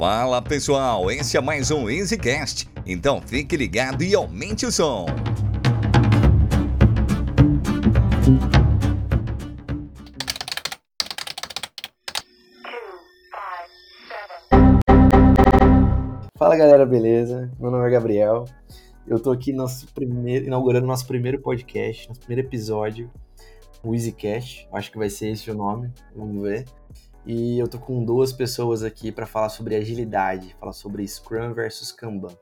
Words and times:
Fala 0.00 0.40
pessoal, 0.40 1.10
esse 1.10 1.36
é 1.36 1.42
mais 1.42 1.70
um 1.70 1.86
EasyCast, 1.86 2.66
então 2.86 3.20
fique 3.20 3.54
ligado 3.54 4.02
e 4.02 4.14
aumente 4.14 4.64
o 4.64 4.72
som. 4.72 5.04
Fala 16.38 16.56
galera, 16.56 16.86
beleza? 16.86 17.52
Meu 17.60 17.70
nome 17.70 17.86
é 17.86 17.90
Gabriel. 17.90 18.46
Eu 19.06 19.20
tô 19.20 19.30
aqui 19.30 19.52
nosso 19.52 19.86
primeiro, 19.92 20.46
inaugurando 20.46 20.86
nosso 20.86 21.06
primeiro 21.06 21.38
podcast, 21.40 22.08
nosso 22.08 22.20
primeiro 22.20 22.48
episódio, 22.48 23.10
o 23.84 23.92
EasyCast. 23.92 24.66
Acho 24.72 24.90
que 24.90 24.96
vai 24.96 25.10
ser 25.10 25.32
esse 25.32 25.50
o 25.50 25.54
nome, 25.54 25.92
vamos 26.16 26.40
ver. 26.40 26.64
E 27.26 27.58
eu 27.58 27.68
tô 27.68 27.78
com 27.78 28.04
duas 28.04 28.32
pessoas 28.32 28.82
aqui 28.82 29.12
para 29.12 29.26
falar 29.26 29.50
sobre 29.50 29.74
agilidade, 29.74 30.56
falar 30.58 30.72
sobre 30.72 31.06
Scrum 31.06 31.52
versus 31.52 31.92
Kanban. 31.92 32.34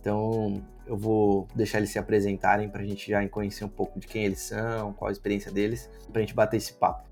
Então, 0.00 0.62
eu 0.86 0.96
vou 0.96 1.48
deixar 1.54 1.78
eles 1.78 1.90
se 1.90 1.98
apresentarem 1.98 2.68
para 2.68 2.82
a 2.82 2.84
gente 2.84 3.10
já 3.10 3.26
conhecer 3.28 3.64
um 3.64 3.68
pouco 3.68 3.98
de 3.98 4.06
quem 4.06 4.24
eles 4.24 4.40
são, 4.40 4.92
qual 4.92 5.08
a 5.08 5.12
experiência 5.12 5.50
deles, 5.50 5.90
para 6.12 6.20
a 6.20 6.24
gente 6.24 6.34
bater 6.34 6.58
esse 6.58 6.74
papo. 6.74 7.04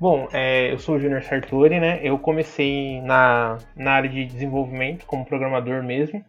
Bom, 0.00 0.28
é, 0.32 0.72
eu 0.72 0.78
sou 0.78 0.94
o 0.94 0.98
Junior 0.98 1.22
Sartori, 1.22 1.80
né? 1.80 2.00
Eu 2.02 2.18
comecei 2.18 3.00
na, 3.02 3.58
na 3.76 3.92
área 3.92 4.08
de 4.08 4.24
desenvolvimento 4.24 5.04
como 5.04 5.26
programador 5.26 5.82
mesmo, 5.82 6.24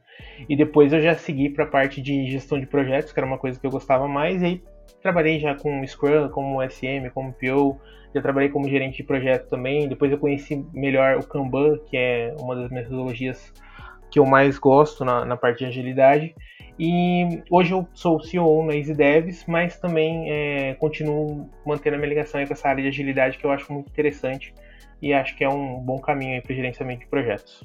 e 0.49 0.55
depois 0.55 0.91
eu 0.91 0.99
já 0.99 1.15
segui 1.15 1.49
para 1.49 1.63
a 1.63 1.67
parte 1.67 2.01
de 2.01 2.29
gestão 2.29 2.59
de 2.59 2.65
projetos, 2.65 3.13
que 3.13 3.19
era 3.19 3.27
uma 3.27 3.37
coisa 3.37 3.59
que 3.59 3.65
eu 3.65 3.71
gostava 3.71 4.07
mais, 4.07 4.41
e 4.41 4.45
aí 4.45 4.63
trabalhei 5.01 5.39
já 5.39 5.55
com 5.55 5.85
Scrum, 5.85 6.29
como 6.29 6.61
SM, 6.61 7.09
como 7.13 7.33
PO, 7.33 7.79
já 8.13 8.21
trabalhei 8.21 8.49
como 8.49 8.69
gerente 8.69 8.97
de 8.97 9.03
projeto 9.03 9.49
também. 9.49 9.87
Depois 9.87 10.11
eu 10.11 10.17
conheci 10.17 10.65
melhor 10.73 11.17
o 11.17 11.27
Kanban, 11.27 11.77
que 11.89 11.97
é 11.97 12.35
uma 12.39 12.55
das 12.55 12.69
metodologias 12.69 13.53
que 14.11 14.19
eu 14.19 14.25
mais 14.25 14.57
gosto 14.57 15.05
na, 15.05 15.23
na 15.25 15.37
parte 15.37 15.59
de 15.59 15.65
agilidade. 15.65 16.35
E 16.79 17.43
hoje 17.51 17.73
eu 17.73 17.87
sou 17.93 18.21
CEO 18.21 18.65
na 18.65 18.73
Easy 18.73 18.93
Devs, 18.93 19.45
mas 19.47 19.77
também 19.77 20.31
é, 20.31 20.73
continuo 20.75 21.49
mantendo 21.65 21.97
a 21.97 21.99
minha 21.99 22.09
ligação 22.09 22.43
com 22.45 22.53
essa 22.53 22.69
área 22.69 22.81
de 22.81 22.87
agilidade 22.87 23.37
que 23.37 23.45
eu 23.45 23.51
acho 23.51 23.71
muito 23.71 23.89
interessante 23.89 24.53
e 25.01 25.13
acho 25.13 25.35
que 25.35 25.43
é 25.43 25.49
um 25.49 25.79
bom 25.79 25.99
caminho 25.99 26.41
para 26.41 26.53
o 26.53 26.55
gerenciamento 26.55 27.01
de 27.01 27.07
projetos. 27.07 27.63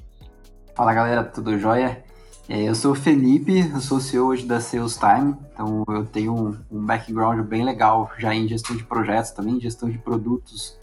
Fala 0.75 0.93
galera, 0.93 1.23
tudo 1.23 1.57
jóia? 1.57 2.03
É, 2.47 2.61
eu 2.61 2.75
sou 2.75 2.91
o 2.91 2.95
Felipe, 2.95 3.71
eu 3.73 3.81
sou 3.81 3.99
CEO 3.99 4.27
hoje 4.27 4.45
da 4.45 4.61
Sales 4.61 4.97
Time, 4.97 5.35
então 5.51 5.83
eu 5.87 6.05
tenho 6.05 6.31
um, 6.31 6.57
um, 6.71 6.85
background 6.85 7.43
bem 7.47 7.63
legal 7.63 8.11
já 8.19 8.35
em 8.35 8.47
gestão 8.47 8.75
de 8.75 8.83
projetos 8.83 9.31
também, 9.31 9.59
gestão 9.59 9.89
de 9.89 9.97
produtos, 9.97 10.77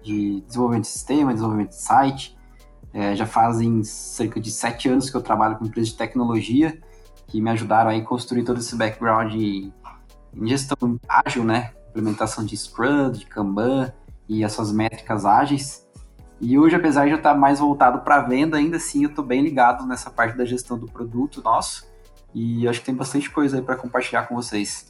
de 0.00 0.40
desenvolvimento 0.42 0.84
de 0.84 0.90
sistema, 0.90 1.32
desenvolvimento 1.32 1.70
de 1.70 1.82
site. 1.82 2.38
É, 2.94 3.16
já 3.16 3.26
fazem 3.26 3.82
cerca 3.82 4.40
de 4.40 4.50
sete 4.50 4.88
anos 4.88 5.10
que 5.10 5.16
eu 5.16 5.20
trabalho 5.20 5.56
com 5.56 5.66
empresas 5.66 5.90
de 5.90 5.96
tecnologia 5.96 6.80
que 7.26 7.40
me 7.40 7.50
ajudaram 7.50 7.90
a 7.90 8.00
construir 8.00 8.44
todo 8.44 8.60
esse 8.60 8.76
background 8.76 9.34
em 9.34 9.72
gestão 10.44 10.98
ágil, 11.08 11.42
né? 11.44 11.72
Implementação 11.90 12.44
de 12.44 12.56
Scrum, 12.56 13.10
de 13.10 13.26
Kanban 13.26 13.92
e 14.28 14.44
as 14.44 14.52
suas 14.52 14.70
métricas 14.72 15.24
ágeis. 15.24 15.86
E 16.40 16.58
hoje, 16.58 16.76
apesar 16.76 17.06
de 17.06 17.10
eu 17.10 17.16
estar 17.16 17.34
mais 17.34 17.58
voltado 17.58 17.98
para 18.00 18.20
venda, 18.20 18.56
ainda 18.56 18.76
assim 18.76 19.02
eu 19.02 19.10
estou 19.10 19.24
bem 19.24 19.42
ligado 19.42 19.84
nessa 19.86 20.08
parte 20.08 20.36
da 20.36 20.44
gestão 20.44 20.78
do 20.78 20.86
produto 20.86 21.42
nosso. 21.42 21.84
E 22.34 22.68
acho 22.68 22.80
que 22.80 22.86
tem 22.86 22.94
bastante 22.94 23.30
coisa 23.30 23.56
aí 23.56 23.62
para 23.62 23.74
compartilhar 23.74 24.24
com 24.24 24.36
vocês. 24.36 24.86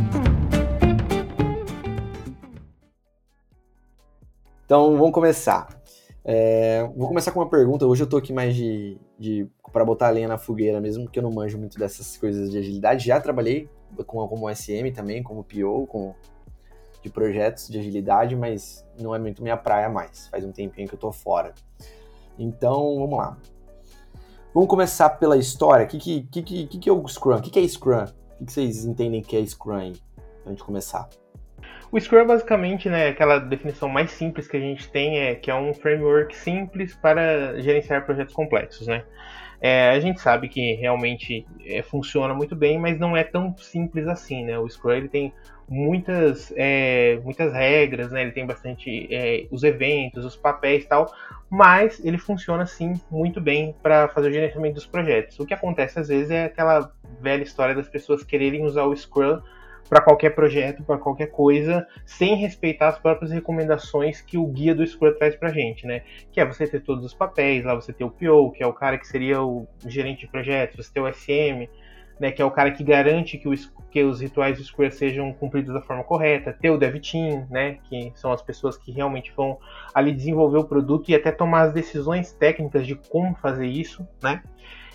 Então 4.67 4.97
vamos 4.97 5.13
começar. 5.13 5.69
É, 6.25 6.83
vou 6.93 7.07
começar 7.07 7.31
com 7.31 7.39
uma 7.39 7.49
pergunta. 7.49 7.87
Hoje 7.87 8.03
eu 8.03 8.07
tô 8.07 8.17
aqui 8.17 8.33
mais 8.33 8.53
de, 8.53 8.99
de 9.17 9.47
para 9.71 9.85
botar 9.85 10.07
a 10.07 10.09
lenha 10.09 10.27
na 10.27 10.37
fogueira 10.37 10.81
mesmo, 10.81 11.05
porque 11.05 11.19
eu 11.19 11.23
não 11.23 11.31
manjo 11.31 11.57
muito 11.57 11.79
dessas 11.79 12.17
coisas 12.17 12.51
de 12.51 12.57
agilidade. 12.57 13.05
Já 13.05 13.17
trabalhei 13.21 13.69
com, 14.05 14.27
como 14.27 14.53
SM 14.53 14.91
também, 14.93 15.23
como 15.23 15.41
PO, 15.41 15.87
com, 15.87 16.13
de 17.01 17.09
projetos 17.09 17.69
de 17.69 17.79
agilidade, 17.79 18.35
mas 18.35 18.85
não 18.99 19.15
é 19.15 19.19
muito 19.19 19.41
minha 19.41 19.55
praia 19.55 19.87
mais. 19.87 20.27
Faz 20.27 20.43
um 20.43 20.51
tempinho 20.51 20.85
que 20.85 20.95
eu 20.95 20.99
tô 20.99 21.13
fora. 21.13 21.53
Então 22.37 22.97
vamos 22.99 23.17
lá. 23.17 23.37
Vamos 24.53 24.69
começar 24.69 25.11
pela 25.11 25.37
história. 25.37 25.85
O 25.85 25.87
que, 25.87 25.97
que, 25.97 26.23
que, 26.23 26.67
que, 26.67 26.77
que 26.77 26.89
é 26.89 26.91
o 26.91 27.07
Scrum? 27.07 27.37
O 27.37 27.41
que, 27.41 27.49
que 27.49 27.59
é 27.59 27.65
Scrum? 27.65 28.03
O 28.03 28.37
que, 28.39 28.45
que 28.47 28.51
vocês 28.51 28.83
entendem 28.83 29.21
que 29.21 29.37
é 29.37 29.45
Scrum 29.45 29.75
aí? 29.75 29.93
Pra 30.43 30.51
gente 30.51 30.65
começar. 30.65 31.07
O 31.91 31.99
Scrum 31.99 32.19
é 32.19 32.25
basicamente 32.25 32.89
né, 32.89 33.07
aquela 33.07 33.39
definição 33.39 33.87
mais 33.87 34.11
simples 34.11 34.47
que 34.47 34.57
a 34.57 34.59
gente 34.59 34.89
tem, 34.89 35.19
é 35.19 35.35
que 35.35 35.49
é 35.49 35.55
um 35.55 35.73
framework 35.73 36.35
simples 36.35 36.93
para 36.93 37.59
gerenciar 37.61 38.05
projetos 38.05 38.33
complexos. 38.33 38.87
Né? 38.87 39.03
É, 39.61 39.89
a 39.89 39.99
gente 39.99 40.19
sabe 40.19 40.49
que 40.49 40.73
realmente 40.73 41.45
é, 41.65 41.81
funciona 41.81 42.33
muito 42.33 42.55
bem, 42.55 42.77
mas 42.77 42.99
não 42.99 43.15
é 43.15 43.23
tão 43.23 43.55
simples 43.57 44.05
assim. 44.07 44.43
Né? 44.45 44.59
O 44.59 44.67
Scrum 44.69 44.91
ele 44.91 45.07
tem 45.07 45.33
muitas, 45.67 46.53
é, 46.57 47.19
muitas 47.23 47.53
regras, 47.53 48.11
né? 48.11 48.21
ele 48.21 48.31
tem 48.31 48.45
bastante 48.45 49.07
é, 49.09 49.47
os 49.49 49.63
eventos, 49.63 50.25
os 50.25 50.35
papéis 50.35 50.83
e 50.83 50.87
tal, 50.87 51.13
mas 51.49 52.03
ele 52.03 52.17
funciona 52.17 52.65
sim 52.65 52.99
muito 53.09 53.39
bem 53.39 53.73
para 53.81 54.09
fazer 54.09 54.27
o 54.27 54.33
gerenciamento 54.33 54.75
dos 54.75 54.85
projetos. 54.85 55.39
O 55.39 55.45
que 55.45 55.53
acontece 55.53 55.99
às 55.99 56.09
vezes 56.09 56.31
é 56.31 56.45
aquela 56.45 56.91
velha 57.21 57.43
história 57.43 57.73
das 57.73 57.87
pessoas 57.87 58.23
quererem 58.23 58.65
usar 58.65 58.83
o 58.83 58.95
Scrum 58.95 59.41
para 59.87 60.01
qualquer 60.01 60.31
projeto, 60.31 60.83
para 60.83 60.97
qualquer 60.97 61.27
coisa, 61.27 61.85
sem 62.05 62.35
respeitar 62.35 62.89
as 62.89 62.99
próprias 62.99 63.31
recomendações 63.31 64.21
que 64.21 64.37
o 64.37 64.45
guia 64.47 64.75
do 64.75 64.85
Scrum 64.85 65.13
traz 65.13 65.35
para 65.35 65.49
gente, 65.49 65.85
né? 65.85 66.01
Que 66.31 66.39
é 66.39 66.45
você 66.45 66.67
ter 66.67 66.81
todos 66.81 67.05
os 67.05 67.13
papéis, 67.13 67.63
lá 67.63 67.73
você 67.73 67.93
ter 67.93 68.03
o 68.03 68.09
PO, 68.09 68.51
que 68.51 68.63
é 68.63 68.67
o 68.67 68.73
cara 68.73 68.97
que 68.97 69.07
seria 69.07 69.41
o 69.41 69.67
gerente 69.85 70.21
de 70.21 70.27
projetos, 70.27 70.85
você 70.85 70.93
ter 70.93 71.01
o 71.01 71.11
SM, 71.11 71.67
né, 72.19 72.31
que 72.31 72.41
é 72.41 72.45
o 72.45 72.51
cara 72.51 72.71
que 72.71 72.83
garante 72.83 73.37
que, 73.37 73.47
o, 73.47 73.53
que 73.91 74.03
os 74.03 74.21
rituais 74.21 74.57
do 74.57 74.63
Scrum 74.63 74.89
sejam 74.89 75.31
cumpridos 75.33 75.73
da 75.73 75.81
forma 75.81 76.03
correta, 76.03 76.53
ter 76.53 76.69
o 76.69 76.77
Dev 76.77 76.95
Team, 76.99 77.47
né, 77.49 77.77
que 77.83 78.11
são 78.15 78.31
as 78.31 78.41
pessoas 78.41 78.77
que 78.77 78.91
realmente 78.91 79.31
vão 79.35 79.59
ali 79.93 80.11
desenvolver 80.11 80.57
o 80.57 80.65
produto 80.65 81.09
e 81.09 81.15
até 81.15 81.31
tomar 81.31 81.63
as 81.63 81.73
decisões 81.73 82.33
técnicas 82.33 82.85
de 82.87 82.95
como 82.95 83.35
fazer 83.35 83.67
isso, 83.67 84.07
né? 84.21 84.41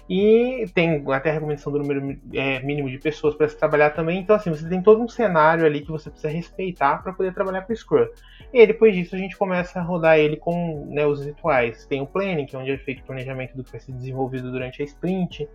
E 0.09 0.67
tem 0.75 1.03
até 1.13 1.31
a 1.31 1.33
recomendação 1.33 1.73
do 1.73 1.79
número 1.79 2.19
é, 2.35 2.61
mínimo 2.61 2.91
de 2.91 2.99
pessoas 2.99 3.35
para 3.35 3.49
se 3.49 3.57
trabalhar 3.57 3.91
também. 3.91 4.21
Então, 4.21 4.37
assim, 4.37 4.51
você 4.51 4.69
tem 4.69 4.83
todo 4.83 5.01
um 5.01 5.09
cenário 5.09 5.65
ali 5.65 5.81
que 5.81 5.91
você 5.91 6.11
precisa 6.11 6.33
respeitar 6.33 7.03
para 7.03 7.13
poder 7.13 7.33
trabalhar 7.33 7.63
com 7.63 7.73
o 7.73 7.77
Scrum. 7.77 8.07
E 8.53 8.61
aí, 8.61 8.67
depois 8.67 8.95
disso, 8.95 9.15
a 9.15 9.19
gente 9.19 9.37
começa 9.37 9.79
a 9.79 9.83
rodar 9.83 10.19
ele 10.19 10.37
com 10.37 10.87
né, 10.91 11.07
os 11.07 11.25
rituais. 11.25 11.87
Tem 11.87 12.03
o 12.03 12.07
planning, 12.07 12.47
que 12.47 12.57
é 12.57 12.59
onde 12.59 12.73
é 12.73 12.79
feito 12.79 13.01
o 13.01 13.07
planejamento 13.07 13.57
do 13.57 13.65
que 13.65 13.71
vai 13.71 13.81
ser 13.81 13.93
desenvolvido 13.93 14.51
durante 14.51 14.83
a 14.83 14.85
sprint, 14.85 15.49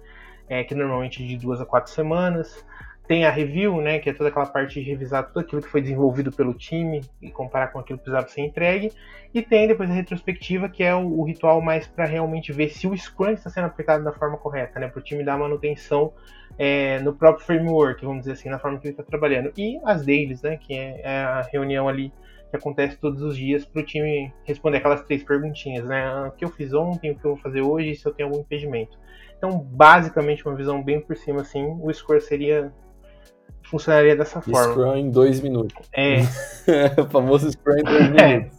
é, 0.49 0.63
que 0.63 0.73
normalmente 0.73 1.23
é 1.23 1.27
de 1.27 1.37
duas 1.37 1.61
a 1.61 1.65
quatro 1.65 1.91
semanas. 1.91 2.65
Tem 3.07 3.25
a 3.25 3.31
review, 3.31 3.79
né, 3.81 3.99
que 3.99 4.09
é 4.09 4.13
toda 4.13 4.29
aquela 4.29 4.45
parte 4.45 4.81
de 4.81 4.89
revisar 4.89 5.27
tudo 5.27 5.39
aquilo 5.39 5.61
que 5.61 5.69
foi 5.69 5.81
desenvolvido 5.81 6.31
pelo 6.31 6.53
time 6.53 7.01
e 7.21 7.31
comparar 7.31 7.67
com 7.67 7.79
aquilo 7.79 7.97
que 7.97 8.03
precisava 8.03 8.27
ser 8.27 8.41
entregue. 8.41 8.91
E 9.33 9.41
tem 9.41 9.67
depois 9.67 9.89
a 9.89 9.93
retrospectiva, 9.93 10.67
que 10.67 10.83
é 10.83 10.93
o, 10.93 11.19
o 11.19 11.23
ritual 11.23 11.61
mais 11.61 11.87
para 11.87 12.05
realmente 12.05 12.51
ver 12.51 12.69
se 12.69 12.85
o 12.85 12.97
Scrum 12.97 13.31
está 13.31 13.49
sendo 13.49 13.67
aplicado 13.67 14.03
da 14.03 14.11
forma 14.11 14.37
correta, 14.37 14.79
né, 14.79 14.87
para 14.89 14.99
o 14.99 15.01
time 15.01 15.23
dar 15.23 15.37
manutenção 15.37 16.13
é, 16.59 16.99
no 16.99 17.13
próprio 17.13 17.45
framework, 17.45 18.05
vamos 18.05 18.21
dizer 18.21 18.33
assim, 18.33 18.49
na 18.49 18.59
forma 18.59 18.77
que 18.77 18.87
ele 18.87 18.93
está 18.93 19.03
trabalhando. 19.03 19.53
E 19.57 19.79
as 19.85 20.05
dailies, 20.05 20.41
né, 20.41 20.57
que 20.57 20.73
é, 20.73 21.01
é 21.01 21.19
a 21.19 21.41
reunião 21.41 21.87
ali 21.87 22.11
que 22.49 22.55
acontece 22.55 22.97
todos 22.97 23.21
os 23.21 23.37
dias 23.37 23.65
para 23.65 23.81
o 23.81 23.85
time 23.85 24.33
responder 24.43 24.77
aquelas 24.77 25.01
três 25.03 25.23
perguntinhas, 25.23 25.85
né? 25.85 26.05
Ah, 26.05 26.27
o 26.29 26.31
que 26.31 26.45
eu 26.45 26.49
fiz 26.49 26.73
ontem, 26.73 27.11
o 27.11 27.15
que 27.15 27.25
eu 27.25 27.31
vou 27.33 27.41
fazer 27.41 27.61
hoje, 27.61 27.95
se 27.95 28.05
eu 28.05 28.13
tenho 28.13 28.29
algum 28.29 28.41
impedimento. 28.41 28.97
Então, 29.37 29.59
basicamente, 29.59 30.45
uma 30.47 30.55
visão 30.55 30.81
bem 30.81 30.99
por 31.01 31.15
cima, 31.15 31.41
assim, 31.41 31.63
o 31.81 31.93
Scrum 31.93 32.19
seria 32.19 32.71
funcionaria 33.63 34.15
dessa 34.15 34.41
forma. 34.41 34.71
Scrum 34.71 34.95
em 34.95 35.09
dois 35.09 35.41
minutos. 35.41 35.87
É. 35.93 36.21
o 37.01 37.05
famoso 37.09 37.51
Scrum 37.51 37.77
em 37.77 37.83
dois 37.83 38.01
é. 38.15 38.37
minutos. 38.37 38.57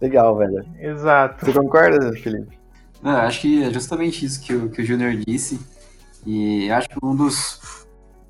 Legal, 0.00 0.36
velho. 0.36 0.64
Exato. 0.78 1.44
Você 1.44 1.52
concorda, 1.52 2.12
Felipe? 2.12 2.58
Não, 3.02 3.12
eu 3.12 3.18
acho 3.18 3.40
que 3.40 3.62
é 3.62 3.72
justamente 3.72 4.24
isso 4.24 4.40
que 4.40 4.54
o, 4.54 4.70
que 4.70 4.82
o 4.82 4.84
Júnior 4.84 5.14
disse. 5.16 5.60
E 6.26 6.66
eu 6.66 6.74
acho 6.74 6.88
que 6.88 6.98
um 7.02 7.14
dos 7.14 7.86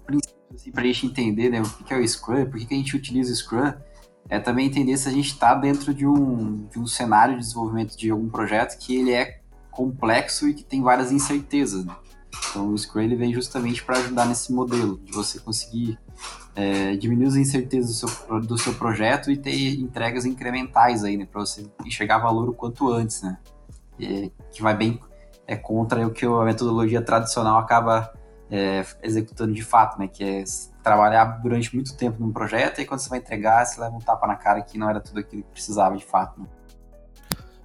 princípios 0.06 0.38
assim, 0.54 0.70
para 0.70 0.82
a 0.82 0.86
gente 0.86 1.06
entender 1.06 1.50
né, 1.50 1.60
o 1.60 1.84
que 1.84 1.92
é 1.92 1.96
o 1.96 2.06
Scrum, 2.06 2.46
por 2.46 2.58
que 2.58 2.74
a 2.74 2.76
gente 2.76 2.96
utiliza 2.96 3.32
o 3.32 3.36
Scrum, 3.36 3.72
é 4.28 4.38
também 4.38 4.66
entender 4.66 4.96
se 4.96 5.08
a 5.08 5.12
gente 5.12 5.28
está 5.28 5.54
dentro 5.54 5.94
de 5.94 6.06
um, 6.06 6.66
de 6.66 6.78
um 6.78 6.86
cenário 6.86 7.34
de 7.34 7.40
desenvolvimento 7.40 7.96
de 7.96 8.10
algum 8.10 8.28
projeto 8.28 8.78
que 8.78 8.96
ele 8.96 9.12
é 9.12 9.40
complexo 9.70 10.48
e 10.48 10.54
que 10.54 10.64
tem 10.64 10.82
várias 10.82 11.10
incertezas. 11.10 11.84
Né? 11.84 11.94
Então 12.50 12.68
o 12.68 12.78
Scrum 12.78 13.02
ele 13.02 13.16
vem 13.16 13.32
justamente 13.32 13.82
para 13.82 13.98
ajudar 13.98 14.26
nesse 14.26 14.52
modelo, 14.52 14.98
de 14.98 15.12
você 15.12 15.38
conseguir 15.38 15.98
é, 16.54 16.96
diminuir 16.96 17.28
as 17.28 17.36
incertezas 17.36 18.00
do 18.00 18.08
seu, 18.08 18.40
do 18.40 18.58
seu 18.58 18.74
projeto 18.74 19.30
e 19.30 19.36
ter 19.36 19.78
entregas 19.78 20.24
incrementais 20.24 21.04
aí, 21.04 21.16
né, 21.16 21.26
para 21.30 21.40
você 21.40 21.66
enxergar 21.84 22.18
valor 22.18 22.48
o 22.48 22.52
quanto 22.52 22.92
antes, 22.92 23.22
né, 23.22 23.38
e, 23.98 24.32
que 24.52 24.62
vai 24.62 24.76
bem 24.76 25.00
é 25.46 25.56
contra 25.56 26.06
o 26.06 26.10
que 26.10 26.26
a 26.26 26.44
metodologia 26.44 27.00
tradicional 27.00 27.58
acaba 27.58 28.12
é, 28.50 28.84
executando 29.02 29.52
de 29.52 29.62
fato, 29.62 29.98
né, 29.98 30.06
que 30.06 30.22
é 30.22 30.44
trabalhar 30.82 31.24
durante 31.42 31.74
muito 31.74 31.96
tempo 31.96 32.20
num 32.20 32.32
projeto 32.32 32.80
e 32.80 32.84
quando 32.84 33.00
você 33.00 33.08
vai 33.08 33.18
entregar, 33.18 33.64
você 33.64 33.80
leva 33.80 33.94
um 33.94 34.00
tapa 34.00 34.26
na 34.26 34.36
cara 34.36 34.60
que 34.60 34.76
não 34.76 34.90
era 34.90 35.00
tudo 35.00 35.20
aquilo 35.20 35.42
que 35.42 35.50
precisava 35.50 35.96
de 35.96 36.04
fato. 36.04 36.40
Né. 36.40 36.46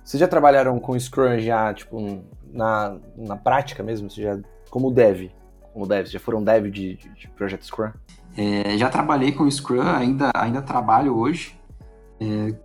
Vocês 0.04 0.20
já 0.20 0.28
trabalharam 0.28 0.80
com 0.80 1.00
Scrum 1.00 1.40
já, 1.40 1.74
tipo, 1.74 2.24
na, 2.54 2.98
na 3.18 3.36
prática 3.36 3.84
mesmo? 3.84 4.10
Você 4.10 4.22
já, 4.22 4.40
como 4.70 4.92
dev? 4.92 5.32
Como 5.74 5.88
dev? 5.88 6.08
Já 6.08 6.20
foram 6.20 6.44
dev 6.44 6.66
de, 6.66 6.96
de, 6.96 7.10
de 7.10 7.28
projeto 7.30 7.66
Scrum? 7.66 7.92
É, 8.38 8.78
já 8.78 8.90
trabalhei 8.90 9.32
com 9.32 9.50
Scrum, 9.50 9.82
ainda, 9.82 10.32
ainda 10.36 10.62
trabalho 10.62 11.16
hoje. 11.18 11.60
É, 12.20 12.56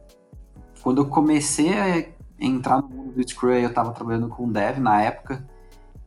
quando 0.82 1.02
eu 1.02 1.06
comecei 1.06 1.72
a 1.72 2.04
entrar 2.38 2.80
no 2.80 2.88
mundo 2.88 3.12
do 3.12 3.28
Scrum, 3.28 3.50
eu 3.50 3.68
estava 3.68 3.92
trabalhando 3.92 4.28
com 4.28 4.50
Dev 4.50 4.78
na 4.78 5.02
época. 5.02 5.44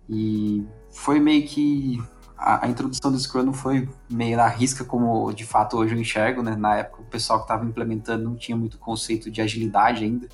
E 0.10 0.66
foi 0.92 1.20
meio 1.20 1.46
que. 1.46 2.02
A, 2.38 2.66
a, 2.66 2.70
introdução 2.70 3.12
do 3.12 3.20
Scrum 3.20 3.44
não 3.44 3.54
foi 3.54 3.88
meio 4.10 4.36
na 4.36 4.48
risca 4.48 4.84
como 4.84 5.32
de 5.32 5.46
fato 5.46 5.78
hoje 5.78 5.94
eu 5.94 6.02
enxergo, 6.02 6.42
né? 6.42 6.56
Na 6.56 6.78
época 6.78 7.04
o 7.04 7.06
pessoal 7.06 7.40
que 7.40 7.46
estava 7.46 7.64
implementando 7.64 8.24
não 8.24 8.36
tinha 8.36 8.58
muito 8.58 8.80
conceito 8.80 9.30
de 9.30 9.42
agilidade 9.42 10.04
ainda. 10.04 10.28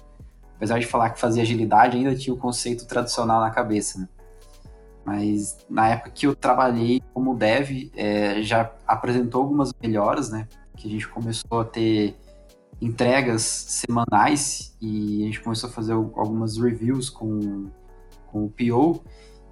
Apesar 0.57 0.80
de 0.80 0.86
falar 0.86 1.12
que 1.12 1.19
fazia 1.19 1.44
agilidade, 1.44 1.98
ainda 1.98 2.15
tinha 2.15 2.33
o 2.33 2.38
conceito 2.38 2.86
tradicional 2.86 3.39
na 3.39 3.50
cabeça, 3.50 4.00
né? 4.00 4.09
Mas 5.06 5.57
na 5.69 5.88
época 5.88 6.09
que 6.09 6.27
eu 6.27 6.36
trabalhei 6.36 7.01
como 7.13 7.33
dev, 7.33 7.89
é, 7.95 8.42
já 8.42 8.69
apresentou 8.86 9.42
algumas 9.42 9.71
melhoras, 9.81 10.30
né? 10.30 10.48
Que 10.75 10.88
a 10.88 10.92
gente 10.92 11.07
começou 11.07 11.62
a 11.62 11.63
ter 11.63 12.18
entregas 12.81 13.42
semanais 13.44 14.75
e 14.81 15.24
a 15.24 15.25
gente 15.27 15.39
começou 15.39 15.69
a 15.69 15.74
fazer 15.74 15.94
algumas 15.94 16.57
reviews 16.57 17.09
com, 17.09 17.69
com 18.27 18.45
o 18.45 18.50
PO 18.50 19.01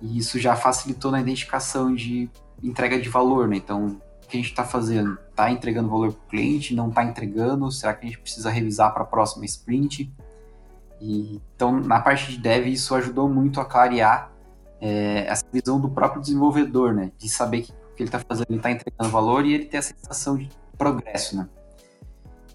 e 0.02 0.18
isso 0.18 0.40
já 0.40 0.56
facilitou 0.56 1.12
na 1.12 1.22
identificação 1.22 1.96
de 1.96 2.30
entrega 2.62 3.00
de 3.00 3.10
valor, 3.10 3.48
né? 3.48 3.58
Então, 3.58 3.98
o 4.24 4.28
que 4.28 4.38
a 4.38 4.40
gente 4.42 4.50
está 4.50 4.64
fazendo? 4.64 5.18
Está 5.30 5.52
entregando 5.52 5.90
valor 5.90 6.12
para 6.12 6.26
o 6.26 6.30
cliente? 6.30 6.76
Não 6.76 6.90
está 6.90 7.04
entregando? 7.04 7.72
Será 7.72 7.94
que 7.94 8.06
a 8.06 8.10
gente 8.10 8.20
precisa 8.20 8.50
revisar 8.50 8.94
para 8.94 9.04
a 9.04 9.08
próxima 9.08 9.46
sprint? 9.46 10.12
E, 11.00 11.42
então, 11.56 11.80
na 11.80 12.00
parte 12.00 12.32
de 12.32 12.38
dev, 12.38 12.68
isso 12.68 12.96
ajudou 12.96 13.30
muito 13.30 13.60
a 13.60 13.66
clarear 13.66 14.32
é, 14.80 15.26
essa 15.28 15.46
visão 15.52 15.80
do 15.80 15.90
próprio 15.90 16.22
desenvolvedor, 16.22 16.94
né? 16.94 17.12
De 17.18 17.30
saber 17.30 17.62
que 17.62 17.72
o 17.72 17.96
que 17.96 18.04
ele 18.04 18.10
está 18.10 18.20
fazendo, 18.20 18.48
ele 18.50 18.58
está 18.58 18.72
entregando 18.72 19.10
valor 19.10 19.46
e 19.46 19.54
ele 19.54 19.66
ter 19.66 19.78
a 19.78 19.82
sensação 19.82 20.38
de 20.38 20.50
progresso, 20.78 21.38
né? 21.38 21.48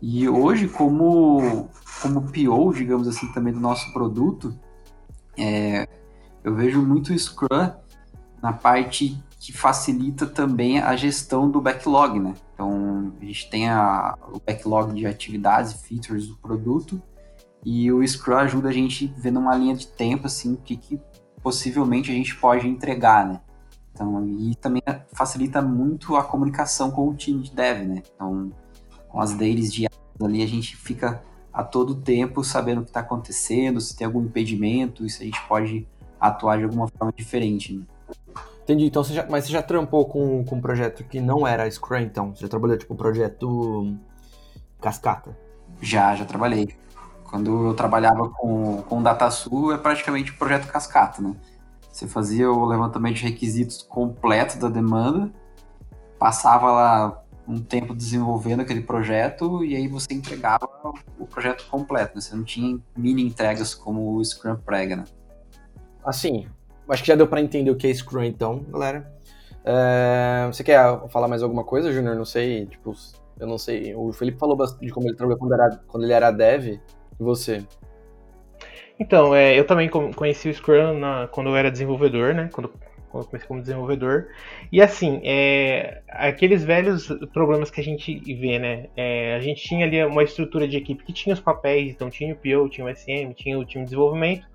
E 0.03 0.29
hoje, 0.29 0.67
como, 0.67 1.69
como 2.03 2.23
PO, 2.23 2.73
digamos 2.73 3.07
assim, 3.07 3.31
também 3.33 3.53
do 3.53 3.61
nosso 3.61 3.93
produto, 3.93 4.55
é, 5.39 5.87
eu 6.43 6.55
vejo 6.55 6.81
muito 6.81 7.17
Scrum 7.19 7.73
na 8.43 8.53
parte 8.53 9.23
que 9.39 9.53
facilita 9.53 10.27
também 10.27 10.81
a 10.81 10.95
gestão 10.97 11.51
do 11.51 11.61
backlog, 11.61 12.19
né? 12.19 12.35
Então, 12.55 13.13
a 13.21 13.25
gente 13.25 13.51
tem 13.51 13.69
a, 13.69 14.17
o 14.33 14.41
backlog 14.41 14.95
de 14.95 15.07
atividades 15.07 15.73
e 15.73 15.79
features 15.79 16.27
do 16.27 16.37
produto 16.37 17.03
e 17.65 17.93
o 17.93 18.07
Scrum 18.07 18.37
ajuda 18.37 18.69
a 18.69 18.73
gente 18.73 19.13
a 19.17 19.21
ver 19.21 19.31
numa 19.31 19.55
linha 19.55 19.75
de 19.75 19.87
tempo, 19.87 20.27
assim, 20.27 20.55
o 20.55 20.57
que, 20.57 20.77
que 20.77 21.01
possivelmente 21.43 22.11
a 22.11 22.15
gente 22.15 22.35
pode 22.37 22.67
entregar, 22.67 23.27
né? 23.27 23.41
Então, 23.93 24.27
e 24.27 24.55
também 24.55 24.83
facilita 25.13 25.61
muito 25.61 26.17
a 26.17 26.25
comunicação 26.25 26.91
com 26.91 27.09
o 27.09 27.15
time 27.15 27.43
de 27.43 27.53
dev, 27.53 27.87
né? 27.87 28.03
Então, 28.15 28.51
com 29.09 29.21
as 29.21 29.35
dailies 29.35 29.73
diárias 29.73 30.01
ali, 30.23 30.43
a 30.43 30.47
gente 30.47 30.77
fica 30.77 31.23
a 31.53 31.63
todo 31.63 31.95
tempo 31.95 32.43
sabendo 32.43 32.81
o 32.81 32.85
que 32.85 32.91
está 32.91 33.01
acontecendo, 33.01 33.81
se 33.81 33.97
tem 33.97 34.07
algum 34.07 34.23
impedimento, 34.23 35.05
e 35.05 35.11
se 35.11 35.23
a 35.23 35.27
gente 35.27 35.43
pode 35.47 35.87
atuar 36.19 36.59
de 36.59 36.65
alguma 36.65 36.89
forma 36.89 37.13
diferente, 37.15 37.75
né? 37.75 37.85
Entendi. 38.63 38.87
Então, 38.87 39.03
você 39.03 39.13
já, 39.13 39.27
mas 39.29 39.45
você 39.45 39.53
já 39.53 39.63
trampou 39.63 40.07
com, 40.07 40.45
com 40.45 40.57
um 40.57 40.61
projeto 40.61 41.03
que 41.05 41.21
não 41.21 41.47
era 41.47 41.69
Scrum, 41.71 41.99
então? 41.99 42.35
Você 42.35 42.43
já 42.43 42.49
trabalhou, 42.49 42.79
tipo, 42.79 42.95
um 42.95 42.97
projeto 42.97 43.97
cascata? 44.81 45.37
Já, 45.83 46.15
já 46.15 46.25
trabalhei. 46.25 46.77
Quando 47.31 47.69
eu 47.69 47.75
trabalhava 47.75 48.29
com, 48.29 48.83
com 48.83 49.03
DataSul, 49.03 49.73
é 49.73 49.79
praticamente 49.79 50.33
um 50.33 50.37
projeto 50.37 50.67
cascata, 50.67 51.23
né? 51.23 51.37
Você 51.93 52.09
fazia 52.09 52.51
o 52.51 52.65
levantamento 52.65 53.17
de 53.17 53.25
requisitos 53.25 53.83
completo 53.83 54.59
da 54.59 54.69
demanda, 54.69 55.31
passava 56.19 56.73
lá 56.73 57.23
um 57.47 57.61
tempo 57.61 57.95
desenvolvendo 57.95 58.61
aquele 58.61 58.81
projeto 58.81 59.65
e 59.65 59.77
aí 59.77 59.87
você 59.87 60.13
entregava 60.13 60.69
o 61.19 61.27
projeto 61.27 61.67
completo, 61.69 62.17
né? 62.17 62.21
Você 62.21 62.35
não 62.35 62.45
tinha 62.45 62.79
mini 62.97 63.25
entregas 63.25 63.75
como 63.75 64.17
o 64.17 64.25
Scrum 64.25 64.57
prega, 64.57 64.97
né? 64.97 65.05
Assim, 66.05 66.49
acho 66.89 67.03
que 67.03 67.09
já 67.09 67.15
deu 67.15 67.29
para 67.29 67.41
entender 67.41 67.71
o 67.71 67.77
que 67.77 67.87
é 67.87 67.95
Scrum 67.95 68.25
então, 68.25 68.65
galera. 68.69 69.13
É, 69.65 70.47
você 70.47 70.65
quer 70.65 71.09
falar 71.11 71.29
mais 71.29 71.43
alguma 71.43 71.63
coisa, 71.63 71.93
Júnior? 71.93 72.17
Não 72.17 72.25
sei, 72.25 72.67
tipo, 72.67 72.93
eu 73.39 73.47
não 73.47 73.59
sei. 73.59 73.95
O 73.95 74.13
Felipe 74.13 74.39
falou 74.39 74.57
de 74.81 74.91
como 74.91 75.07
ele 75.07 75.17
trabalhou 75.17 75.39
quando, 75.39 75.55
era, 75.55 75.81
quando 75.87 76.03
ele 76.05 76.13
era 76.13 76.31
dev. 76.31 76.81
E 77.21 77.23
você? 77.23 77.63
Então, 78.99 79.35
é, 79.35 79.59
eu 79.59 79.67
também 79.67 79.89
conheci 79.89 80.49
o 80.49 80.55
Scrum 80.55 80.99
na, 80.99 81.29
quando 81.29 81.51
eu 81.51 81.57
era 81.57 81.71
desenvolvedor, 81.71 82.35
né? 82.35 82.51
Quando, 82.53 82.73
quando 83.11 83.27
comecei 83.27 83.49
como 83.49 83.61
desenvolvedor. 83.61 84.29
E 84.73 84.81
assim, 84.81 85.21
é, 85.25 86.03
aqueles 86.09 86.65
velhos 86.65 87.09
problemas 87.33 87.71
que 87.71 87.81
a 87.81 87.85
gente 87.85 88.19
vê, 88.35 88.59
né? 88.59 88.87
É, 88.97 89.35
a 89.37 89.41
gente 89.41 89.63
tinha 89.63 89.87
ali 89.87 90.03
uma 90.05 90.23
estrutura 90.23 90.67
de 90.67 90.77
equipe 90.77 91.05
que 91.05 91.13
tinha 91.13 91.35
os 91.35 91.41
papéis, 91.41 91.93
então 91.93 92.11
tinha 92.11 92.35
o 92.35 92.37
PO, 92.37 92.69
tinha 92.69 92.87
o 92.87 92.95
SM, 92.95 93.33
tinha 93.35 93.59
o 93.59 93.65
time 93.65 93.85
de 93.85 93.91
desenvolvimento. 93.91 94.47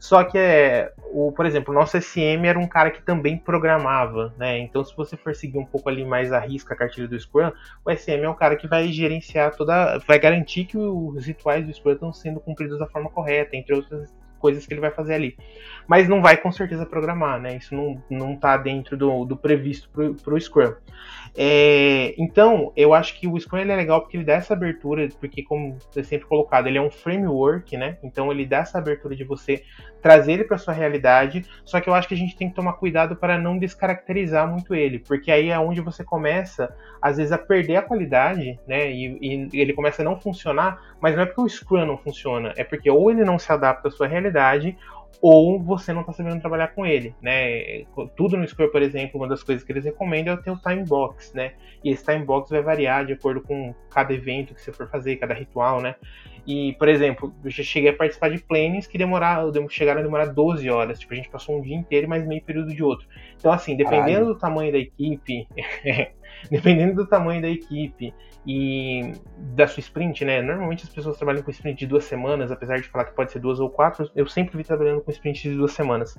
Só 0.00 0.24
que, 0.24 0.38
é, 0.38 0.94
o, 1.12 1.30
por 1.30 1.44
exemplo, 1.44 1.74
o 1.74 1.76
nosso 1.76 2.00
SM 2.00 2.46
era 2.46 2.58
um 2.58 2.66
cara 2.66 2.90
que 2.90 3.02
também 3.02 3.36
programava, 3.36 4.34
né? 4.38 4.58
Então, 4.58 4.82
se 4.82 4.96
você 4.96 5.14
for 5.14 5.34
seguir 5.34 5.58
um 5.58 5.66
pouco 5.66 5.90
ali 5.90 6.06
mais 6.06 6.32
a 6.32 6.40
risca 6.40 6.72
a 6.72 6.76
cartilha 6.76 7.06
do 7.06 7.20
Scrum, 7.20 7.52
o 7.84 7.94
SM 7.94 8.22
é 8.22 8.28
um 8.28 8.34
cara 8.34 8.56
que 8.56 8.66
vai 8.66 8.88
gerenciar 8.88 9.54
toda. 9.54 9.98
vai 10.08 10.18
garantir 10.18 10.64
que 10.64 10.78
os 10.78 11.26
rituais 11.26 11.66
do 11.66 11.72
Scrum 11.72 11.92
estão 11.92 12.12
sendo 12.14 12.40
cumpridos 12.40 12.78
da 12.78 12.86
forma 12.86 13.10
correta, 13.10 13.54
entre 13.54 13.74
outras 13.74 14.10
coisas 14.38 14.66
que 14.66 14.72
ele 14.72 14.80
vai 14.80 14.90
fazer 14.90 15.12
ali. 15.12 15.36
Mas 15.90 16.08
não 16.08 16.22
vai 16.22 16.36
com 16.36 16.52
certeza 16.52 16.86
programar, 16.86 17.40
né? 17.40 17.56
Isso 17.56 17.74
não, 17.74 18.00
não 18.08 18.36
tá 18.36 18.56
dentro 18.56 18.96
do, 18.96 19.24
do 19.24 19.36
previsto 19.36 19.90
para 19.90 20.34
o 20.34 20.40
Scrum. 20.40 20.72
É, 21.36 22.14
então, 22.16 22.72
eu 22.76 22.94
acho 22.94 23.18
que 23.18 23.26
o 23.26 23.36
Scrum 23.36 23.58
é 23.58 23.64
legal 23.64 24.00
porque 24.00 24.16
ele 24.16 24.22
dá 24.22 24.34
essa 24.34 24.54
abertura, 24.54 25.08
porque 25.18 25.42
como 25.42 25.76
é 25.96 26.02
sempre 26.04 26.28
colocado, 26.28 26.68
ele 26.68 26.78
é 26.78 26.80
um 26.80 26.92
framework, 26.92 27.76
né? 27.76 27.98
Então 28.04 28.30
ele 28.30 28.46
dá 28.46 28.58
essa 28.58 28.78
abertura 28.78 29.16
de 29.16 29.24
você 29.24 29.64
trazer 30.00 30.34
ele 30.34 30.44
para 30.44 30.58
sua 30.58 30.72
realidade. 30.72 31.44
Só 31.64 31.80
que 31.80 31.90
eu 31.90 31.94
acho 31.94 32.06
que 32.06 32.14
a 32.14 32.16
gente 32.16 32.36
tem 32.36 32.48
que 32.48 32.54
tomar 32.54 32.74
cuidado 32.74 33.16
para 33.16 33.36
não 33.36 33.58
descaracterizar 33.58 34.48
muito 34.48 34.76
ele, 34.76 35.00
porque 35.00 35.32
aí 35.32 35.48
é 35.48 35.58
onde 35.58 35.80
você 35.80 36.04
começa, 36.04 36.72
às 37.02 37.16
vezes, 37.16 37.32
a 37.32 37.38
perder 37.38 37.76
a 37.76 37.82
qualidade, 37.82 38.60
né? 38.64 38.92
E, 38.92 39.48
e 39.52 39.60
ele 39.60 39.72
começa 39.72 40.02
a 40.02 40.04
não 40.04 40.20
funcionar, 40.20 40.80
mas 41.00 41.16
não 41.16 41.24
é 41.24 41.26
porque 41.26 41.40
o 41.40 41.48
Scrum 41.48 41.84
não 41.84 41.98
funciona, 41.98 42.52
é 42.56 42.62
porque 42.62 42.88
ou 42.88 43.10
ele 43.10 43.24
não 43.24 43.40
se 43.40 43.50
adapta 43.52 43.88
à 43.88 43.90
sua 43.90 44.06
realidade, 44.06 44.76
ou 45.20 45.62
você 45.62 45.92
não 45.92 46.00
está 46.00 46.12
sabendo 46.12 46.40
trabalhar 46.40 46.68
com 46.68 46.86
ele, 46.86 47.14
né? 47.20 47.84
Tudo 48.16 48.36
no 48.36 48.46
Scrum, 48.46 48.70
por 48.70 48.82
exemplo, 48.82 49.20
uma 49.20 49.28
das 49.28 49.42
coisas 49.42 49.64
que 49.64 49.72
eles 49.72 49.84
recomendam 49.84 50.34
é 50.34 50.36
ter 50.36 50.50
o 50.50 50.56
time 50.56 50.84
box, 50.84 51.34
né? 51.34 51.52
E 51.84 51.90
esse 51.90 52.04
time 52.04 52.24
box 52.24 52.50
vai 52.50 52.62
variar 52.62 53.04
de 53.04 53.12
acordo 53.12 53.40
com 53.40 53.74
cada 53.90 54.12
evento 54.14 54.54
que 54.54 54.60
você 54.60 54.72
for 54.72 54.88
fazer, 54.88 55.16
cada 55.16 55.34
ritual, 55.34 55.80
né? 55.80 55.94
E, 56.46 56.72
por 56.74 56.88
exemplo, 56.88 57.34
eu 57.44 57.50
já 57.50 57.62
cheguei 57.62 57.90
a 57.90 57.96
participar 57.96 58.30
de 58.30 58.38
plannings 58.38 58.86
que 58.86 58.96
demoraram, 58.96 59.52
chegaram 59.68 60.00
a 60.00 60.02
demorar 60.02 60.26
12 60.26 60.68
horas. 60.70 60.98
Tipo, 60.98 61.12
a 61.12 61.16
gente 61.16 61.28
passou 61.28 61.58
um 61.58 61.60
dia 61.60 61.76
inteiro, 61.76 62.08
mas 62.08 62.26
meio 62.26 62.42
período 62.42 62.74
de 62.74 62.82
outro. 62.82 63.06
Então, 63.36 63.52
assim, 63.52 63.76
dependendo 63.76 64.06
Caralho. 64.06 64.26
do 64.26 64.38
tamanho 64.38 64.72
da 64.72 64.78
equipe, 64.78 65.46
dependendo 66.50 66.94
do 66.94 67.06
tamanho 67.06 67.42
da 67.42 67.48
equipe 67.48 68.14
e 68.46 69.12
da 69.54 69.66
sua 69.66 69.80
sprint, 69.80 70.24
né? 70.24 70.40
Normalmente 70.40 70.84
as 70.84 70.88
pessoas 70.88 71.16
trabalham 71.16 71.42
com 71.42 71.50
sprint 71.50 71.78
de 71.80 71.86
duas 71.86 72.04
semanas, 72.04 72.50
apesar 72.50 72.78
de 72.78 72.88
falar 72.88 73.04
que 73.04 73.14
pode 73.14 73.30
ser 73.30 73.38
duas 73.38 73.60
ou 73.60 73.68
quatro, 73.68 74.10
eu 74.16 74.26
sempre 74.26 74.56
vi 74.56 74.64
trabalhando 74.64 75.02
com 75.02 75.10
sprint 75.10 75.42
de 75.42 75.54
duas 75.54 75.72
semanas. 75.72 76.18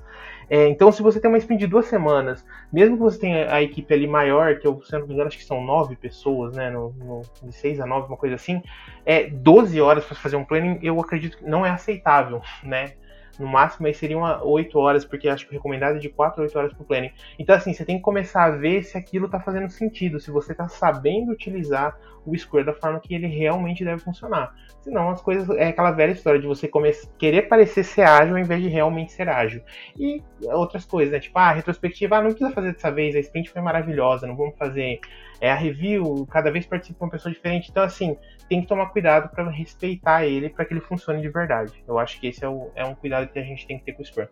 É, 0.49 0.67
então, 0.67 0.91
se 0.91 1.01
você 1.01 1.19
tem 1.19 1.29
uma 1.29 1.37
sprint 1.37 1.61
de 1.61 1.67
duas 1.67 1.85
semanas, 1.85 2.45
mesmo 2.71 2.95
que 2.95 3.01
você 3.01 3.19
tenha 3.19 3.53
a 3.53 3.61
equipe 3.61 3.91
ali 3.93 4.07
maior, 4.07 4.59
que 4.59 4.67
eu, 4.67 4.81
se 4.83 4.91
não 4.93 5.07
me 5.07 5.13
engano, 5.13 5.27
acho 5.27 5.37
que 5.37 5.45
são 5.45 5.63
nove 5.63 5.95
pessoas, 5.95 6.55
né? 6.55 6.69
No, 6.69 6.93
no, 6.93 7.21
de 7.43 7.53
seis 7.53 7.79
a 7.79 7.85
nove, 7.85 8.07
uma 8.07 8.17
coisa 8.17 8.35
assim, 8.35 8.61
é 9.05 9.27
12 9.27 9.81
horas 9.81 10.05
para 10.05 10.15
fazer 10.15 10.35
um 10.35 10.45
planning, 10.45 10.79
eu 10.83 10.99
acredito 10.99 11.37
que 11.37 11.45
não 11.45 11.65
é 11.65 11.69
aceitável, 11.69 12.41
né? 12.63 12.93
No 13.41 13.47
máximo 13.47 13.87
aí 13.87 13.93
seriam 13.93 14.21
8 14.43 14.77
horas, 14.77 15.03
porque 15.03 15.27
acho 15.27 15.45
que 15.45 15.51
o 15.51 15.57
recomendado 15.57 15.95
é 15.95 15.99
de 15.99 16.09
4 16.09 16.41
a 16.41 16.43
8 16.45 16.57
horas 16.57 16.73
pro 16.73 16.85
planning. 16.85 17.11
Então, 17.39 17.55
assim, 17.55 17.73
você 17.73 17.83
tem 17.83 17.97
que 17.97 18.03
começar 18.03 18.45
a 18.45 18.51
ver 18.51 18.83
se 18.83 18.97
aquilo 18.97 19.27
tá 19.27 19.39
fazendo 19.39 19.69
sentido, 19.69 20.19
se 20.19 20.29
você 20.29 20.53
tá 20.53 20.67
sabendo 20.67 21.31
utilizar 21.31 21.97
o 22.25 22.37
Square 22.37 22.65
da 22.65 22.73
forma 22.73 22.99
que 22.99 23.13
ele 23.13 23.27
realmente 23.27 23.83
deve 23.83 24.01
funcionar. 24.01 24.53
Senão 24.81 25.09
as 25.09 25.21
coisas. 25.21 25.49
É 25.57 25.67
aquela 25.69 25.91
velha 25.91 26.11
história 26.11 26.39
de 26.39 26.47
você 26.47 26.69
querer 27.17 27.43
parecer 27.43 27.83
ser 27.83 28.03
ágil 28.03 28.35
ao 28.35 28.41
invés 28.41 28.61
de 28.61 28.69
realmente 28.69 29.11
ser 29.11 29.27
ágil. 29.29 29.61
E 29.97 30.21
outras 30.43 30.85
coisas, 30.85 31.11
né? 31.11 31.19
Tipo, 31.19 31.37
ah, 31.39 31.49
a 31.49 31.53
retrospectiva, 31.53 32.17
ah, 32.17 32.21
não 32.21 32.29
precisa 32.29 32.51
fazer 32.51 32.73
dessa 32.73 32.91
vez, 32.91 33.15
a 33.15 33.19
sprint 33.19 33.49
foi 33.49 33.61
maravilhosa, 33.61 34.27
não 34.27 34.35
vamos 34.35 34.57
fazer 34.57 34.99
é, 35.39 35.51
a 35.51 35.55
review, 35.55 36.27
cada 36.29 36.51
vez 36.51 36.65
participa 36.65 37.05
uma 37.05 37.11
pessoa 37.11 37.33
diferente. 37.33 37.69
Então, 37.69 37.83
assim, 37.83 38.17
tem 38.51 38.59
que 38.59 38.67
tomar 38.67 38.87
cuidado 38.87 39.29
para 39.29 39.49
respeitar 39.49 40.25
ele 40.25 40.49
para 40.49 40.65
que 40.65 40.73
ele 40.73 40.81
funcione 40.81 41.21
de 41.21 41.29
verdade. 41.29 41.81
Eu 41.87 41.97
acho 41.97 42.19
que 42.19 42.27
esse 42.27 42.43
é, 42.43 42.49
o, 42.49 42.69
é, 42.75 42.83
um 42.83 42.93
cuidado 42.93 43.25
que 43.31 43.39
a 43.39 43.41
gente 43.41 43.65
tem 43.65 43.79
que 43.79 43.85
ter 43.85 43.93
com 43.93 44.01
o 44.01 44.05
Scrum. 44.05 44.27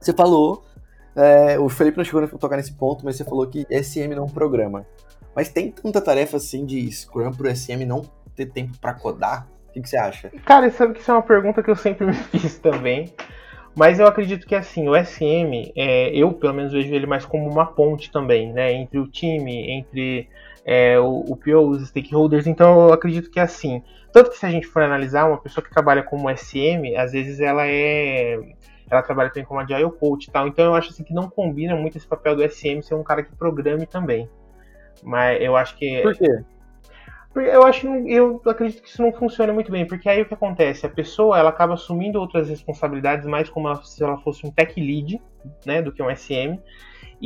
Você 0.00 0.14
falou, 0.14 0.64
é, 1.14 1.58
o 1.58 1.68
Felipe 1.68 1.98
não 1.98 2.04
chegou 2.04 2.24
a 2.24 2.26
tocar 2.28 2.56
nesse 2.56 2.72
ponto, 2.72 3.04
mas 3.04 3.16
você 3.16 3.24
falou 3.24 3.46
que 3.46 3.66
SM 3.70 4.08
não 4.16 4.26
programa. 4.26 4.86
Mas 5.36 5.50
tem 5.50 5.70
tanta 5.70 6.00
tarefa 6.00 6.38
assim 6.38 6.64
de 6.64 6.90
Scrum 6.90 7.30
pro 7.30 7.54
SM 7.54 7.84
não 7.86 8.06
ter 8.34 8.46
tempo 8.46 8.72
para 8.78 8.94
codar? 8.94 9.46
O 9.68 9.72
que, 9.74 9.82
que, 9.82 9.88
você 9.90 9.98
acha? 9.98 10.30
Cara, 10.46 10.70
sabe 10.70 10.94
que 10.94 11.00
isso 11.00 11.10
é 11.10 11.14
uma 11.14 11.22
pergunta 11.22 11.62
que 11.62 11.70
eu 11.70 11.76
sempre 11.76 12.06
me 12.08 12.14
fiz 12.14 12.56
também. 12.56 13.12
Mas 13.76 13.98
eu 13.98 14.06
acredito 14.06 14.46
que 14.46 14.54
assim, 14.54 14.88
o 14.88 14.94
SM, 14.96 15.72
é, 15.76 16.08
eu 16.16 16.32
pelo 16.32 16.54
menos 16.54 16.72
vejo 16.72 16.94
ele 16.94 17.06
mais 17.06 17.26
como 17.26 17.50
uma 17.50 17.66
ponte 17.66 18.10
também, 18.10 18.50
né? 18.50 18.72
Entre 18.72 18.98
o 18.98 19.06
time, 19.06 19.72
entre 19.72 20.26
é, 20.64 20.98
o, 20.98 21.20
o 21.28 21.36
PO, 21.36 21.68
os 21.68 21.88
stakeholders. 21.88 22.46
Então 22.46 22.88
eu 22.88 22.92
acredito 22.92 23.30
que 23.30 23.38
assim. 23.38 23.82
Tanto 24.12 24.30
que 24.30 24.38
se 24.38 24.46
a 24.46 24.50
gente 24.50 24.66
for 24.66 24.82
analisar, 24.82 25.26
uma 25.26 25.38
pessoa 25.38 25.62
que 25.62 25.70
trabalha 25.70 26.02
como 26.02 26.34
SM, 26.34 26.96
às 26.96 27.12
vezes 27.12 27.40
ela 27.40 27.66
é. 27.66 28.38
Ela 28.90 29.02
trabalha 29.02 29.30
também 29.30 29.44
como 29.44 29.60
agile 29.60 29.90
coach 29.90 30.26
e 30.26 30.30
tal. 30.30 30.46
Então 30.46 30.66
eu 30.66 30.74
acho 30.74 30.90
assim 30.90 31.04
que 31.04 31.12
não 31.12 31.28
combina 31.28 31.74
muito 31.74 31.98
esse 31.98 32.06
papel 32.06 32.36
do 32.36 32.48
SM 32.48 32.80
ser 32.82 32.94
um 32.94 33.02
cara 33.02 33.22
que 33.22 33.34
programe 33.34 33.86
também. 33.86 34.28
Mas 35.02 35.40
eu 35.42 35.56
acho 35.56 35.76
que. 35.76 36.00
Por 36.02 36.14
quê? 36.14 36.44
Eu 37.36 37.64
acho 37.64 37.88
eu 37.88 38.40
acredito 38.46 38.80
que 38.80 38.88
isso 38.88 39.02
não 39.02 39.12
funciona 39.12 39.52
muito 39.52 39.70
bem, 39.72 39.84
porque 39.84 40.08
aí 40.08 40.22
o 40.22 40.24
que 40.24 40.34
acontece? 40.34 40.86
A 40.86 40.88
pessoa 40.88 41.36
ela 41.36 41.50
acaba 41.50 41.74
assumindo 41.74 42.20
outras 42.20 42.48
responsabilidades 42.48 43.26
mais 43.26 43.50
como 43.50 43.66
ela, 43.66 43.82
se 43.82 44.04
ela 44.04 44.16
fosse 44.18 44.46
um 44.46 44.52
tech 44.52 44.80
lead, 44.80 45.20
né, 45.66 45.82
do 45.82 45.90
que 45.90 46.00
um 46.00 46.14
SM. 46.14 46.60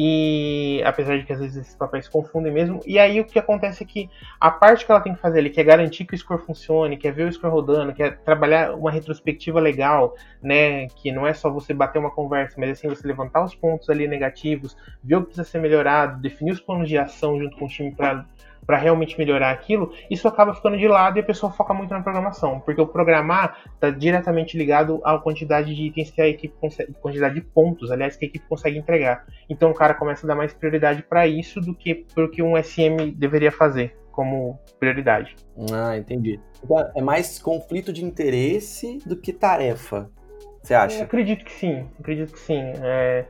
E 0.01 0.81
apesar 0.85 1.19
de 1.19 1.25
que 1.25 1.33
às 1.33 1.41
vezes 1.41 1.57
esses 1.57 1.75
papéis 1.75 2.05
se 2.05 2.11
confundem 2.13 2.53
mesmo, 2.53 2.79
e 2.87 3.01
aí 3.01 3.19
o 3.21 3.25
que 3.25 3.37
acontece 3.37 3.83
é 3.83 3.87
que 3.87 4.09
a 4.39 4.49
parte 4.49 4.87
que 4.87 4.93
ela 4.93 5.01
tem 5.01 5.13
que 5.13 5.21
fazer 5.21 5.41
ali, 5.41 5.51
que 5.51 5.61
é 5.61 5.65
garantir 5.65 6.05
que 6.05 6.15
o 6.15 6.19
score 6.19 6.41
funcione, 6.41 6.97
que 6.97 7.09
é 7.09 7.11
ver 7.11 7.27
o 7.27 7.33
score 7.33 7.53
rodando, 7.53 7.93
que 7.93 8.05
é 8.05 8.13
trabalhar 8.13 8.77
uma 8.77 8.93
retrospectiva 8.93 9.59
legal, 9.59 10.15
né? 10.41 10.87
Que 10.87 11.11
não 11.11 11.27
é 11.27 11.35
só 11.35 11.51
você 11.51 11.75
bater 11.75 11.99
uma 11.99 12.13
conversa, 12.13 12.55
mas 12.61 12.71
assim 12.71 12.89
você 12.89 13.05
levantar 13.09 13.45
os 13.45 13.57
pontos 13.57 13.91
ali 13.91 14.07
negativos, 14.07 14.77
ver 15.03 15.17
o 15.17 15.23
que 15.23 15.27
precisa 15.27 15.49
ser 15.49 15.61
melhorado, 15.61 16.23
definir 16.23 16.53
os 16.53 16.61
planos 16.61 16.89
de 16.89 16.97
ação 16.97 17.37
junto 17.37 17.57
com 17.57 17.65
o 17.65 17.69
time 17.69 17.91
para 17.91 18.25
para 18.69 18.77
realmente 18.77 19.17
melhorar 19.17 19.51
aquilo, 19.51 19.95
isso 20.11 20.29
acaba 20.29 20.53
ficando 20.53 20.77
de 20.77 20.87
lado 20.87 21.17
e 21.17 21.21
a 21.21 21.25
pessoa 21.25 21.51
foca 21.51 21.73
muito 21.73 21.91
na 21.91 22.03
programação, 22.03 22.61
porque 22.61 22.79
o 22.79 22.87
programar 22.87 23.63
está 23.73 23.89
diretamente 23.89 24.59
ligado 24.59 25.01
à 25.03 25.19
quantidade 25.19 25.75
de 25.75 25.85
itens 25.85 26.11
que 26.11 26.21
a 26.21 26.29
equipe 26.29 26.55
consegue, 26.61 26.93
quantidade 27.01 27.37
de 27.37 27.41
pontos, 27.41 27.91
aliás, 27.91 28.15
que 28.15 28.27
a 28.27 28.29
equipe 28.29 28.45
consegue 28.47 28.77
entregar. 28.77 29.25
Então 29.49 29.71
o 29.71 29.75
cara 29.75 29.95
começa 29.95 30.27
a 30.27 30.29
dar 30.29 30.35
mais 30.35 30.53
prioridade 30.53 31.03
para 31.03 31.27
isso 31.27 31.63
do 31.63 31.75
que 31.75 31.95
para 32.15 32.29
que 32.29 32.43
um 32.43 32.63
SM 32.63 33.11
deveria 33.17 33.51
fazer 33.51 33.97
como 34.13 34.59
prioridade. 34.79 35.35
Ah, 35.73 35.97
entendi. 35.97 36.39
Então, 36.63 36.91
é 36.95 37.01
mais 37.01 37.39
conflito 37.39 37.91
de 37.91 38.05
interesse 38.05 38.99
do 39.07 39.17
que 39.17 39.33
tarefa, 39.33 40.11
você 40.63 40.75
acha? 40.75 40.99
Eu 40.99 41.05
acredito 41.05 41.43
que 41.43 41.53
sim, 41.53 41.87
acredito 41.99 42.35
que 42.35 42.41
sim. 42.41 42.61
É... 42.83 43.25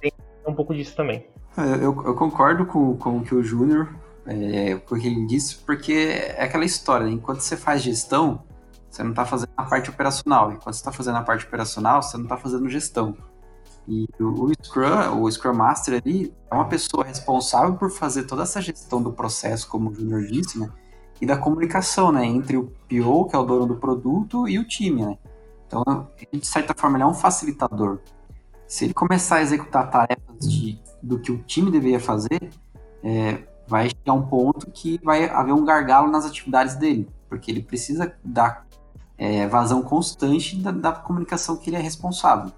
Tem 0.00 0.10
um 0.46 0.54
pouco 0.54 0.74
disso 0.74 0.96
também. 0.96 1.26
É, 1.58 1.84
eu, 1.84 1.94
eu 2.06 2.14
concordo 2.14 2.64
com, 2.64 2.96
com 2.96 3.18
o 3.18 3.22
que 3.22 3.34
o 3.34 3.42
Júnior 3.42 4.07
é, 4.28 4.76
porque 4.76 5.06
ele 5.06 5.26
disse, 5.26 5.56
porque 5.56 5.92
é 5.92 6.44
aquela 6.44 6.64
história, 6.64 7.06
né? 7.06 7.12
enquanto 7.12 7.40
você 7.40 7.56
faz 7.56 7.80
gestão, 7.82 8.42
você 8.90 9.02
não 9.02 9.10
está 9.10 9.24
fazendo 9.24 9.50
a 9.56 9.64
parte 9.64 9.88
operacional. 9.88 10.52
Enquanto 10.52 10.74
você 10.74 10.80
está 10.80 10.92
fazendo 10.92 11.16
a 11.16 11.22
parte 11.22 11.46
operacional, 11.46 12.02
você 12.02 12.16
não 12.16 12.24
está 12.24 12.36
fazendo 12.36 12.68
gestão. 12.68 13.16
E 13.86 14.06
o, 14.20 14.52
Scrum, 14.62 15.22
o 15.22 15.30
Scrum 15.30 15.54
Master 15.54 16.02
ali, 16.04 16.34
é 16.50 16.54
uma 16.54 16.66
pessoa 16.66 17.04
responsável 17.04 17.74
por 17.74 17.90
fazer 17.90 18.24
toda 18.24 18.42
essa 18.42 18.60
gestão 18.60 19.02
do 19.02 19.12
processo, 19.12 19.66
como 19.66 19.88
o 19.88 19.94
Junior 19.94 20.22
disse, 20.24 20.58
né? 20.58 20.68
E 21.20 21.26
da 21.26 21.38
comunicação, 21.38 22.12
né? 22.12 22.26
Entre 22.26 22.58
o 22.58 22.64
PO, 22.64 23.26
que 23.26 23.34
é 23.34 23.38
o 23.38 23.44
dono 23.44 23.66
do 23.66 23.76
produto, 23.76 24.46
e 24.46 24.58
o 24.58 24.68
time, 24.68 25.06
né? 25.06 25.18
Então, 25.66 26.06
de 26.30 26.46
certa 26.46 26.74
forma, 26.76 26.98
ele 26.98 27.04
é 27.04 27.06
um 27.06 27.14
facilitador. 27.14 28.00
Se 28.66 28.84
ele 28.84 28.94
começar 28.94 29.36
a 29.36 29.42
executar 29.42 29.90
tarefas 29.90 30.38
de, 30.38 30.78
do 31.02 31.18
que 31.18 31.32
o 31.32 31.38
time 31.38 31.70
deveria 31.70 31.98
fazer, 31.98 32.50
é, 33.02 33.42
vai 33.68 33.90
chegar 33.90 34.14
um 34.14 34.22
ponto 34.22 34.70
que 34.70 34.98
vai 35.04 35.28
haver 35.28 35.52
um 35.52 35.64
gargalo 35.64 36.10
nas 36.10 36.24
atividades 36.24 36.74
dele, 36.74 37.08
porque 37.28 37.50
ele 37.50 37.62
precisa 37.62 38.14
dar 38.24 38.66
é, 39.18 39.46
vazão 39.46 39.82
constante 39.82 40.56
da, 40.56 40.70
da, 40.70 40.92
comunicação 40.92 41.56
que 41.56 41.68
ele 41.68 41.76
é 41.76 41.80
responsável. 41.80 42.50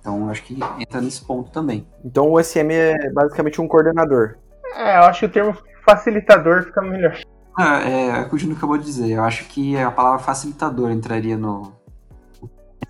Então, 0.00 0.28
acho 0.30 0.42
que 0.42 0.58
entra 0.80 1.00
nesse 1.00 1.24
ponto 1.24 1.50
também. 1.50 1.86
Então, 2.04 2.32
o 2.32 2.42
SM 2.42 2.72
é 2.72 3.10
basicamente 3.10 3.60
um 3.60 3.68
coordenador. 3.68 4.36
É, 4.74 4.96
eu 4.96 5.02
acho 5.02 5.20
que 5.20 5.26
o 5.26 5.30
termo 5.30 5.56
facilitador 5.84 6.64
fica 6.64 6.80
melhor. 6.82 7.20
É, 7.58 7.90
é, 7.90 8.06
é 8.08 8.20
o 8.22 8.28
que 8.28 8.34
o 8.34 8.38
Júnior 8.38 8.56
acabou 8.56 8.78
de 8.78 8.84
dizer. 8.84 9.10
Eu 9.10 9.22
acho 9.22 9.44
que 9.44 9.76
a 9.76 9.90
palavra 9.90 10.18
facilitador 10.18 10.90
entraria 10.90 11.36
no 11.36 11.72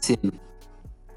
SM. 0.01 0.31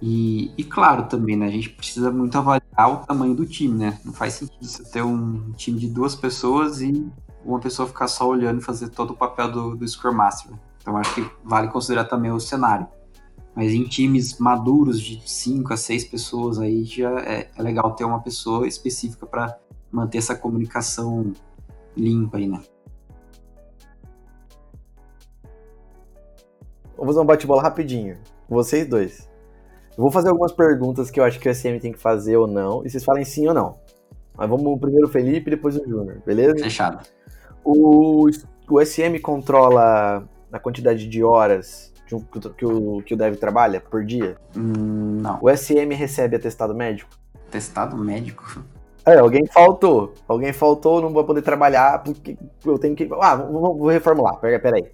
E, 0.08 0.52
e, 0.56 0.64
claro 0.64 1.08
também, 1.08 1.36
né? 1.36 1.48
A 1.48 1.50
gente 1.50 1.72
precisa 1.72 2.12
muito 2.12 2.38
avaliar 2.38 2.94
o 2.94 2.98
tamanho 2.98 3.34
do 3.34 3.44
time, 3.44 3.76
né? 3.76 4.00
Não 4.06 4.14
faz 4.14 4.36
sentido 4.36 4.64
você 4.64 4.84
ter 4.84 5.02
um 5.02 5.52
time 5.54 5.80
de 5.80 5.90
duas 5.90 6.14
pessoas 6.14 6.80
e 6.80 7.12
uma 7.44 7.60
pessoa 7.60 7.88
ficar 7.88 8.08
só 8.08 8.30
olhando 8.30 8.62
e 8.62 8.64
fazer 8.64 8.90
todo 8.90 9.14
o 9.14 9.18
papel 9.18 9.52
do, 9.52 9.76
do 9.76 9.88
Scrum 9.88 10.14
Master. 10.14 10.56
Então 10.80 10.96
acho 10.96 11.16
que 11.16 11.28
vale 11.44 11.70
considerar 11.70 12.06
também 12.06 12.32
o 12.32 12.40
cenário. 12.40 12.88
Mas 13.56 13.74
em 13.74 13.84
times 13.86 14.38
maduros 14.38 15.02
de 15.02 15.28
cinco 15.28 15.74
a 15.74 15.78
seis 15.78 16.04
pessoas 16.04 16.60
aí 16.60 16.84
já 16.84 17.10
é, 17.22 17.50
é 17.56 17.64
legal 17.64 17.96
ter 17.96 18.06
uma 18.06 18.22
pessoa 18.22 18.68
específica 18.68 19.26
para 19.26 19.58
manter 19.92 20.20
essa 20.20 20.36
comunicação 20.36 21.34
limpa 21.98 22.38
aí, 22.38 22.48
né? 22.48 22.62
Vamos 26.96 27.08
fazer 27.08 27.20
um 27.22 27.26
bate-bola 27.26 27.64
rapidinho. 27.64 28.20
Vocês 28.48 28.88
dois. 28.88 29.35
Eu 29.98 30.02
vou 30.02 30.12
fazer 30.12 30.30
algumas 30.30 30.52
perguntas 30.52 31.10
que 31.10 31.20
eu 31.20 31.24
acho 31.24 31.40
que 31.40 31.48
o 31.48 31.54
SM 31.54 31.80
tem 31.80 31.92
que 31.92 32.00
fazer 32.00 32.36
ou 32.36 32.48
não, 32.48 32.86
e 32.86 32.90
vocês 32.90 33.04
falem 33.04 33.24
sim 33.24 33.48
ou 33.48 33.54
não. 33.54 33.78
Mas 34.38 34.50
vamos 34.50 34.80
primeiro 34.80 35.08
o 35.08 35.10
Felipe 35.10 35.50
e 35.50 35.56
depois 35.56 35.78
o 35.78 35.88
Júnior, 35.88 36.22
beleza? 36.26 36.64
Fechado. 36.64 37.08
O, 37.64 38.30
o 38.70 38.86
SM 38.86 39.20
controla 39.22 40.28
a 40.52 40.60
quantidade 40.60 41.08
de 41.08 41.24
horas 41.24 41.94
que 42.06 42.14
o, 42.14 42.20
que 42.22 42.66
o, 42.66 43.02
que 43.02 43.14
o 43.14 43.18
dev 43.18 43.36
trabalha 43.38 43.80
por 43.80 44.04
dia? 44.06 44.36
Hum, 44.56 45.20
não. 45.22 45.40
O 45.42 45.50
SM 45.50 45.94
recebe 45.94 46.36
atestado 46.36 46.76
médico? 46.76 47.10
Atestado 47.48 47.98
médico? 47.98 48.64
É, 49.06 49.18
alguém 49.18 49.46
faltou. 49.48 50.14
Alguém 50.28 50.52
faltou, 50.52 51.02
não 51.02 51.14
vai 51.14 51.24
poder 51.24 51.42
trabalhar 51.42 52.04
porque 52.04 52.38
eu 52.66 52.78
tenho 52.78 52.96
que. 52.96 53.08
Ah, 53.22 53.36
vou, 53.36 53.78
vou 53.78 53.88
reformular. 53.88 54.38
Pera, 54.40 54.60
pera 54.60 54.78
aí. 54.78 54.86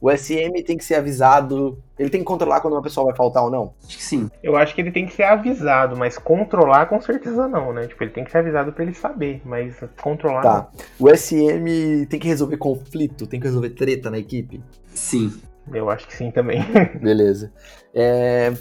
O 0.00 0.10
SM 0.10 0.62
tem 0.64 0.76
que 0.76 0.84
ser 0.84 0.94
avisado. 0.94 1.78
Ele 1.98 2.08
tem 2.08 2.20
que 2.20 2.26
controlar 2.26 2.60
quando 2.60 2.74
uma 2.74 2.82
pessoa 2.82 3.06
vai 3.06 3.16
faltar 3.16 3.42
ou 3.42 3.50
não? 3.50 3.74
Acho 3.84 3.96
que 3.96 4.02
sim. 4.02 4.30
Eu 4.42 4.56
acho 4.56 4.74
que 4.74 4.80
ele 4.80 4.92
tem 4.92 5.06
que 5.06 5.12
ser 5.12 5.24
avisado, 5.24 5.96
mas 5.96 6.16
controlar 6.16 6.86
com 6.86 7.00
certeza 7.00 7.48
não, 7.48 7.72
né? 7.72 7.88
Tipo, 7.88 8.04
ele 8.04 8.12
tem 8.12 8.24
que 8.24 8.30
ser 8.30 8.38
avisado 8.38 8.72
para 8.72 8.84
ele 8.84 8.94
saber, 8.94 9.42
mas 9.44 9.76
controlar. 10.00 10.42
Tá. 10.42 10.68
Não. 11.00 11.08
O 11.08 11.16
SM 11.16 12.06
tem 12.08 12.20
que 12.20 12.28
resolver 12.28 12.56
conflito, 12.56 13.26
tem 13.26 13.40
que 13.40 13.46
resolver 13.46 13.70
treta 13.70 14.10
na 14.10 14.18
equipe? 14.18 14.62
Sim. 14.94 15.32
Eu 15.72 15.90
acho 15.90 16.06
que 16.06 16.16
sim 16.16 16.30
também. 16.30 16.60
Beleza. 17.02 17.52
É... 17.92 18.52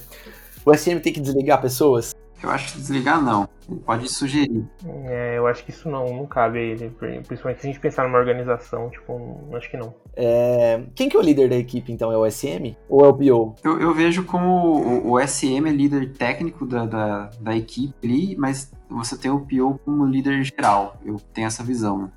O 0.66 0.74
SM 0.74 1.00
tem 1.00 1.14
que 1.14 1.20
desligar 1.20 1.62
pessoas? 1.62 2.16
Eu 2.42 2.52
acho 2.52 2.74
que 2.74 2.80
desligar 2.80 3.22
não. 3.22 3.50
Ele 3.70 3.80
pode 3.80 4.08
sugerir. 4.08 4.66
É, 5.06 5.38
eu 5.38 5.48
acho 5.48 5.64
que 5.66 5.72
isso 5.72 5.90
não, 5.90 6.06
não 6.06 6.26
cabe 6.26 6.60
a 6.60 6.62
ele. 6.62 6.90
Principalmente 7.28 7.62
se 7.62 7.68
a 7.68 7.72
gente 7.72 7.80
pensar 7.80 8.04
numa 8.04 8.18
organização, 8.18 8.90
tipo, 8.90 9.50
acho 9.54 9.70
que 9.70 9.78
não. 9.78 9.94
É, 10.16 10.82
quem 10.96 11.10
que 11.10 11.18
é 11.18 11.20
o 11.20 11.24
líder 11.24 11.50
da 11.50 11.56
equipe, 11.56 11.92
então? 11.92 12.12
É 12.12 12.18
o 12.18 12.30
SM 12.30 12.76
ou 12.88 13.06
é 13.06 13.08
o 13.08 13.14
PO? 13.14 13.56
Eu, 13.64 13.80
eu 13.80 13.94
vejo 13.94 14.24
como 14.24 14.48
o, 14.48 15.14
o, 15.14 15.28
SM 15.28 15.68
é 15.68 15.72
líder 15.72 16.14
técnico 16.14 16.66
da, 16.66 16.86
da, 16.86 17.30
da, 17.40 17.56
equipe 17.56 17.94
ali, 18.04 18.36
mas 18.38 18.72
você 18.90 19.18
tem 19.18 19.32
o 19.32 19.42
PO 19.42 19.80
como 19.84 20.06
líder 20.06 20.44
geral. 20.44 20.98
Eu 21.06 21.18
tenho 21.34 21.48
essa 21.48 21.64
visão, 21.64 22.04
né? 22.04 22.12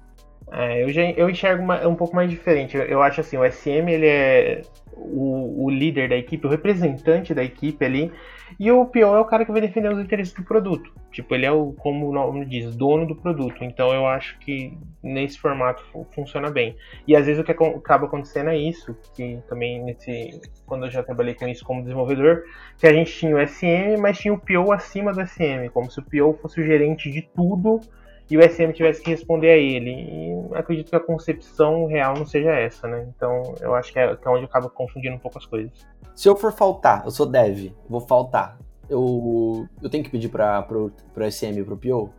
É, 0.53 0.83
eu, 0.83 0.93
já, 0.93 1.03
eu 1.03 1.31
enxergo 1.31 1.63
uma, 1.63 1.87
um 1.87 1.95
pouco 1.95 2.15
mais 2.15 2.31
diferente. 2.31 2.77
Eu, 2.77 2.85
eu, 2.85 3.03
acho 3.03 3.21
assim, 3.21 3.37
o 3.37 3.51
SM 3.51 3.89
ele 3.89 4.07
é 4.07 4.63
o, 4.95 5.65
o 5.65 5.71
líder 5.71 6.09
da 6.09 6.17
equipe, 6.17 6.47
o 6.47 6.51
representante 6.51 7.33
da 7.33 7.43
equipe 7.43 7.85
ali, 7.85 8.13
e 8.61 8.71
o 8.71 8.85
PO 8.85 8.99
é 8.99 9.19
o 9.19 9.25
cara 9.25 9.47
que 9.47 9.51
vai 9.51 9.63
defender 9.63 9.91
os 9.91 9.99
interesses 9.99 10.35
do 10.35 10.45
produto. 10.45 10.93
Tipo, 11.11 11.35
ele 11.35 11.47
é 11.47 11.51
o, 11.51 11.73
como 11.73 12.11
o 12.11 12.13
nome 12.13 12.45
diz, 12.45 12.77
dono 12.77 13.07
do 13.07 13.17
produto. 13.17 13.65
Então 13.65 13.91
eu 13.95 14.07
acho 14.07 14.39
que 14.39 14.77
nesse 15.03 15.39
formato 15.39 15.83
funciona 16.15 16.51
bem. 16.51 16.77
E 17.09 17.17
às 17.17 17.25
vezes 17.25 17.41
o 17.41 17.45
que 17.45 17.53
acaba 17.53 18.05
acontecendo 18.05 18.51
é 18.51 18.59
isso, 18.59 18.95
que 19.17 19.39
também 19.49 19.83
nesse. 19.83 20.43
Quando 20.67 20.85
eu 20.85 20.91
já 20.91 21.03
trabalhei 21.03 21.33
com 21.33 21.49
isso 21.49 21.65
como 21.65 21.81
desenvolvedor, 21.81 22.45
que 22.77 22.87
a 22.87 22.93
gente 22.93 23.11
tinha 23.11 23.35
o 23.35 23.49
SM, 23.49 23.97
mas 23.99 24.19
tinha 24.19 24.35
o 24.35 24.39
PO 24.39 24.73
acima 24.73 25.11
do 25.11 25.27
SM, 25.27 25.71
como 25.73 25.91
se 25.91 25.99
o 25.99 26.03
PO 26.03 26.39
fosse 26.43 26.61
o 26.61 26.63
gerente 26.63 27.11
de 27.11 27.23
tudo 27.23 27.81
e 28.31 28.37
o 28.37 28.43
SM 28.43 28.73
tivesse 28.73 29.03
que 29.03 29.11
responder 29.11 29.51
a 29.51 29.57
ele. 29.57 29.91
E 29.91 30.55
acredito 30.55 30.91
que 30.91 30.97
a 30.97 31.01
concepção 31.01 31.87
real 31.87 32.15
não 32.15 32.25
seja 32.25 32.51
essa, 32.53 32.87
né? 32.87 33.09
Então 33.15 33.55
eu 33.61 33.75
acho 33.75 33.93
que 33.93 33.99
é, 33.99 34.15
que 34.15 34.27
é 34.27 34.31
onde 34.31 34.43
eu 34.43 34.47
acabo 34.47 34.71
confundindo 34.71 35.17
um 35.17 35.19
pouco 35.19 35.39
as 35.39 35.47
coisas. 35.47 35.71
Se 36.15 36.29
eu 36.29 36.37
for 36.37 36.53
faltar, 36.53 37.05
eu 37.05 37.11
sou 37.11 37.27
dev, 37.27 37.73
vou 37.89 38.01
faltar. 38.01 38.59
Eu, 38.89 39.69
eu 39.83 39.91
tenho 39.91 40.05
que 40.05 40.11
pedir 40.11 40.29
para 40.29 40.63
pro, 40.63 40.93
pro 41.13 41.31
SM 41.31 41.59
e 41.59 41.65
pro 41.65 41.77
PO? 41.77 42.13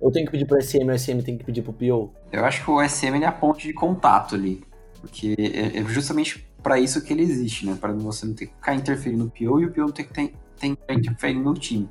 Eu 0.00 0.10
tenho 0.10 0.26
que 0.26 0.32
pedir 0.32 0.46
pro 0.46 0.60
SM 0.60 0.84
e 0.84 0.90
o 0.90 0.98
SM 0.98 1.22
tem 1.22 1.36
que 1.36 1.44
pedir 1.44 1.62
pro 1.62 1.72
PO? 1.72 2.12
Eu 2.32 2.44
acho 2.44 2.64
que 2.64 2.70
o 2.70 2.86
SM 2.86 3.22
é 3.22 3.26
a 3.26 3.32
ponte 3.32 3.66
de 3.66 3.72
contato 3.72 4.34
ali. 4.34 4.62
Porque 5.00 5.34
é, 5.38 5.78
é 5.78 5.84
justamente 5.84 6.46
para 6.62 6.78
isso 6.78 7.02
que 7.02 7.12
ele 7.12 7.22
existe, 7.22 7.66
né? 7.66 7.76
Para 7.80 7.92
você 7.92 8.26
não 8.26 8.34
ter 8.34 8.46
que 8.46 8.54
ficar 8.54 8.74
interferindo 8.74 9.24
no 9.24 9.30
PO 9.30 9.60
e 9.60 9.66
o 9.66 9.72
PO 9.72 9.80
não 9.80 9.92
ter 9.92 10.04
que 10.04 10.12
ter, 10.12 10.34
ter 10.58 10.76
interferindo 10.90 11.44
no 11.44 11.54
time. 11.54 11.88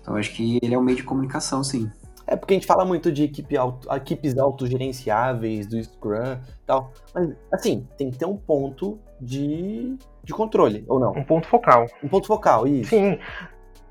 Então 0.00 0.14
eu 0.14 0.20
acho 0.20 0.32
que 0.34 0.58
ele 0.62 0.74
é 0.74 0.78
um 0.78 0.82
meio 0.82 0.96
de 0.96 1.02
comunicação, 1.02 1.62
sim. 1.62 1.90
É 2.30 2.36
porque 2.36 2.54
a 2.54 2.56
gente 2.56 2.66
fala 2.66 2.84
muito 2.84 3.10
de 3.10 3.24
equipe 3.24 3.56
auto, 3.56 3.92
equipes 3.92 4.38
autogerenciáveis, 4.38 5.66
do 5.66 5.82
Scrum 5.82 6.34
e 6.34 6.64
tal. 6.64 6.92
Mas, 7.12 7.34
assim, 7.52 7.88
tem 7.98 8.08
que 8.08 8.18
ter 8.18 8.24
um 8.24 8.36
ponto 8.36 9.00
de, 9.20 9.96
de 10.22 10.32
controle, 10.32 10.84
ou 10.86 11.00
não? 11.00 11.10
Um 11.10 11.24
ponto 11.24 11.48
focal. 11.48 11.86
Um 12.00 12.08
ponto 12.08 12.28
focal, 12.28 12.68
isso. 12.68 12.90
Sim. 12.90 13.18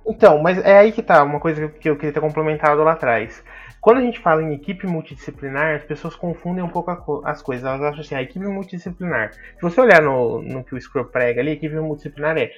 Então, 0.07 0.41
mas 0.41 0.57
é 0.57 0.77
aí 0.77 0.93
que 0.93 1.03
tá, 1.03 1.21
uma 1.21 1.41
coisa 1.41 1.67
que 1.67 1.89
eu 1.89 1.97
queria 1.97 2.13
ter 2.13 2.21
complementado 2.21 2.81
lá 2.81 2.93
atrás. 2.93 3.43
Quando 3.81 3.97
a 3.97 4.01
gente 4.01 4.19
fala 4.19 4.41
em 4.41 4.53
equipe 4.53 4.87
multidisciplinar, 4.87 5.75
as 5.75 5.83
pessoas 5.83 6.15
confundem 6.15 6.63
um 6.63 6.69
pouco 6.69 7.21
as 7.25 7.41
coisas. 7.41 7.65
Elas 7.65 7.81
acham 7.81 7.99
assim, 7.99 8.15
a 8.15 8.21
equipe 8.21 8.45
multidisciplinar. 8.45 9.33
Se 9.33 9.61
você 9.61 9.79
olhar 9.81 10.01
no, 10.01 10.41
no 10.41 10.63
que 10.63 10.75
o 10.75 10.81
Scrum 10.81 11.03
prega 11.03 11.41
ali, 11.41 11.51
a 11.51 11.53
equipe 11.53 11.75
multidisciplinar 11.75 12.37
é 12.37 12.51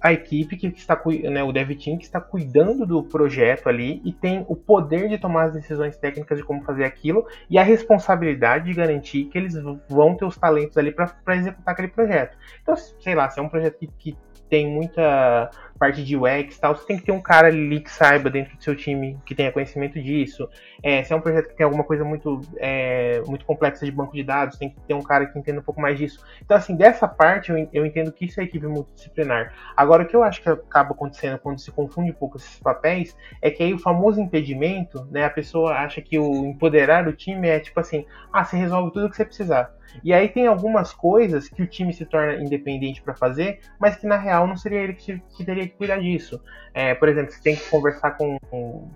a 0.00 0.12
equipe 0.12 0.56
que 0.56 0.66
está 0.68 1.00
né, 1.30 1.42
o 1.42 1.52
dev 1.52 1.70
team 1.76 1.98
que 1.98 2.04
está 2.04 2.20
cuidando 2.20 2.86
do 2.86 3.02
projeto 3.02 3.68
ali 3.68 4.00
e 4.04 4.12
tem 4.12 4.44
o 4.48 4.56
poder 4.56 5.08
de 5.08 5.18
tomar 5.18 5.44
as 5.44 5.52
decisões 5.52 5.96
técnicas 5.96 6.38
de 6.38 6.44
como 6.44 6.62
fazer 6.62 6.84
aquilo 6.84 7.26
e 7.48 7.58
a 7.58 7.62
responsabilidade 7.62 8.66
de 8.66 8.74
garantir 8.74 9.24
que 9.24 9.38
eles 9.38 9.54
vão 9.88 10.14
ter 10.14 10.24
os 10.24 10.36
talentos 10.36 10.76
ali 10.76 10.92
para 10.92 11.36
executar 11.36 11.72
aquele 11.72 11.88
projeto. 11.88 12.36
Então, 12.62 12.76
sei 12.76 13.14
lá, 13.14 13.28
se 13.28 13.40
é 13.40 13.42
um 13.42 13.48
projeto 13.48 13.78
que, 13.78 13.86
que 13.86 14.16
tem 14.48 14.66
muita 14.66 15.50
parte 15.76 16.04
de 16.04 16.16
UX 16.16 16.56
e 16.56 16.60
tal, 16.60 16.74
você 16.74 16.86
tem 16.86 16.96
que 16.96 17.04
ter 17.04 17.12
um 17.12 17.20
cara 17.20 17.48
ali 17.48 17.80
que 17.80 17.90
saiba 17.90 18.30
dentro 18.30 18.56
do 18.56 18.62
seu 18.62 18.74
time, 18.74 19.18
que 19.24 19.34
tenha 19.34 19.52
conhecimento 19.52 20.00
disso. 20.00 20.48
É, 20.82 21.02
se 21.02 21.12
é 21.12 21.16
um 21.16 21.20
projeto 21.20 21.48
que 21.48 21.56
tem 21.56 21.64
alguma 21.64 21.84
coisa 21.84 22.04
muito, 22.04 22.40
é, 22.58 23.20
muito 23.26 23.44
complexa 23.44 23.84
de 23.84 23.92
banco 23.92 24.14
de 24.14 24.22
dados, 24.22 24.58
tem 24.58 24.70
que 24.70 24.80
ter 24.80 24.94
um 24.94 25.02
cara 25.02 25.26
que 25.26 25.38
entenda 25.38 25.60
um 25.60 25.62
pouco 25.62 25.80
mais 25.80 25.98
disso. 25.98 26.24
Então, 26.44 26.56
assim, 26.56 26.76
dessa 26.76 27.06
parte 27.06 27.50
eu, 27.50 27.68
eu 27.72 27.86
entendo 27.86 28.12
que 28.12 28.24
isso 28.24 28.40
é 28.40 28.44
equipe 28.44 28.66
multidisciplinar. 28.66 29.52
Agora, 29.76 30.02
o 30.02 30.06
que 30.06 30.16
eu 30.16 30.22
acho 30.22 30.42
que 30.42 30.48
acaba 30.48 30.92
acontecendo 30.92 31.38
quando 31.38 31.60
se 31.60 31.70
confunde 31.70 32.10
um 32.10 32.14
pouco 32.14 32.36
esses 32.36 32.58
papéis 32.58 33.16
é 33.42 33.50
que 33.50 33.62
aí 33.62 33.74
o 33.74 33.78
famoso 33.78 34.20
impedimento, 34.20 35.06
né, 35.10 35.24
a 35.24 35.30
pessoa 35.30 35.72
acha 35.74 36.00
que 36.00 36.18
o 36.18 36.46
empoderar 36.46 37.06
o 37.06 37.12
time 37.12 37.48
é 37.48 37.60
tipo 37.60 37.78
assim, 37.80 38.04
ah, 38.32 38.44
você 38.44 38.56
resolve 38.56 38.92
tudo 38.92 39.06
o 39.06 39.10
que 39.10 39.16
você 39.16 39.24
precisar. 39.24 39.74
E 40.02 40.12
aí 40.12 40.28
tem 40.28 40.46
algumas 40.46 40.92
coisas 40.92 41.48
que 41.48 41.62
o 41.62 41.66
time 41.66 41.92
se 41.92 42.04
torna 42.04 42.34
independente 42.34 43.02
para 43.02 43.14
fazer, 43.14 43.60
mas 43.78 43.96
que 43.96 44.06
na 44.06 44.16
real 44.16 44.46
não 44.46 44.56
seria 44.56 44.80
ele 44.80 44.94
que, 44.94 45.18
que 45.36 45.44
teria 45.44 45.65
que 45.68 45.76
cuidar 45.76 45.98
disso. 45.98 46.40
É, 46.72 46.94
por 46.94 47.08
exemplo, 47.08 47.32
você 47.32 47.42
tem 47.42 47.56
que 47.56 47.68
conversar 47.68 48.12
com, 48.12 48.38
com, 48.50 48.90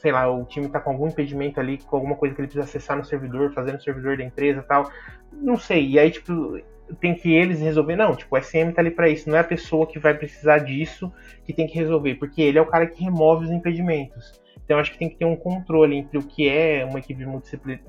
sei 0.00 0.12
lá, 0.12 0.30
o 0.30 0.44
time 0.44 0.66
está 0.66 0.80
com 0.80 0.90
algum 0.90 1.08
impedimento 1.08 1.58
ali, 1.58 1.78
com 1.78 1.96
alguma 1.96 2.16
coisa 2.16 2.34
que 2.34 2.40
ele 2.40 2.48
precisa 2.48 2.64
acessar 2.64 2.96
no 2.96 3.04
servidor, 3.04 3.52
fazer 3.52 3.72
no 3.72 3.80
servidor 3.80 4.16
da 4.16 4.24
empresa 4.24 4.62
tal. 4.62 4.90
Não 5.32 5.56
sei. 5.56 5.88
E 5.90 5.98
aí, 5.98 6.10
tipo, 6.10 6.60
tem 7.00 7.14
que 7.14 7.32
eles 7.32 7.60
resolver. 7.60 7.96
Não, 7.96 8.14
tipo, 8.14 8.36
o 8.36 8.42
SM 8.42 8.72
tá 8.74 8.82
ali 8.82 8.90
para 8.90 9.08
isso. 9.08 9.28
Não 9.28 9.36
é 9.36 9.40
a 9.40 9.44
pessoa 9.44 9.86
que 9.86 9.98
vai 9.98 10.14
precisar 10.14 10.58
disso 10.58 11.12
que 11.44 11.52
tem 11.52 11.66
que 11.66 11.74
resolver, 11.74 12.16
porque 12.16 12.42
ele 12.42 12.58
é 12.58 12.62
o 12.62 12.66
cara 12.66 12.86
que 12.86 13.02
remove 13.02 13.46
os 13.46 13.50
impedimentos. 13.50 14.41
Então 14.64 14.78
acho 14.78 14.92
que 14.92 14.98
tem 14.98 15.08
que 15.08 15.16
ter 15.16 15.24
um 15.24 15.36
controle 15.36 15.96
entre 15.96 16.18
o 16.18 16.22
que 16.22 16.48
é 16.48 16.84
uma 16.84 16.98
equipe 16.98 17.26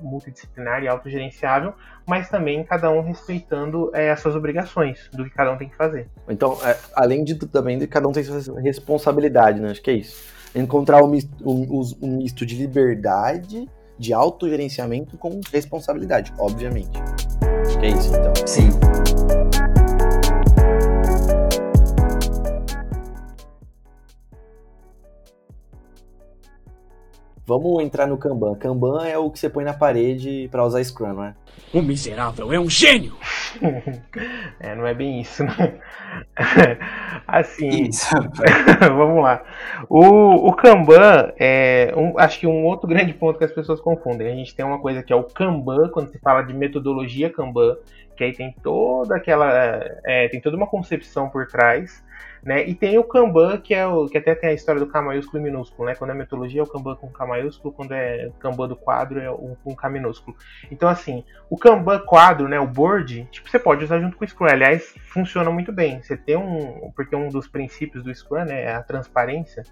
multidisciplinar 0.00 0.82
e 0.82 0.88
autogerenciável, 0.88 1.72
mas 2.06 2.28
também 2.28 2.62
cada 2.64 2.90
um 2.90 3.00
respeitando 3.00 3.90
é, 3.94 4.10
as 4.10 4.20
suas 4.20 4.34
obrigações, 4.34 5.08
do 5.12 5.24
que 5.24 5.30
cada 5.30 5.52
um 5.52 5.56
tem 5.56 5.68
que 5.68 5.76
fazer. 5.76 6.08
Então, 6.28 6.58
é, 6.64 6.76
além 6.94 7.24
de 7.24 7.34
também 7.46 7.78
de 7.78 7.86
cada 7.86 8.08
um 8.08 8.12
tem 8.12 8.22
sua 8.24 8.60
responsabilidade, 8.60 9.60
né? 9.60 9.70
Acho 9.70 9.82
que 9.82 9.90
é 9.90 9.94
isso. 9.94 10.34
Encontrar 10.54 11.02
um 11.02 11.08
misto, 11.08 11.30
um, 11.44 11.82
um 12.02 12.16
misto 12.18 12.46
de 12.46 12.56
liberdade, 12.56 13.68
de 13.98 14.12
autogerenciamento 14.12 15.16
com 15.16 15.40
responsabilidade, 15.52 16.32
obviamente. 16.38 16.98
Acho 17.66 17.78
que 17.78 17.86
é 17.86 17.90
isso, 17.90 18.12
então. 18.14 18.32
Sim. 18.46 19.73
Vamos 27.46 27.82
entrar 27.82 28.06
no 28.06 28.16
Kanban. 28.16 28.54
Kanban 28.54 29.06
é 29.06 29.18
o 29.18 29.30
que 29.30 29.38
você 29.38 29.50
põe 29.50 29.64
na 29.64 29.74
parede 29.74 30.48
para 30.50 30.64
usar 30.64 30.82
Scrum, 30.82 31.12
né? 31.12 31.34
O 31.74 31.82
miserável 31.82 32.50
é 32.50 32.58
um 32.58 32.70
gênio! 32.70 33.14
é, 34.58 34.74
não 34.74 34.86
é 34.86 34.94
bem 34.94 35.20
isso, 35.20 35.44
né? 35.44 35.78
assim, 37.28 37.68
isso. 37.82 38.14
vamos 38.80 39.22
lá. 39.22 39.44
O, 39.90 40.48
o 40.48 40.52
Kanban 40.54 41.32
é, 41.38 41.92
um, 41.94 42.18
acho 42.18 42.40
que 42.40 42.46
um 42.46 42.64
outro 42.64 42.88
grande 42.88 43.12
ponto 43.12 43.38
que 43.38 43.44
as 43.44 43.52
pessoas 43.52 43.78
confundem. 43.78 44.32
A 44.32 44.34
gente 44.34 44.54
tem 44.54 44.64
uma 44.64 44.80
coisa 44.80 45.02
que 45.02 45.12
é 45.12 45.16
o 45.16 45.24
Kanban, 45.24 45.90
quando 45.90 46.10
se 46.10 46.18
fala 46.20 46.40
de 46.42 46.54
metodologia 46.54 47.28
Kanban, 47.28 47.76
que 48.16 48.24
aí 48.24 48.32
tem 48.32 48.54
toda 48.62 49.16
aquela, 49.16 49.50
é, 50.06 50.28
tem 50.28 50.40
toda 50.40 50.56
uma 50.56 50.66
concepção 50.66 51.28
por 51.28 51.46
trás. 51.46 52.02
Né? 52.44 52.68
E 52.68 52.74
tem 52.74 52.98
o 52.98 53.04
Kanban, 53.04 53.56
que 53.56 53.72
é 53.74 53.86
o 53.86 54.06
que 54.06 54.18
até 54.18 54.34
tem 54.34 54.50
a 54.50 54.52
história 54.52 54.78
do 54.78 54.86
K 54.86 55.00
maiúsculo 55.00 55.38
e 55.38 55.42
minúsculo, 55.42 55.88
né? 55.88 55.94
Quando 55.94 56.10
é 56.10 56.14
metodologia 56.14 56.60
é 56.60 56.62
o 56.62 56.66
Kanban 56.66 56.94
com 56.96 57.08
K 57.08 57.26
maiúsculo, 57.26 57.72
quando 57.72 57.92
é 57.92 58.30
Kanban 58.38 58.68
do 58.68 58.76
quadro 58.76 59.18
é 59.18 59.30
o 59.30 59.56
com 59.64 59.74
K 59.74 59.88
minúsculo. 59.88 60.36
Então 60.70 60.86
assim, 60.86 61.24
o 61.48 61.56
Kanban 61.56 62.00
quadro, 62.00 62.46
né, 62.46 62.60
o 62.60 62.66
board, 62.66 63.26
tipo, 63.30 63.48
você 63.48 63.58
pode 63.58 63.84
usar 63.84 63.98
junto 63.98 64.18
com 64.18 64.24
o 64.26 64.28
Scrum. 64.28 64.46
Aliás, 64.46 64.94
funciona 65.06 65.50
muito 65.50 65.72
bem. 65.72 66.02
Você 66.02 66.18
tem 66.18 66.36
um, 66.36 66.92
porque 66.94 67.16
um 67.16 67.28
dos 67.28 67.48
princípios 67.48 68.04
do 68.04 68.14
Scrum, 68.14 68.44
né, 68.44 68.64
é 68.64 68.74
a 68.74 68.82
transparência. 68.82 69.62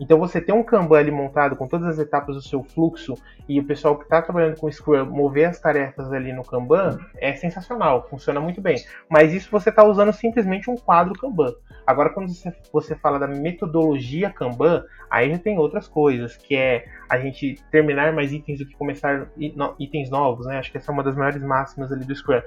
Então 0.00 0.18
você 0.18 0.40
ter 0.40 0.52
um 0.52 0.62
Kanban 0.62 0.98
ali 0.98 1.10
montado 1.10 1.54
com 1.54 1.68
todas 1.68 1.86
as 1.86 1.98
etapas 1.98 2.34
do 2.34 2.42
seu 2.42 2.64
fluxo 2.64 3.14
e 3.46 3.60
o 3.60 3.64
pessoal 3.64 3.98
que 3.98 4.04
está 4.04 4.22
trabalhando 4.22 4.58
com 4.58 4.72
Scrum 4.72 5.04
mover 5.04 5.46
as 5.46 5.60
tarefas 5.60 6.10
ali 6.10 6.32
no 6.32 6.42
Kanban 6.42 6.98
é 7.18 7.34
sensacional, 7.34 8.08
funciona 8.08 8.40
muito 8.40 8.62
bem. 8.62 8.82
Mas 9.10 9.34
isso 9.34 9.50
você 9.50 9.68
está 9.68 9.84
usando 9.84 10.12
simplesmente 10.12 10.70
um 10.70 10.76
quadro 10.76 11.12
Kanban. 11.12 11.52
Agora 11.86 12.08
quando 12.08 12.32
você 12.72 12.96
fala 12.96 13.18
da 13.18 13.28
metodologia 13.28 14.30
Kanban, 14.30 14.84
aí 15.10 15.30
já 15.30 15.38
tem 15.38 15.58
outras 15.58 15.86
coisas, 15.86 16.34
que 16.34 16.56
é 16.56 16.86
a 17.10 17.18
gente 17.18 17.56
terminar 17.72 18.12
mais 18.12 18.32
itens 18.32 18.60
do 18.60 18.66
que 18.66 18.76
começar 18.76 19.28
itens 19.78 20.08
novos, 20.08 20.46
né? 20.46 20.58
Acho 20.58 20.70
que 20.70 20.78
essa 20.78 20.92
é 20.92 20.94
uma 20.94 21.02
das 21.02 21.16
maiores 21.16 21.42
máximas 21.42 21.90
ali 21.90 22.04
do 22.04 22.14
Scrum, 22.14 22.40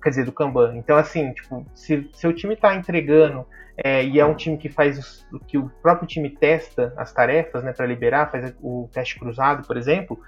quer 0.00 0.10
dizer, 0.10 0.24
do 0.24 0.32
Kanban. 0.32 0.76
Então 0.76 0.96
assim, 0.96 1.32
tipo, 1.32 1.66
se 1.74 2.08
seu 2.12 2.32
time 2.32 2.54
está 2.54 2.74
entregando 2.76 3.44
é, 3.76 4.04
e 4.04 4.18
é 4.18 4.24
um 4.24 4.34
time 4.34 4.56
que 4.56 4.68
faz 4.68 5.26
o 5.32 5.38
que 5.38 5.58
o 5.58 5.68
próprio 5.82 6.08
time 6.08 6.30
testa 6.30 6.94
as 6.96 7.12
tarefas, 7.12 7.62
né, 7.62 7.72
para 7.72 7.84
liberar, 7.84 8.30
faz 8.30 8.54
o 8.62 8.88
teste 8.92 9.18
cruzado, 9.18 9.66
por 9.66 9.76
exemplo. 9.76 10.18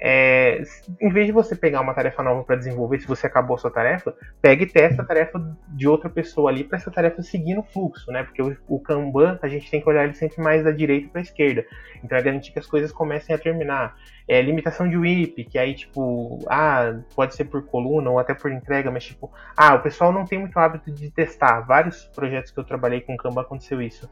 É, 0.00 0.62
em 1.00 1.10
vez 1.10 1.26
de 1.26 1.32
você 1.32 1.56
pegar 1.56 1.80
uma 1.80 1.94
tarefa 1.94 2.22
nova 2.22 2.44
para 2.44 2.54
desenvolver, 2.54 3.00
se 3.00 3.06
você 3.08 3.26
acabou 3.26 3.56
a 3.56 3.58
sua 3.58 3.70
tarefa, 3.70 4.14
pegue 4.40 4.64
e 4.64 4.66
testa 4.66 5.02
a 5.02 5.04
tarefa 5.04 5.40
de 5.68 5.88
outra 5.88 6.08
pessoa 6.08 6.50
ali 6.50 6.62
para 6.62 6.76
essa 6.76 6.90
tarefa 6.90 7.22
seguir 7.22 7.54
no 7.54 7.64
fluxo, 7.64 8.12
né? 8.12 8.22
Porque 8.22 8.42
o, 8.42 8.56
o, 8.68 8.78
Kanban 8.78 9.38
a 9.42 9.48
gente 9.48 9.70
tem 9.70 9.80
que 9.80 9.88
olhar 9.88 10.04
ele 10.04 10.14
sempre 10.14 10.40
mais 10.40 10.62
da 10.62 10.70
direita 10.70 11.08
para 11.08 11.20
a 11.20 11.22
esquerda. 11.22 11.64
Então 12.04 12.16
é 12.16 12.22
garantir 12.22 12.52
que 12.52 12.58
as 12.58 12.66
coisas 12.66 12.92
comecem 12.92 13.27
a 13.34 13.38
terminar. 13.38 13.96
É, 14.26 14.42
limitação 14.42 14.88
de 14.88 14.96
WIP, 14.96 15.44
que 15.44 15.58
aí, 15.58 15.74
tipo, 15.74 16.38
ah, 16.48 16.98
pode 17.14 17.34
ser 17.34 17.46
por 17.46 17.64
coluna 17.64 18.10
ou 18.10 18.18
até 18.18 18.34
por 18.34 18.52
entrega, 18.52 18.90
mas 18.90 19.04
tipo, 19.04 19.32
ah, 19.56 19.74
o 19.74 19.80
pessoal 19.80 20.12
não 20.12 20.24
tem 20.24 20.38
muito 20.38 20.58
hábito 20.58 20.90
de 20.90 21.10
testar. 21.10 21.60
Vários 21.60 22.04
projetos 22.14 22.50
que 22.50 22.60
eu 22.60 22.64
trabalhei 22.64 23.00
com 23.00 23.16
Kanban 23.16 23.40
aconteceu 23.40 23.80
isso. 23.80 24.08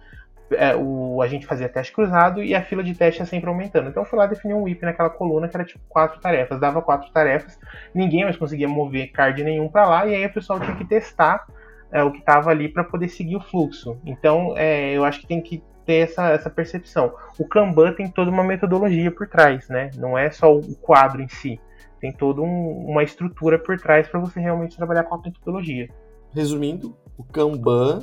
É, 0.50 0.76
o, 0.76 1.20
a 1.20 1.26
gente 1.26 1.44
fazia 1.44 1.68
teste 1.68 1.92
cruzado 1.92 2.42
e 2.42 2.54
a 2.54 2.62
fila 2.62 2.82
de 2.82 2.94
teste 2.94 3.20
ia 3.20 3.26
sempre 3.26 3.48
aumentando. 3.48 3.88
Então 3.88 4.04
eu 4.04 4.08
fui 4.08 4.18
lá 4.18 4.26
definir 4.26 4.54
um 4.54 4.62
WIP 4.62 4.82
naquela 4.84 5.10
coluna 5.10 5.48
que 5.48 5.56
era 5.56 5.64
tipo 5.64 5.84
quatro 5.88 6.20
tarefas. 6.20 6.60
Dava 6.60 6.80
quatro 6.80 7.10
tarefas, 7.10 7.58
ninguém 7.94 8.24
mais 8.24 8.36
conseguia 8.36 8.68
mover 8.68 9.10
card 9.10 9.42
nenhum 9.42 9.68
para 9.68 9.86
lá, 9.86 10.06
e 10.06 10.14
aí 10.14 10.24
o 10.24 10.32
pessoal 10.32 10.60
tinha 10.60 10.76
que 10.76 10.84
testar 10.84 11.46
é, 11.90 12.02
o 12.02 12.12
que 12.12 12.18
estava 12.18 12.50
ali 12.50 12.68
para 12.68 12.84
poder 12.84 13.08
seguir 13.08 13.36
o 13.36 13.40
fluxo. 13.40 14.00
Então 14.04 14.54
é, 14.56 14.92
eu 14.92 15.04
acho 15.04 15.20
que 15.20 15.26
tem 15.26 15.40
que 15.40 15.62
ter 15.86 16.08
essa, 16.08 16.30
essa 16.30 16.50
percepção. 16.50 17.14
O 17.38 17.46
Kanban 17.46 17.92
tem 17.92 18.10
toda 18.10 18.30
uma 18.30 18.42
metodologia 18.42 19.10
por 19.10 19.28
trás, 19.28 19.68
né? 19.68 19.90
Não 19.96 20.18
é 20.18 20.30
só 20.30 20.52
o 20.52 20.74
quadro 20.74 21.22
em 21.22 21.28
si. 21.28 21.60
Tem 22.00 22.12
toda 22.12 22.42
um, 22.42 22.86
uma 22.86 23.02
estrutura 23.02 23.58
por 23.58 23.78
trás 23.78 24.08
para 24.08 24.20
você 24.20 24.40
realmente 24.40 24.76
trabalhar 24.76 25.04
com 25.04 25.14
a 25.14 25.18
metodologia. 25.18 25.88
Resumindo, 26.34 26.94
o 27.16 27.24
Kanban 27.24 28.02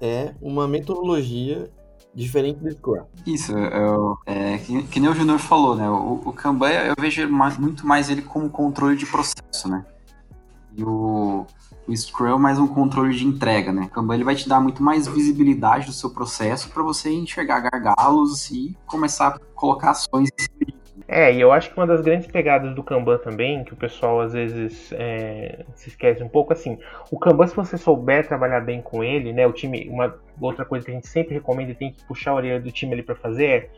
é 0.00 0.34
uma 0.40 0.66
metodologia 0.66 1.70
diferente 2.14 2.58
do 2.58 2.70
Scrum. 2.70 3.04
Isso, 3.26 3.56
eu, 3.56 4.16
é, 4.26 4.58
que, 4.58 4.82
que, 4.84 4.98
nem 4.98 5.10
o 5.10 5.14
Junior 5.14 5.38
falou, 5.38 5.76
né? 5.76 5.88
O, 5.88 6.22
o 6.24 6.32
Kanban 6.32 6.70
eu 6.70 6.94
vejo 6.98 7.28
muito 7.58 7.86
mais 7.86 8.10
ele 8.10 8.22
como 8.22 8.50
controle 8.50 8.96
de 8.96 9.06
processo, 9.06 9.68
né? 9.68 9.84
E 10.78 10.84
o, 10.84 11.44
o 11.88 11.96
Scrum 11.96 12.36
é 12.36 12.38
mais 12.38 12.56
um 12.56 12.68
controle 12.68 13.12
de 13.12 13.26
entrega, 13.26 13.72
né? 13.72 13.82
O 13.82 13.88
Kanban 13.88 14.14
ele 14.14 14.22
vai 14.22 14.36
te 14.36 14.48
dar 14.48 14.60
muito 14.60 14.80
mais 14.80 15.08
visibilidade 15.08 15.86
do 15.86 15.92
seu 15.92 16.08
processo 16.08 16.70
para 16.70 16.84
você 16.84 17.10
enxergar 17.10 17.58
gargalos 17.58 18.48
e 18.52 18.76
começar 18.86 19.26
a 19.26 19.38
colocar 19.56 19.90
ações. 19.90 20.28
É, 21.08 21.34
e 21.34 21.40
eu 21.40 21.50
acho 21.50 21.70
que 21.70 21.76
uma 21.76 21.86
das 21.86 22.00
grandes 22.00 22.28
pegadas 22.28 22.76
do 22.76 22.82
Kanban 22.84 23.18
também, 23.18 23.64
que 23.64 23.72
o 23.72 23.76
pessoal 23.76 24.20
às 24.20 24.34
vezes 24.34 24.92
é, 24.92 25.64
se 25.74 25.88
esquece 25.88 26.22
um 26.22 26.28
pouco, 26.28 26.52
assim, 26.52 26.78
o 27.10 27.18
Kanban, 27.18 27.48
se 27.48 27.56
você 27.56 27.76
souber 27.76 28.28
trabalhar 28.28 28.60
bem 28.60 28.80
com 28.80 29.02
ele, 29.02 29.32
né, 29.32 29.48
o 29.48 29.52
time, 29.52 29.88
uma 29.88 30.14
outra 30.40 30.64
coisa 30.64 30.84
que 30.84 30.92
a 30.92 30.94
gente 30.94 31.08
sempre 31.08 31.34
recomenda 31.34 31.72
e 31.72 31.74
tem 31.74 31.90
que 31.90 32.04
puxar 32.04 32.30
a 32.30 32.34
orelha 32.34 32.60
do 32.60 32.70
time 32.70 32.92
ali 32.92 33.02
para 33.02 33.16
fazer 33.16 33.46
é, 33.46 33.70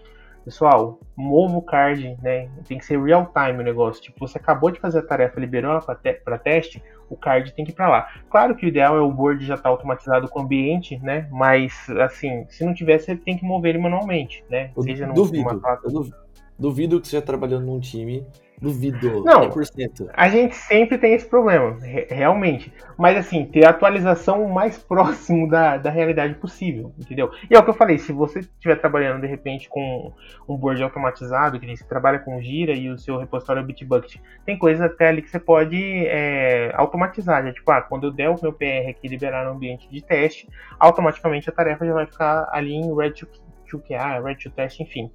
pessoal, 0.45 0.99
mova 1.17 1.57
o 1.57 1.63
card, 1.63 2.17
né, 2.23 2.49
tem 2.67 2.79
que 2.79 2.85
ser 2.85 3.03
real 3.03 3.27
time 3.27 3.61
o 3.61 3.65
negócio, 3.65 4.03
tipo, 4.03 4.27
você 4.27 4.39
acabou 4.39 4.71
de 4.71 4.81
fazer 4.81 5.01
a 5.01 5.07
tarefa, 5.07 5.41
liberou 5.41 5.73
ela 5.73 5.81
para 5.81 5.95
te 5.95 6.43
teste, 6.43 6.83
o 7.09 7.17
card 7.17 7.53
tem 7.53 7.65
que 7.65 7.73
ir 7.73 7.75
para 7.75 7.89
lá. 7.89 8.09
Claro 8.31 8.55
que 8.55 8.65
o 8.65 8.69
ideal 8.69 8.97
é 8.97 9.01
o 9.01 9.13
board 9.13 9.45
já 9.45 9.55
estar 9.55 9.65
tá 9.65 9.69
automatizado 9.69 10.29
com 10.29 10.41
o 10.41 10.43
ambiente, 10.43 10.99
né, 10.99 11.29
mas, 11.31 11.89
assim, 12.01 12.47
se 12.49 12.65
não 12.65 12.75
tivesse, 12.75 13.11
ele 13.11 13.21
tem 13.21 13.37
que 13.37 13.45
mover 13.45 13.75
ele 13.75 13.83
manualmente, 13.83 14.45
né, 14.49 14.71
seja 14.83 15.07
duvido, 15.07 15.55
numa... 15.55 15.81
eu 15.85 15.91
duvido. 15.91 16.17
Duvido 16.59 17.01
que 17.01 17.09
você 17.09 17.17
já 17.17 17.23
trabalhou 17.23 17.59
num 17.59 17.81
time. 17.81 18.27
Duvido. 18.61 19.25
Não, 19.25 19.49
100%. 19.49 20.11
a 20.13 20.29
gente 20.29 20.55
sempre 20.55 20.99
tem 20.99 21.15
esse 21.15 21.27
problema, 21.27 21.79
realmente. 22.11 22.71
Mas 22.99 23.17
assim, 23.17 23.47
ter 23.47 23.65
a 23.65 23.71
atualização 23.71 24.45
o 24.45 24.53
mais 24.53 24.77
próximo 24.85 25.49
da, 25.49 25.79
da 25.79 25.91
realidade 25.91 26.35
possível, 26.35 26.93
entendeu? 26.99 27.31
E 27.51 27.55
é 27.55 27.59
o 27.59 27.65
que 27.65 27.71
eu 27.71 27.75
falei, 27.75 27.97
se 27.97 28.13
você 28.13 28.41
estiver 28.41 28.77
trabalhando 28.77 29.23
de 29.23 29.27
repente 29.27 29.67
com 29.69 30.13
um 30.47 30.57
board 30.57 30.83
automatizado, 30.83 31.59
que 31.59 31.67
você 31.75 31.85
trabalha 31.85 32.19
com 32.19 32.41
Gira 32.43 32.75
e 32.75 32.91
o 32.91 32.99
seu 32.99 33.17
repositório 33.17 33.61
é 33.61 33.65
Bitbucket, 33.65 34.17
tem 34.45 34.59
coisas 34.59 34.85
até 34.85 35.09
ali 35.09 35.23
que 35.23 35.31
você 35.31 35.39
pode 35.39 36.07
é, 36.07 36.71
automatizar. 36.75 37.43
Já, 37.43 37.53
tipo, 37.55 37.71
ah, 37.71 37.81
quando 37.81 38.09
eu 38.09 38.11
der 38.11 38.29
o 38.29 38.39
meu 38.43 38.53
PR 38.53 38.91
aqui 38.91 39.09
liberar 39.09 39.47
no 39.47 39.53
ambiente 39.53 39.89
de 39.89 40.03
teste, 40.03 40.47
automaticamente 40.79 41.49
a 41.49 41.53
tarefa 41.53 41.87
já 41.87 41.95
vai 41.95 42.05
ficar 42.05 42.47
ali 42.53 42.75
em 42.75 42.95
Red 42.95 43.13
to, 43.13 43.27
to 43.71 43.79
QA, 43.79 44.21
Red 44.23 44.37
to 44.37 44.51
Test, 44.51 44.81
enfim. 44.81 45.11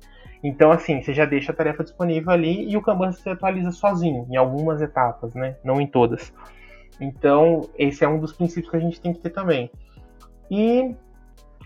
Então, 0.48 0.72
assim, 0.72 1.02
você 1.02 1.12
já 1.12 1.26
deixa 1.26 1.52
a 1.52 1.56
tarefa 1.56 1.84
disponível 1.84 2.32
ali 2.32 2.70
e 2.70 2.78
o 2.78 2.82
Kanban 2.82 3.12
se 3.12 3.28
atualiza 3.28 3.72
sozinho, 3.72 4.28
em 4.30 4.36
algumas 4.36 4.80
etapas, 4.80 5.34
né? 5.34 5.56
Não 5.64 5.82
em 5.82 5.88
todas. 5.88 6.32
Então, 7.02 7.68
esse 7.76 8.04
é 8.04 8.08
um 8.08 8.20
dos 8.20 8.32
princípios 8.32 8.70
que 8.70 8.78
a 8.78 8.80
gente 8.80 9.02
tem 9.02 9.12
que 9.12 9.20
ter 9.20 9.32
também. 9.32 9.72
E 10.52 10.96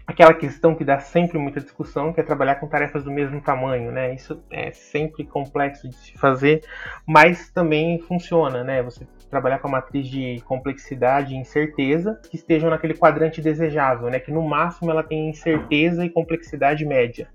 aquela 0.08 0.34
questão 0.34 0.74
que 0.74 0.86
dá 0.86 0.98
sempre 0.98 1.38
muita 1.38 1.60
discussão, 1.60 2.13
que 2.13 2.22
é 2.22 2.24
trabalhar 2.24 2.56
com 2.56 2.70
tarefas 2.70 3.04
do 3.04 3.12
mesmo 3.12 3.42
tamanho, 3.42 3.92
né? 3.92 4.15
Isso 4.15 4.42
é 4.50 4.72
sempre 4.72 5.26
complexo 5.26 5.89
de 5.89 5.96
se 5.96 6.18
fazer, 6.18 6.63
mas 7.06 7.52
também 7.52 8.00
funciona, 8.00 8.63
né? 8.63 8.82
Você 8.82 9.06
trabalhar 9.30 9.60
com 9.60 9.68
a 9.68 9.72
matriz 9.72 10.08
de 10.08 10.42
complexidade 10.46 11.34
e 11.34 11.38
incerteza 11.38 12.18
que 12.32 12.38
estejam 12.38 12.70
naquele 12.70 12.94
quadrante 12.94 13.42
desejável, 13.42 14.10
né? 14.10 14.22
Que 14.22 14.32
no 14.32 14.42
máximo 14.42 14.89
ela 14.89 15.04
tem 15.04 15.30
incerteza 15.30 16.06
e 16.06 16.10
complexidade 16.10 16.86
média. 16.86 17.28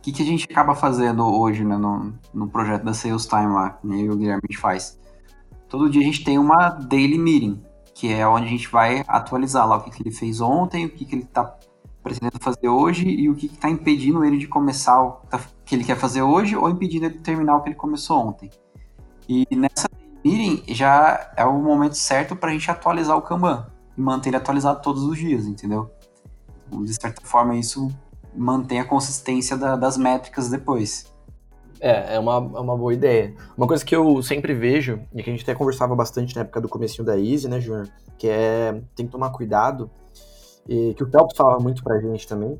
O 0.00 0.02
que, 0.02 0.12
que 0.12 0.22
a 0.22 0.26
gente 0.26 0.50
acaba 0.50 0.74
fazendo 0.74 1.26
hoje 1.26 1.62
né, 1.62 1.76
no, 1.76 2.14
no 2.32 2.48
projeto 2.48 2.84
da 2.84 2.94
Sales 2.94 3.26
Time 3.26 3.52
lá, 3.52 3.68
que 3.70 4.08
o 4.08 4.16
Guilherme 4.16 4.56
faz? 4.58 4.98
Todo 5.68 5.90
dia 5.90 6.00
a 6.00 6.04
gente 6.04 6.24
tem 6.24 6.38
uma 6.38 6.70
daily 6.70 7.18
meeting, 7.18 7.62
que 7.94 8.10
é 8.10 8.26
onde 8.26 8.46
a 8.46 8.48
gente 8.48 8.66
vai 8.68 9.04
atualizar 9.06 9.68
lá 9.68 9.76
o 9.76 9.82
que, 9.82 9.90
que 9.90 10.02
ele 10.02 10.10
fez 10.10 10.40
ontem, 10.40 10.86
o 10.86 10.88
que, 10.88 11.04
que 11.04 11.14
ele 11.14 11.24
está 11.24 11.54
pretendendo 12.02 12.38
fazer 12.40 12.66
hoje 12.66 13.06
e 13.10 13.28
o 13.28 13.34
que 13.34 13.44
está 13.44 13.68
impedindo 13.68 14.24
ele 14.24 14.38
de 14.38 14.48
começar 14.48 15.02
o 15.02 15.12
tá, 15.28 15.38
que 15.66 15.74
ele 15.74 15.84
quer 15.84 15.98
fazer 15.98 16.22
hoje 16.22 16.56
ou 16.56 16.70
impedindo 16.70 17.04
ele 17.04 17.16
de 17.16 17.20
terminar 17.20 17.56
o 17.56 17.60
que 17.60 17.68
ele 17.68 17.76
começou 17.76 18.26
ontem. 18.26 18.50
E 19.28 19.46
nessa 19.54 19.86
meeting 20.24 20.64
já 20.72 21.30
é 21.36 21.44
o 21.44 21.58
momento 21.58 21.94
certo 21.94 22.34
para 22.34 22.48
a 22.48 22.52
gente 22.54 22.70
atualizar 22.70 23.18
o 23.18 23.22
Kanban 23.22 23.66
e 23.98 24.00
manter 24.00 24.30
ele 24.30 24.38
atualizado 24.38 24.80
todos 24.80 25.02
os 25.02 25.18
dias, 25.18 25.46
entendeu? 25.46 25.90
De 26.70 26.94
certa 26.94 27.20
forma, 27.22 27.54
isso 27.54 27.90
mantém 28.34 28.80
a 28.80 28.84
consistência 28.84 29.56
da, 29.56 29.76
das 29.76 29.96
métricas 29.96 30.48
depois. 30.48 31.06
É, 31.80 32.16
é 32.16 32.18
uma, 32.18 32.34
é 32.34 32.60
uma 32.60 32.76
boa 32.76 32.92
ideia. 32.92 33.34
Uma 33.56 33.66
coisa 33.66 33.84
que 33.84 33.96
eu 33.96 34.22
sempre 34.22 34.54
vejo, 34.54 35.00
e 35.14 35.22
que 35.22 35.30
a 35.30 35.32
gente 35.32 35.42
até 35.42 35.54
conversava 35.54 35.96
bastante 35.96 36.34
na 36.34 36.42
época 36.42 36.60
do 36.60 36.68
comecinho 36.68 37.04
da 37.04 37.18
Easy, 37.18 37.48
né, 37.48 37.60
Júnior? 37.60 37.88
Que 38.18 38.28
é, 38.28 38.72
tem 38.94 39.06
que 39.06 39.12
tomar 39.12 39.30
cuidado, 39.30 39.90
e 40.68 40.94
que 40.94 41.02
o 41.02 41.10
Phelps 41.10 41.36
falava 41.36 41.58
muito 41.58 41.82
pra 41.82 41.98
gente 42.00 42.28
também, 42.28 42.58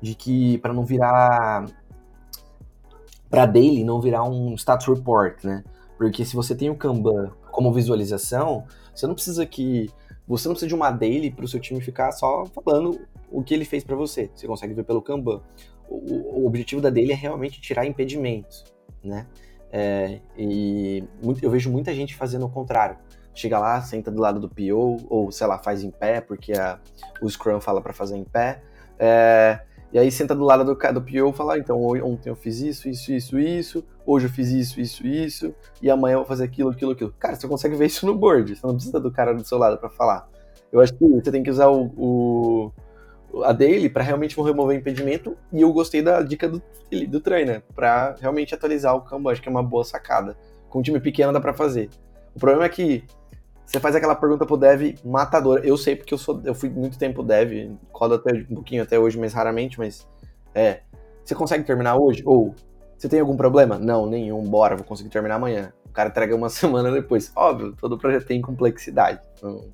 de 0.00 0.14
que 0.14 0.58
para 0.58 0.72
não 0.72 0.84
virar, 0.84 1.66
para 3.28 3.46
daily, 3.46 3.84
não 3.84 4.00
virar 4.00 4.24
um 4.24 4.54
status 4.54 4.86
report, 4.86 5.44
né? 5.44 5.62
Porque 5.98 6.24
se 6.24 6.34
você 6.34 6.54
tem 6.54 6.70
o 6.70 6.74
Kanban 6.74 7.30
como 7.50 7.72
visualização, 7.72 8.64
você 8.94 9.06
não 9.06 9.14
precisa 9.14 9.44
que 9.46 9.90
você 10.26 10.48
não 10.48 10.54
precisa 10.54 10.68
de 10.68 10.74
uma 10.74 10.90
daily 10.90 11.30
para 11.30 11.44
o 11.44 11.48
seu 11.48 11.60
time 11.60 11.80
ficar 11.80 12.10
só 12.12 12.46
falando 12.46 12.98
o 13.32 13.42
que 13.42 13.54
ele 13.54 13.64
fez 13.64 13.82
para 13.82 13.96
você. 13.96 14.30
Você 14.34 14.46
consegue 14.46 14.74
ver 14.74 14.84
pelo 14.84 15.02
Kanban. 15.02 15.40
O, 15.88 16.40
o, 16.40 16.46
objetivo 16.46 16.80
da 16.80 16.90
daily 16.90 17.12
é 17.12 17.14
realmente 17.14 17.60
tirar 17.60 17.84
impedimentos, 17.84 18.64
né? 19.02 19.26
É, 19.70 20.20
e 20.36 21.02
muito, 21.22 21.42
eu 21.42 21.50
vejo 21.50 21.70
muita 21.70 21.94
gente 21.94 22.14
fazendo 22.14 22.46
o 22.46 22.48
contrário. 22.48 22.96
Chega 23.34 23.58
lá, 23.58 23.80
senta 23.80 24.10
do 24.10 24.20
lado 24.20 24.38
do 24.38 24.48
PO, 24.48 25.06
ou 25.08 25.32
sei 25.32 25.46
lá, 25.46 25.58
faz 25.58 25.82
em 25.82 25.90
pé, 25.90 26.20
porque 26.20 26.52
a, 26.52 26.78
o 27.20 27.28
Scrum 27.28 27.60
fala 27.60 27.80
para 27.80 27.92
fazer 27.92 28.16
em 28.16 28.24
pé. 28.24 28.62
É, 28.98 29.60
e 29.92 29.98
aí 29.98 30.10
senta 30.10 30.34
do 30.34 30.44
lado 30.44 30.64
do, 30.64 30.74
do 30.74 31.02
PO 31.02 31.30
e 31.30 31.32
fala, 31.32 31.54
ah, 31.54 31.58
então 31.58 31.82
ontem 31.82 32.30
eu 32.30 32.36
fiz 32.36 32.60
isso, 32.60 32.88
isso, 32.88 33.12
isso, 33.12 33.38
isso, 33.38 33.84
hoje 34.06 34.26
eu 34.26 34.30
fiz 34.30 34.48
isso, 34.48 34.80
isso, 34.80 35.06
isso, 35.06 35.54
e 35.82 35.90
amanhã 35.90 36.14
eu 36.14 36.18
vou 36.20 36.26
fazer 36.26 36.44
aquilo, 36.44 36.70
aquilo, 36.70 36.92
aquilo. 36.92 37.14
Cara, 37.18 37.34
você 37.34 37.46
consegue 37.46 37.76
ver 37.76 37.86
isso 37.86 38.06
no 38.06 38.14
board, 38.14 38.56
você 38.56 38.66
não 38.66 38.74
precisa 38.74 38.98
do 38.98 39.10
cara 39.10 39.34
do 39.34 39.44
seu 39.44 39.58
lado 39.58 39.76
para 39.76 39.90
falar. 39.90 40.28
Eu 40.72 40.80
acho 40.80 40.94
que 40.94 41.06
você 41.06 41.30
tem 41.30 41.42
que 41.42 41.50
usar 41.50 41.68
o, 41.68 41.92
o 41.96 42.72
a 43.44 43.52
daily 43.52 43.88
para 43.88 44.02
realmente 44.02 44.40
remover 44.40 44.76
impedimento, 44.76 45.36
e 45.52 45.60
eu 45.60 45.72
gostei 45.72 46.02
da 46.02 46.20
dica 46.22 46.48
do, 46.48 46.62
do 47.08 47.20
trainer, 47.20 47.62
para 47.74 48.16
realmente 48.20 48.54
atualizar 48.54 48.94
o 48.94 49.00
Kanban, 49.00 49.32
acho 49.32 49.42
que 49.42 49.48
é 49.48 49.50
uma 49.50 49.62
boa 49.62 49.84
sacada. 49.84 50.36
Com 50.68 50.80
um 50.80 50.82
time 50.82 51.00
pequeno 51.00 51.32
dá 51.32 51.40
para 51.40 51.52
fazer. 51.52 51.88
O 52.34 52.38
problema 52.38 52.64
é 52.64 52.68
que 52.68 53.04
você 53.64 53.80
faz 53.80 53.94
aquela 53.94 54.14
pergunta 54.14 54.44
pro 54.44 54.56
dev 54.56 54.98
matadora. 55.04 55.66
Eu 55.66 55.76
sei 55.76 55.96
porque 55.96 56.12
eu 56.12 56.18
sou, 56.18 56.40
eu 56.44 56.54
fui 56.54 56.68
muito 56.68 56.98
tempo 56.98 57.22
dev, 57.22 57.74
codo 57.90 58.14
até 58.14 58.32
um 58.32 58.54
pouquinho 58.56 58.82
até 58.82 58.98
hoje, 58.98 59.18
mas 59.18 59.32
raramente, 59.32 59.78
mas 59.78 60.06
é. 60.54 60.80
Você 61.24 61.34
consegue 61.34 61.64
terminar 61.64 61.96
hoje? 61.96 62.22
Ou 62.26 62.54
você 62.98 63.08
tem 63.08 63.20
algum 63.20 63.36
problema? 63.36 63.78
Não, 63.78 64.06
nenhum. 64.06 64.42
Bora, 64.42 64.76
vou 64.76 64.84
conseguir 64.84 65.08
terminar 65.08 65.36
amanhã. 65.36 65.72
O 65.86 65.88
cara 65.90 66.08
entrega 66.08 66.36
uma 66.36 66.48
semana 66.50 66.90
depois. 66.90 67.32
Óbvio, 67.34 67.74
todo 67.80 67.98
projeto 67.98 68.26
tem 68.26 68.40
complexidade. 68.40 69.20
Não, 69.42 69.64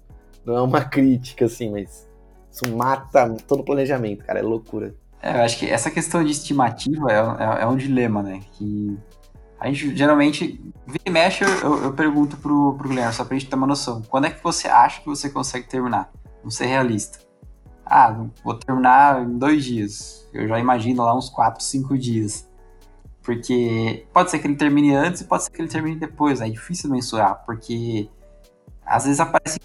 não 0.45 0.57
é 0.57 0.63
uma 0.63 0.85
crítica 0.85 1.45
assim, 1.45 1.71
mas 1.71 2.08
isso 2.51 2.77
mata 2.77 3.37
todo 3.47 3.61
o 3.61 3.65
planejamento, 3.65 4.25
cara. 4.25 4.39
É 4.39 4.43
loucura. 4.43 4.95
É, 5.23 5.39
eu 5.39 5.43
acho 5.43 5.59
que 5.59 5.67
essa 5.69 5.91
questão 5.91 6.23
de 6.23 6.31
estimativa 6.31 7.11
é, 7.11 7.17
é, 7.17 7.63
é 7.63 7.67
um 7.67 7.77
dilema, 7.77 8.23
né? 8.23 8.41
Que 8.53 8.97
a 9.59 9.67
gente 9.67 9.97
geralmente, 9.97 10.61
vira 10.87 11.03
e 11.05 11.11
mexe, 11.11 11.45
eu, 11.45 11.83
eu 11.83 11.93
pergunto 11.93 12.37
pro, 12.37 12.75
pro 12.75 12.89
Guilherme, 12.89 13.13
só 13.13 13.25
pra 13.25 13.37
gente 13.37 13.49
ter 13.49 13.57
uma 13.57 13.67
noção. 13.67 14.03
Quando 14.09 14.27
é 14.27 14.31
que 14.31 14.43
você 14.43 14.69
acha 14.69 15.01
que 15.01 15.07
você 15.07 15.29
consegue 15.29 15.67
terminar? 15.69 16.11
Vamos 16.39 16.55
ser 16.55 16.67
realista. 16.67 17.19
Ah, 17.85 18.27
vou 18.45 18.55
terminar 18.55 19.23
em 19.23 19.37
dois 19.37 19.65
dias. 19.65 20.29
Eu 20.33 20.47
já 20.47 20.59
imagino 20.59 21.03
lá 21.03 21.17
uns 21.17 21.29
quatro, 21.29 21.63
cinco 21.65 21.99
dias. 21.99 22.49
Porque 23.23 24.07
pode 24.13 24.31
ser 24.31 24.39
que 24.39 24.47
ele 24.47 24.57
termine 24.57 24.95
antes 24.95 25.23
e 25.23 25.25
pode 25.25 25.45
ser 25.45 25.51
que 25.51 25.61
ele 25.61 25.69
termine 25.69 25.97
depois. 25.97 26.41
Né? 26.41 26.47
É 26.47 26.51
difícil 26.51 26.89
mensurar, 26.91 27.43
porque 27.45 28.09
às 28.89 29.05
vezes 29.05 29.21
aparecem 29.21 29.61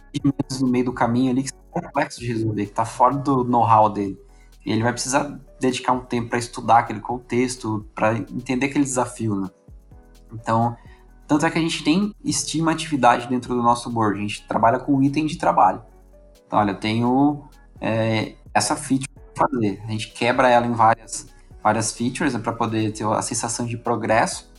no 0.59 0.67
meio 0.67 0.85
do 0.85 0.93
caminho 0.93 1.31
ali 1.31 1.43
que 1.43 1.49
são 1.49 1.59
complexos 1.71 2.19
de 2.19 2.27
resolver, 2.27 2.65
que 2.65 2.73
tá 2.73 2.85
fora 2.85 3.15
do 3.15 3.43
know-how 3.43 3.89
dele. 3.89 4.19
E 4.65 4.71
ele 4.71 4.83
vai 4.83 4.91
precisar 4.91 5.39
dedicar 5.59 5.93
um 5.93 6.01
tempo 6.01 6.29
para 6.29 6.39
estudar 6.39 6.79
aquele 6.79 6.99
contexto, 6.99 7.85
para 7.95 8.17
entender 8.17 8.67
aquele 8.67 8.83
desafio, 8.83 9.35
né? 9.35 9.49
Então, 10.31 10.75
tanto 11.27 11.45
é 11.45 11.51
que 11.51 11.57
a 11.57 11.61
gente 11.61 11.83
tem 11.83 12.13
estima 12.23 12.71
atividade 12.71 13.27
dentro 13.27 13.55
do 13.55 13.61
nosso 13.61 13.89
board, 13.89 14.19
a 14.19 14.21
gente 14.21 14.47
trabalha 14.47 14.79
com 14.79 15.01
item 15.01 15.25
de 15.25 15.37
trabalho. 15.37 15.81
Então, 16.45 16.59
olha, 16.59 16.71
eu 16.71 16.79
tenho 16.79 17.43
é, 17.79 18.35
essa 18.53 18.75
feature 18.75 19.09
para 19.33 19.47
fazer, 19.47 19.81
a 19.85 19.91
gente 19.91 20.11
quebra 20.11 20.49
ela 20.49 20.67
em 20.67 20.73
várias, 20.73 21.27
várias 21.61 21.91
features 21.93 22.33
né, 22.33 22.39
para 22.39 22.53
poder 22.53 22.91
ter 22.91 23.05
a 23.05 23.21
sensação 23.21 23.65
de 23.65 23.77
progresso, 23.77 24.51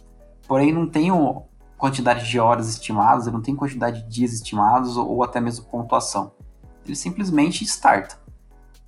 porém 0.49 0.73
não 0.73 0.89
tenho 0.89 1.45
quantidade 1.77 2.29
de 2.29 2.39
horas 2.39 2.69
estimadas, 2.69 3.27
eu 3.27 3.33
não 3.33 3.41
tenho 3.41 3.57
quantidade 3.57 4.03
de 4.03 4.09
dias 4.09 4.33
estimados 4.33 4.97
ou, 4.97 5.09
ou 5.09 5.25
até 5.25 5.41
mesmo 5.41 5.67
pontuação. 5.67 6.33
Ele 6.85 6.97
simplesmente 6.97 7.65
starta. 7.65 8.19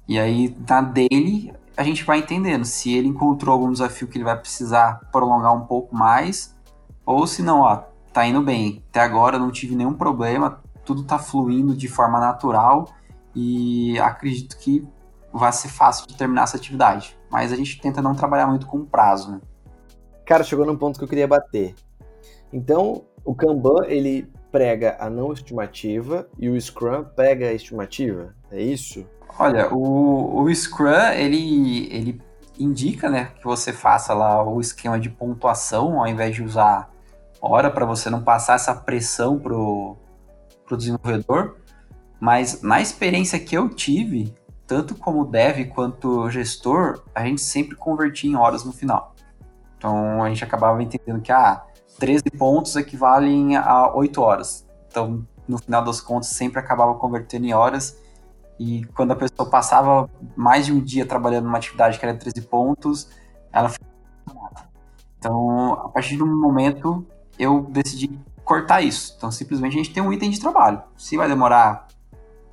E 0.09 0.19
aí, 0.19 0.57
na 0.69 0.81
daily, 0.81 1.53
a 1.77 1.83
gente 1.83 2.05
vai 2.05 2.19
entendendo 2.19 2.65
se 2.65 2.93
ele 2.93 3.09
encontrou 3.09 3.53
algum 3.53 3.71
desafio 3.71 4.09
que 4.09 4.17
ele 4.17 4.25
vai 4.25 4.39
precisar 4.39 5.01
prolongar 5.11 5.55
um 5.55 5.67
pouco 5.67 5.95
mais, 5.95 6.55
ou 7.05 7.27
se 7.27 7.43
não, 7.43 7.61
ó, 7.61 7.83
tá 8.13 8.27
indo 8.27 8.41
bem. 8.41 8.83
Até 8.89 9.01
agora 9.01 9.39
não 9.39 9.51
tive 9.51 9.75
nenhum 9.75 9.95
problema, 9.95 10.63
tudo 10.85 11.03
tá 11.03 11.19
fluindo 11.19 11.75
de 11.75 11.89
forma 11.89 12.19
natural 12.19 12.89
e 13.35 13.99
acredito 13.99 14.57
que 14.57 14.87
vai 15.33 15.53
ser 15.53 15.69
fácil 15.69 16.07
de 16.07 16.17
terminar 16.17 16.45
essa 16.45 16.57
atividade. 16.57 17.19
Mas 17.31 17.53
a 17.53 17.57
gente 17.57 17.81
tenta 17.81 18.01
não 18.01 18.15
trabalhar 18.15 18.47
muito 18.47 18.67
com 18.67 18.85
prazo, 18.85 19.33
né? 19.33 19.41
Cara, 20.25 20.43
chegou 20.43 20.65
num 20.65 20.77
ponto 20.77 20.99
que 20.99 21.05
eu 21.05 21.09
queria 21.09 21.29
bater. 21.29 21.75
Então, 22.53 23.05
o 23.25 23.35
Kanban, 23.35 23.87
ele 23.87 24.31
prega 24.51 24.97
a 24.99 25.11
não 25.11 25.33
estimativa 25.33 26.29
e 26.39 26.49
o 26.49 26.61
Scrum 26.61 27.05
prega 27.05 27.49
a 27.49 27.53
estimativa, 27.53 28.35
é 28.51 28.63
isso? 28.63 29.07
Olha, 29.39 29.73
o, 29.75 30.43
o 30.43 30.55
Scrum, 30.55 31.11
ele, 31.15 31.89
ele 31.93 32.23
indica, 32.59 33.11
né, 33.11 33.33
que 33.39 33.45
você 33.45 33.73
faça 33.73 34.15
lá 34.15 34.43
o 34.43 34.61
esquema 34.61 34.99
de 34.99 35.11
pontuação, 35.11 36.01
ao 36.01 36.07
invés 36.07 36.35
de 36.35 36.43
usar 36.43 36.91
hora, 37.41 37.71
para 37.71 37.85
você 37.85 38.09
não 38.09 38.23
passar 38.23 38.55
essa 38.55 38.75
pressão 38.75 39.39
pro, 39.39 39.97
pro 40.65 40.77
desenvolvedor. 40.77 41.57
Mas 42.19 42.63
na 42.63 42.81
experiência 42.81 43.39
que 43.39 43.57
eu 43.57 43.69
tive, 43.69 44.33
tanto 44.67 44.95
como 44.95 45.25
dev 45.25 45.67
quanto 45.67 46.31
gestor, 46.31 47.03
a 47.15 47.25
gente 47.25 47.41
sempre 47.41 47.77
convertia 47.77 48.31
em 48.31 48.37
horas 48.37 48.65
no 48.65 48.73
final. 48.73 49.15
Então 49.77 50.23
a 50.23 50.29
gente 50.29 50.43
acabava 50.43 50.83
entendendo 50.83 51.21
que 51.21 51.31
ah, 51.31 51.63
13 51.99 52.25
pontos 52.37 52.77
equivalem 52.77 53.57
a 53.57 53.95
8 53.95 54.21
horas. 54.21 54.67
Então, 54.89 55.27
no 55.47 55.59
final 55.59 55.85
das 55.85 56.01
contas, 56.01 56.29
sempre 56.29 56.59
acabava 56.59 56.95
convertendo 56.95 57.47
em 57.47 57.53
horas. 57.53 57.97
E 58.59 58.85
quando 58.95 59.13
a 59.13 59.17
pessoa 59.17 59.49
passava 59.49 60.09
mais 60.35 60.67
de 60.67 60.73
um 60.73 60.81
dia 60.81 61.05
trabalhando 61.05 61.45
numa 61.45 61.59
atividade 61.59 61.99
que 61.99 62.05
era 62.05 62.17
13 62.17 62.43
pontos, 62.43 63.09
ela 63.53 63.69
ficava. 63.69 64.67
Então, 65.19 65.73
a 65.75 65.89
partir 65.89 66.23
um 66.23 66.41
momento, 66.41 67.07
eu 67.39 67.63
decidi 67.63 68.19
cortar 68.45 68.81
isso. 68.81 69.15
Então, 69.17 69.31
simplesmente 69.31 69.75
a 69.75 69.83
gente 69.83 69.93
tem 69.93 70.03
um 70.03 70.13
item 70.13 70.31
de 70.31 70.41
trabalho. 70.41 70.83
Se 70.97 71.17
vai 71.17 71.29
demorar 71.29 71.87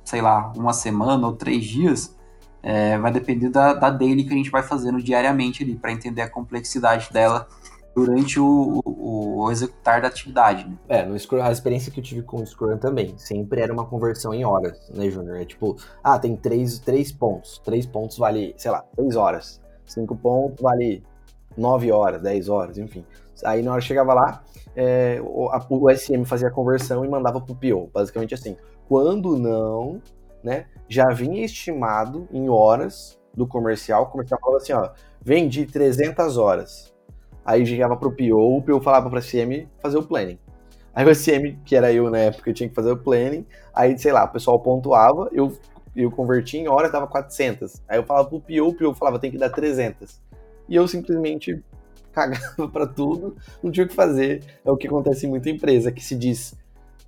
sei 0.04 0.20
lá, 0.20 0.52
uma 0.54 0.72
semana 0.72 1.26
ou 1.26 1.32
três 1.32 1.64
dias, 1.64 2.14
é, 2.62 2.98
vai 2.98 3.10
depender 3.10 3.48
da, 3.48 3.72
da 3.72 3.90
daily 3.90 4.24
que 4.24 4.32
a 4.32 4.36
gente 4.36 4.50
vai 4.50 4.62
fazendo 4.62 5.02
diariamente 5.02 5.62
ali, 5.62 5.74
para 5.74 5.92
entender 5.92 6.22
a 6.22 6.30
complexidade 6.30 7.10
dela 7.10 7.48
durante 7.94 8.40
o, 8.40 8.82
o, 8.84 9.42
o 9.42 9.50
executar 9.50 10.02
da 10.02 10.08
atividade. 10.08 10.66
Né? 10.66 10.76
É, 10.88 11.04
no 11.04 11.18
Scrum, 11.18 11.42
a 11.42 11.52
experiência 11.52 11.92
que 11.92 12.00
eu 12.00 12.04
tive 12.04 12.22
com 12.22 12.38
o 12.38 12.46
Scrum 12.46 12.76
também, 12.76 13.16
sempre 13.16 13.60
era 13.60 13.72
uma 13.72 13.86
conversão 13.86 14.34
em 14.34 14.44
horas, 14.44 14.90
né, 14.90 15.08
Júnior? 15.08 15.36
É 15.40 15.44
tipo, 15.44 15.76
ah, 16.02 16.18
tem 16.18 16.36
três, 16.36 16.78
três 16.78 17.12
pontos, 17.12 17.60
três 17.64 17.86
pontos 17.86 18.18
vale, 18.18 18.54
sei 18.56 18.70
lá, 18.70 18.84
três 18.96 19.16
horas, 19.16 19.60
cinco 19.86 20.16
pontos 20.16 20.60
vale 20.60 21.02
nove 21.56 21.92
horas, 21.92 22.20
dez 22.20 22.48
horas, 22.48 22.78
enfim. 22.78 23.04
Aí 23.44 23.62
na 23.62 23.72
hora 23.72 23.80
que 23.80 23.86
chegava 23.86 24.12
lá, 24.12 24.42
é, 24.74 25.20
o, 25.22 25.48
a, 25.50 25.64
o 25.68 25.90
SM 25.90 26.24
fazia 26.24 26.48
a 26.48 26.50
conversão 26.50 27.04
e 27.04 27.08
mandava 27.08 27.40
pro 27.40 27.54
PO, 27.54 27.90
basicamente 27.92 28.34
assim. 28.34 28.56
Quando 28.88 29.36
não, 29.38 30.00
né, 30.42 30.66
já 30.88 31.08
vinha 31.08 31.44
estimado 31.44 32.28
em 32.32 32.48
horas 32.48 33.18
do 33.32 33.46
comercial, 33.46 34.04
o 34.04 34.06
comercial 34.06 34.38
falava 34.40 34.62
assim, 34.62 34.72
ó, 34.72 34.90
vendi 35.22 35.66
300 35.66 36.36
horas. 36.36 36.93
Aí 37.44 37.64
chegava 37.66 37.96
pro 37.96 38.10
PO, 38.10 38.58
o 38.58 38.62
PO 38.62 38.80
falava 38.80 39.10
pra 39.10 39.20
SM 39.20 39.66
fazer 39.80 39.98
o 39.98 40.02
planning. 40.02 40.38
Aí 40.94 41.04
o 41.04 41.14
SM, 41.14 41.58
que 41.64 41.74
era 41.74 41.92
eu 41.92 42.08
na 42.10 42.18
época, 42.18 42.50
eu 42.50 42.54
tinha 42.54 42.68
que 42.68 42.74
fazer 42.74 42.92
o 42.92 42.96
planning, 42.96 43.44
aí, 43.74 43.98
sei 43.98 44.12
lá, 44.12 44.24
o 44.24 44.28
pessoal 44.28 44.60
pontuava, 44.60 45.28
eu, 45.32 45.52
eu 45.94 46.10
convertia 46.10 46.60
em 46.60 46.68
horas, 46.68 46.92
dava 46.92 47.06
400. 47.06 47.82
Aí 47.88 47.98
eu 47.98 48.04
falava 48.04 48.28
pro 48.28 48.40
PO, 48.40 48.68
o 48.68 48.74
PO 48.74 48.94
falava, 48.94 49.18
tem 49.18 49.30
que 49.30 49.38
dar 49.38 49.50
300. 49.50 50.20
E 50.68 50.76
eu 50.76 50.86
simplesmente 50.86 51.62
cagava 52.12 52.68
para 52.68 52.86
tudo, 52.86 53.36
não 53.62 53.72
tinha 53.72 53.84
o 53.84 53.88
que 53.88 53.94
fazer. 53.94 54.42
É 54.64 54.70
o 54.70 54.76
que 54.76 54.86
acontece 54.86 55.26
em 55.26 55.28
muita 55.28 55.50
empresa, 55.50 55.90
que 55.90 56.02
se 56.02 56.14
diz 56.14 56.56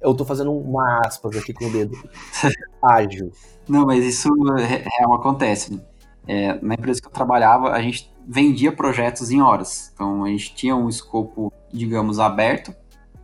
eu 0.00 0.14
tô 0.14 0.24
fazendo 0.24 0.52
uma 0.52 1.00
aspas 1.04 1.36
aqui 1.36 1.52
com 1.52 1.66
o 1.66 1.72
dedo. 1.72 1.96
Ágil. 2.82 3.32
Não, 3.68 3.86
mas 3.86 4.04
isso 4.04 4.28
real 4.56 5.14
acontece. 5.14 5.80
É, 6.28 6.58
na 6.60 6.74
empresa 6.74 7.00
que 7.00 7.06
eu 7.06 7.12
trabalhava, 7.12 7.70
a 7.70 7.80
gente 7.80 8.12
vendia 8.26 8.72
projetos 8.72 9.30
em 9.30 9.40
horas. 9.40 9.90
Então 9.94 10.24
a 10.24 10.28
gente 10.28 10.54
tinha 10.54 10.74
um 10.74 10.88
escopo, 10.88 11.52
digamos, 11.72 12.18
aberto, 12.18 12.74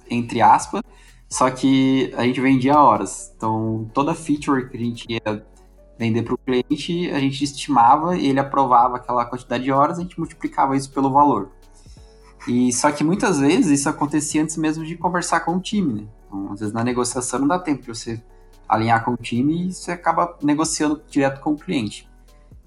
entre 0.09 0.41
aspas, 0.41 0.83
só 1.29 1.51
que 1.51 2.13
a 2.17 2.23
gente 2.25 2.41
vendia 2.41 2.79
horas. 2.79 3.33
Então 3.37 3.91
toda 3.93 4.15
feature 4.15 4.69
que 4.69 4.77
a 4.77 4.81
gente 4.81 5.07
ia 5.09 5.45
vender 5.99 6.23
para 6.23 6.35
o 6.35 6.39
cliente, 6.39 7.11
a 7.11 7.19
gente 7.19 7.45
estimava 7.45 8.17
e 8.17 8.27
ele 8.27 8.41
aprovava 8.41 8.97
aquela 8.97 9.25
quantidade 9.25 9.65
de 9.65 9.73
horas, 9.73 9.99
a 9.99 10.03
gente 10.03 10.19
multiplicava 10.19 10.77
isso 10.77 10.91
pelo 10.91 11.11
valor. 11.11 11.51
E 12.47 12.73
só 12.73 12.91
que 12.91 13.05
muitas 13.05 13.39
vezes 13.39 13.81
isso 13.81 13.89
acontecia 13.89 14.43
antes 14.43 14.57
mesmo 14.57 14.85
de 14.85 14.97
conversar 14.97 15.41
com 15.41 15.57
o 15.57 15.61
time, 15.61 16.03
né? 16.03 16.09
Então, 16.27 16.53
às 16.53 16.61
vezes 16.61 16.75
na 16.75 16.83
negociação 16.83 17.41
não 17.41 17.47
dá 17.47 17.59
tempo 17.59 17.83
de 17.83 17.89
você 17.89 18.21
alinhar 18.69 19.05
com 19.05 19.13
o 19.13 19.17
time 19.17 19.69
e 19.69 19.73
você 19.73 19.93
acaba 19.93 20.37
negociando 20.43 21.01
direto 21.09 21.41
com 21.41 21.53
o 21.53 21.57
cliente. 21.57 22.09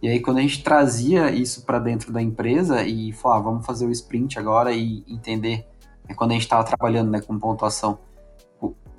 E 0.05 0.07
aí 0.07 0.19
quando 0.19 0.37
a 0.37 0.41
gente 0.41 0.61
trazia 0.61 1.31
isso 1.31 1.65
para 1.65 1.79
dentro 1.79 2.13
da 2.13 2.21
empresa 2.21 2.83
e 2.83 3.11
falava, 3.11 3.39
ah, 3.39 3.43
vamos 3.49 3.65
fazer 3.65 3.87
o 3.87 3.91
sprint 3.91 4.37
agora 4.37 4.71
e 4.71 5.03
entender, 5.07 5.67
né, 6.07 6.13
quando 6.13 6.29
a 6.29 6.33
gente 6.35 6.43
estava 6.43 6.63
trabalhando 6.63 7.09
né, 7.09 7.21
com 7.21 7.39
pontuação, 7.39 7.97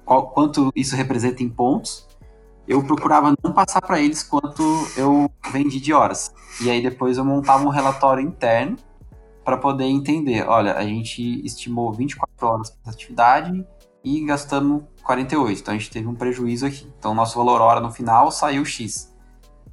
qual, 0.05 0.31
quanto 0.31 0.73
isso 0.75 0.97
representa 0.97 1.45
em 1.45 1.49
pontos, 1.49 2.09
eu 2.67 2.83
procurava 2.83 3.33
não 3.41 3.53
passar 3.53 3.81
para 3.83 4.01
eles 4.01 4.25
quanto 4.25 4.65
eu 4.97 5.31
vendi 5.53 5.79
de 5.79 5.93
horas. 5.93 6.35
E 6.61 6.69
aí 6.69 6.83
depois 6.83 7.19
eu 7.19 7.25
montava 7.25 7.65
um 7.65 7.71
relatório 7.71 8.27
interno 8.27 8.77
para 9.45 9.57
poder 9.57 9.85
entender, 9.85 10.45
olha, 10.49 10.75
a 10.75 10.83
gente 10.83 11.23
estimou 11.47 11.93
24 11.93 12.49
horas 12.49 12.71
para 12.71 12.81
essa 12.83 12.91
atividade 12.91 13.65
e 14.03 14.25
gastamos 14.25 14.83
48. 15.05 15.61
Então 15.61 15.73
a 15.73 15.79
gente 15.79 15.89
teve 15.89 16.09
um 16.09 16.17
prejuízo 16.17 16.67
aqui. 16.67 16.93
Então 16.99 17.15
nosso 17.15 17.39
valor 17.39 17.61
hora 17.61 17.79
no 17.79 17.93
final 17.93 18.33
saiu 18.33 18.65
X. 18.65 19.15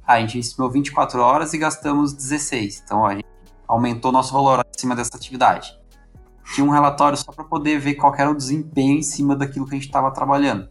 Ah, 0.06 0.14
a 0.14 0.20
gente 0.20 0.38
estimou 0.38 0.70
24 0.70 1.20
horas 1.20 1.54
e 1.54 1.58
gastamos 1.58 2.12
16. 2.12 2.82
Então 2.84 3.06
a 3.06 3.14
gente 3.14 3.26
aumentou 3.66 4.12
nosso 4.12 4.32
valor 4.32 4.64
acima 4.74 4.94
dessa 4.94 5.16
atividade. 5.16 5.78
Tinha 6.54 6.66
um 6.66 6.70
relatório 6.70 7.16
só 7.16 7.32
para 7.32 7.44
poder 7.44 7.78
ver 7.78 7.94
qual 7.94 8.14
era 8.14 8.30
o 8.30 8.36
desempenho 8.36 8.98
em 8.98 9.02
cima 9.02 9.34
daquilo 9.34 9.64
que 9.64 9.72
a 9.72 9.78
gente 9.78 9.86
estava 9.86 10.10
trabalhando. 10.10 10.68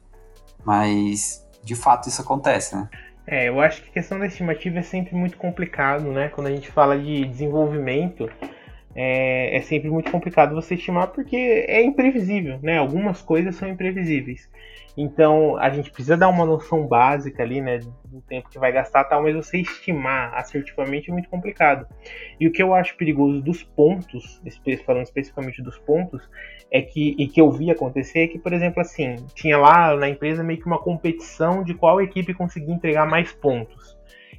Mas 0.64 1.44
de 1.64 1.76
fato 1.76 2.08
isso 2.10 2.22
acontece, 2.22 2.76
né? 2.76 2.90
É, 3.26 3.48
eu 3.48 3.60
acho 3.62 3.82
que 3.82 3.90
a 3.90 3.94
questão 3.94 4.20
da 4.20 4.28
estimativa 4.28 4.80
é 4.80 4.82
sempre 4.82 5.16
muito 5.16 5.38
complicado, 5.38 6.12
né? 6.12 6.28
Quando 6.28 6.48
a 6.48 6.52
gente 6.52 6.70
fala 6.70 7.00
de 7.00 7.26
desenvolvimento, 7.26 8.30
é, 8.96 9.58
é, 9.58 9.62
sempre 9.62 9.90
muito 9.90 10.12
complicado 10.12 10.54
você 10.54 10.76
estimar 10.76 11.08
porque 11.08 11.36
é 11.68 11.82
imprevisível, 11.84 12.60
né? 12.62 12.78
Algumas 12.78 13.22
coisas 13.22 13.56
são 13.56 13.68
imprevisíveis. 13.68 14.50
Então 14.96 15.58
a 15.58 15.70
gente 15.72 15.90
precisa 15.90 16.16
dar 16.16 16.30
uma 16.30 16.46
noção 16.46 16.86
básica 16.86 17.42
ali, 17.42 17.60
né, 17.60 17.80
do 18.06 18.22
tempo 18.22 18.50
que 18.50 18.60
vai 18.60 18.72
gastar, 18.72 19.04
tal, 19.06 19.24
mas 19.24 19.36
você 19.36 19.60
estimar 19.60 20.34
assertivamente 20.36 21.10
é 21.10 21.14
muito 21.14 21.30
complicado. 21.30 21.88
E 22.40 22.48
o 22.48 22.52
que 22.52 22.62
eu 22.62 22.76
acho 22.76 22.96
perigoso 22.96 23.42
dos 23.42 23.64
pontos, 23.64 24.40
falando 24.86 25.06
especificamente 25.06 25.64
dos 25.64 25.80
pontos, 25.80 26.30
é 26.70 26.82
que 26.82 27.16
e 27.18 27.28
que 27.28 27.42
eu 27.42 27.52
vi 27.52 27.72
acontecer 27.72 28.20
é 28.20 28.28
que, 28.28 28.38
por 28.38 28.54
exemplo, 28.54 28.82
assim, 28.82 29.16
tinha 29.34 29.58
lá 29.58 29.96
na 29.96 30.08
empresa 30.08 30.44
meio 30.44 30.60
que 30.60 30.68
uma 30.68 30.80
competição 30.80 31.64
de 31.64 31.74
qual 31.74 32.00
equipe 32.00 32.34
conseguia 32.34 32.74
entregar 32.74 33.08
mais 33.08 33.32
pontos. 33.32 33.98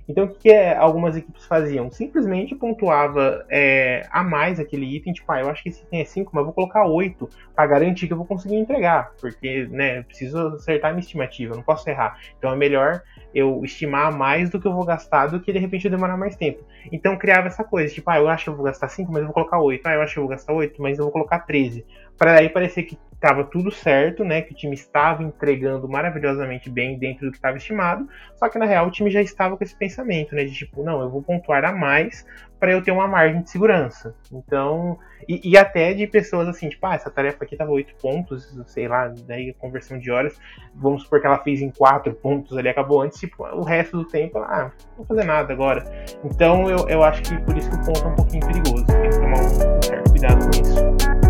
Então, 0.08 0.24
o 0.24 0.28
que, 0.28 0.38
que 0.40 0.50
é, 0.50 0.76
algumas 0.76 1.16
equipes 1.16 1.46
faziam? 1.46 1.90
Simplesmente 1.90 2.54
pontuava 2.54 3.44
é, 3.48 4.06
a 4.10 4.22
mais 4.22 4.60
aquele 4.60 4.84
item, 4.96 5.12
tipo, 5.12 5.30
ah, 5.32 5.40
eu 5.40 5.48
acho 5.48 5.62
que 5.62 5.70
esse 5.70 5.82
item 5.82 6.00
é 6.00 6.04
5, 6.04 6.30
mas 6.32 6.40
eu 6.40 6.46
vou 6.46 6.54
colocar 6.54 6.86
8 6.86 7.28
para 7.54 7.66
garantir 7.66 8.06
que 8.06 8.12
eu 8.12 8.16
vou 8.16 8.26
conseguir 8.26 8.56
entregar, 8.56 9.12
porque, 9.20 9.66
né, 9.70 10.02
preciso 10.02 10.38
acertar 10.48 10.90
a 10.90 10.94
minha 10.94 11.02
estimativa, 11.02 11.54
não 11.54 11.62
posso 11.62 11.88
errar. 11.88 12.18
Então, 12.38 12.52
é 12.52 12.56
melhor 12.56 13.02
eu 13.34 13.62
estimar 13.64 14.16
mais 14.16 14.48
do 14.48 14.60
que 14.60 14.66
eu 14.66 14.72
vou 14.72 14.84
gastar 14.84 15.26
do 15.26 15.40
que, 15.40 15.52
de 15.52 15.58
repente, 15.58 15.84
eu 15.84 15.90
demorar 15.90 16.16
mais 16.16 16.36
tempo. 16.36 16.64
Então, 16.92 17.18
criava 17.18 17.48
essa 17.48 17.64
coisa, 17.64 17.92
tipo, 17.92 18.08
ah, 18.10 18.18
eu 18.18 18.28
acho 18.28 18.44
que 18.44 18.50
eu 18.50 18.56
vou 18.56 18.64
gastar 18.64 18.88
5, 18.88 19.10
mas 19.10 19.20
eu 19.20 19.26
vou 19.26 19.34
colocar 19.34 19.58
8. 19.58 19.86
Ah, 19.86 19.94
eu 19.94 20.02
acho 20.02 20.14
que 20.14 20.18
eu 20.18 20.22
vou 20.22 20.30
gastar 20.30 20.52
8, 20.52 20.80
mas 20.80 20.98
eu 20.98 21.04
vou 21.04 21.12
colocar 21.12 21.40
13. 21.40 21.84
Para 22.16 22.38
aí 22.38 22.48
parecer 22.48 22.84
que 22.84 22.96
estava 23.24 23.42
tudo 23.42 23.70
certo, 23.70 24.22
né? 24.22 24.42
Que 24.42 24.52
o 24.52 24.56
time 24.56 24.74
estava 24.74 25.22
entregando 25.22 25.88
maravilhosamente 25.88 26.68
bem 26.68 26.98
dentro 26.98 27.24
do 27.26 27.30
que 27.30 27.38
estava 27.38 27.56
estimado, 27.56 28.06
só 28.36 28.48
que 28.50 28.58
na 28.58 28.66
real 28.66 28.86
o 28.86 28.90
time 28.90 29.10
já 29.10 29.22
estava 29.22 29.56
com 29.56 29.64
esse 29.64 29.74
pensamento, 29.74 30.34
né? 30.34 30.44
De 30.44 30.52
tipo, 30.52 30.84
não, 30.84 31.00
eu 31.00 31.08
vou 31.08 31.22
pontuar 31.22 31.64
a 31.64 31.72
mais 31.72 32.26
para 32.64 32.72
eu 32.72 32.82
ter 32.82 32.92
uma 32.92 33.06
margem 33.06 33.42
de 33.42 33.50
segurança. 33.50 34.14
Então, 34.32 34.98
e, 35.28 35.50
e, 35.50 35.54
até 35.54 35.92
de 35.92 36.06
pessoas 36.06 36.48
assim, 36.48 36.70
tipo, 36.70 36.86
ah, 36.86 36.94
essa 36.94 37.10
tarefa 37.10 37.44
aqui 37.44 37.54
tava 37.54 37.70
8 37.70 37.94
pontos, 37.96 38.58
sei 38.66 38.88
lá, 38.88 39.12
daí 39.26 39.52
conversão 39.58 39.98
de 39.98 40.10
horas, 40.10 40.40
vamos 40.74 41.02
supor 41.02 41.20
que 41.20 41.26
ela 41.26 41.36
fez 41.40 41.60
em 41.60 41.70
4 41.70 42.14
pontos 42.14 42.56
ali, 42.56 42.70
acabou 42.70 43.02
antes, 43.02 43.20
tipo, 43.20 43.44
o 43.44 43.62
resto 43.62 43.98
do 43.98 44.04
tempo, 44.06 44.38
ah, 44.38 44.72
não 44.88 44.96
vou 44.96 45.04
fazer 45.04 45.24
nada 45.24 45.52
agora. 45.52 45.84
Então 46.24 46.70
eu, 46.70 46.88
eu 46.88 47.02
acho 47.02 47.22
que 47.22 47.36
por 47.42 47.54
isso 47.54 47.68
que 47.68 47.76
o 47.76 47.84
ponto 47.84 48.02
é 48.02 48.06
um 48.06 48.14
pouquinho 48.14 48.46
perigoso, 48.46 48.86
tem 48.86 49.10
que 49.10 49.18
tomar 49.18 49.40
um 49.40 49.82
certo 49.82 50.10
cuidado 50.10 50.44
com 50.44 50.62
isso. 50.62 51.23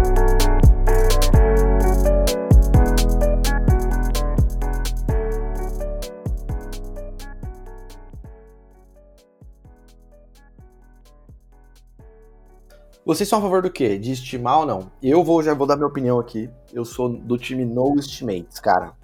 Vocês 13.04 13.28
são 13.28 13.38
a 13.38 13.42
favor 13.42 13.60
do 13.60 13.70
quê? 13.70 13.98
De 13.98 14.12
estimar 14.12 14.60
ou 14.60 14.66
não? 14.66 14.90
Eu 15.02 15.22
vou 15.22 15.42
já 15.42 15.52
vou 15.52 15.66
dar 15.66 15.76
minha 15.76 15.86
opinião 15.86 16.18
aqui. 16.18 16.48
Eu 16.72 16.86
sou 16.86 17.10
do 17.10 17.36
time 17.36 17.62
No 17.62 17.94
Estimates, 17.98 18.58
cara. 18.58 18.94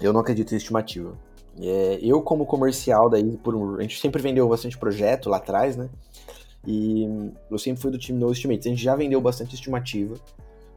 Eu 0.00 0.14
não 0.14 0.20
acredito 0.20 0.54
em 0.54 0.56
estimativa. 0.56 1.14
É, 1.60 1.98
eu, 2.00 2.22
como 2.22 2.46
comercial, 2.46 3.10
daí, 3.10 3.36
por, 3.36 3.78
a 3.78 3.82
gente 3.82 4.00
sempre 4.00 4.22
vendeu 4.22 4.48
bastante 4.48 4.78
projeto 4.78 5.28
lá 5.28 5.36
atrás, 5.36 5.76
né? 5.76 5.90
E 6.66 7.06
eu 7.50 7.58
sempre 7.58 7.82
fui 7.82 7.90
do 7.90 7.98
time 7.98 8.18
No 8.18 8.32
Estimates. 8.32 8.66
A 8.66 8.70
gente 8.70 8.82
já 8.82 8.96
vendeu 8.96 9.20
bastante 9.20 9.54
estimativa. 9.54 10.14